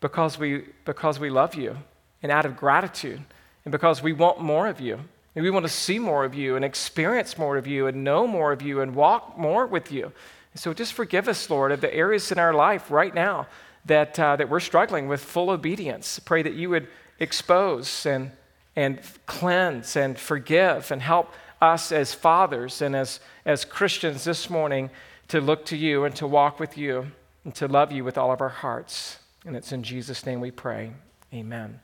because 0.00 0.38
we, 0.40 0.64
because 0.84 1.20
we 1.20 1.30
love 1.30 1.54
you 1.54 1.76
and 2.20 2.32
out 2.32 2.46
of 2.46 2.56
gratitude, 2.56 3.22
and 3.64 3.70
because 3.70 4.02
we 4.02 4.12
want 4.12 4.40
more 4.40 4.66
of 4.66 4.80
you. 4.80 4.98
And 5.36 5.44
we 5.44 5.50
want 5.50 5.64
to 5.64 5.72
see 5.72 6.00
more 6.00 6.24
of 6.24 6.34
you 6.34 6.56
and 6.56 6.64
experience 6.64 7.38
more 7.38 7.56
of 7.56 7.64
you 7.68 7.86
and 7.86 8.02
know 8.02 8.26
more 8.26 8.50
of 8.50 8.60
you 8.60 8.80
and 8.80 8.96
walk 8.96 9.38
more 9.38 9.68
with 9.68 9.92
you. 9.92 10.10
So 10.58 10.74
just 10.74 10.92
forgive 10.92 11.28
us, 11.28 11.48
Lord, 11.48 11.70
of 11.70 11.80
the 11.80 11.94
areas 11.94 12.32
in 12.32 12.38
our 12.38 12.52
life 12.52 12.90
right 12.90 13.14
now 13.14 13.46
that, 13.86 14.18
uh, 14.18 14.34
that 14.36 14.48
we're 14.48 14.60
struggling 14.60 15.06
with 15.06 15.22
full 15.22 15.50
obedience. 15.50 16.18
Pray 16.18 16.42
that 16.42 16.54
you 16.54 16.68
would 16.70 16.88
expose 17.20 18.04
and, 18.04 18.32
and 18.74 19.00
cleanse 19.26 19.94
and 19.96 20.18
forgive 20.18 20.90
and 20.90 21.00
help 21.00 21.32
us 21.62 21.92
as 21.92 22.12
fathers 22.12 22.82
and 22.82 22.96
as, 22.96 23.20
as 23.44 23.64
Christians 23.64 24.24
this 24.24 24.50
morning 24.50 24.90
to 25.28 25.40
look 25.40 25.64
to 25.66 25.76
you 25.76 26.04
and 26.04 26.14
to 26.16 26.26
walk 26.26 26.58
with 26.58 26.76
you 26.76 27.06
and 27.44 27.54
to 27.54 27.68
love 27.68 27.92
you 27.92 28.02
with 28.02 28.18
all 28.18 28.32
of 28.32 28.40
our 28.40 28.48
hearts. 28.48 29.18
And 29.46 29.56
it's 29.56 29.70
in 29.70 29.84
Jesus' 29.84 30.26
name 30.26 30.40
we 30.40 30.50
pray. 30.50 30.92
Amen. 31.32 31.80